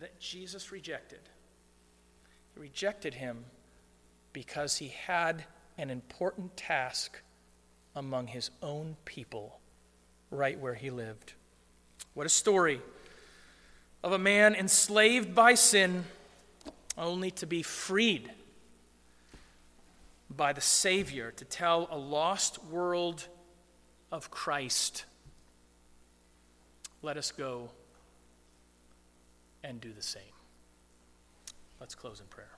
that 0.00 0.18
Jesus 0.20 0.70
rejected. 0.70 1.20
He 2.54 2.60
rejected 2.60 3.14
him 3.14 3.44
because 4.32 4.76
he 4.76 4.88
had 4.88 5.44
an 5.78 5.90
important 5.90 6.56
task 6.56 7.20
among 7.94 8.28
his 8.28 8.50
own 8.62 8.96
people 9.04 9.60
right 10.30 10.58
where 10.58 10.74
he 10.74 10.90
lived. 10.90 11.32
What 12.14 12.26
a 12.26 12.30
story 12.30 12.80
of 14.02 14.12
a 14.12 14.18
man 14.18 14.54
enslaved 14.54 15.34
by 15.34 15.54
sin 15.54 16.04
only 16.96 17.30
to 17.32 17.46
be 17.46 17.62
freed 17.62 18.30
by 20.28 20.52
the 20.52 20.60
Savior 20.60 21.32
to 21.32 21.44
tell 21.44 21.88
a 21.90 21.98
lost 21.98 22.62
world 22.64 23.26
of 24.12 24.30
Christ. 24.30 25.04
Let 27.02 27.16
us 27.16 27.32
go 27.32 27.70
and 29.64 29.80
do 29.80 29.92
the 29.92 30.02
same. 30.02 30.22
Let's 31.80 31.94
close 31.94 32.20
in 32.20 32.26
prayer. 32.26 32.49